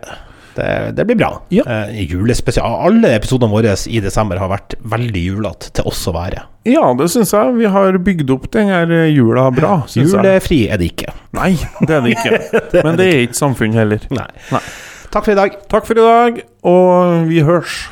Det, 0.55 0.69
det 0.95 1.07
blir 1.09 1.19
bra. 1.19 1.31
Ja. 1.55 1.65
Eh, 1.67 2.05
julespesial 2.07 2.77
Alle 2.87 3.15
episodene 3.17 3.51
våre 3.53 3.75
i 3.91 4.01
desember 4.05 4.39
har 4.39 4.53
vært 4.53 4.77
veldig 4.95 5.25
julete 5.25 5.73
til 5.75 5.89
oss 5.91 6.05
å 6.11 6.15
være. 6.15 6.45
Ja, 6.69 6.87
det 6.97 7.11
syns 7.13 7.35
jeg. 7.35 7.57
Vi 7.59 7.69
har 7.75 7.99
bygd 8.07 8.31
opp 8.33 8.49
den 8.55 8.71
her 8.73 8.95
jula 9.11 9.51
bra. 9.55 9.77
Julefri 9.93 10.65
er 10.73 10.81
det 10.81 10.93
ikke. 10.95 11.13
Nei, 11.37 11.53
det 11.83 11.99
er 11.99 12.07
det 12.07 12.15
ikke. 12.17 12.41
Men 12.87 13.01
det 13.01 13.11
er 13.11 13.25
ikke 13.27 13.41
samfunn 13.43 13.77
heller. 13.77 14.07
Nei. 14.15 14.31
Nei. 14.55 14.63
Takk 15.15 15.29
for 15.29 15.35
i 15.35 15.39
dag. 15.39 15.59
Takk 15.71 15.85
for 15.87 15.99
i 16.01 16.05
dag, 16.05 16.39
og 16.67 17.29
vi 17.29 17.43
hørs. 17.47 17.85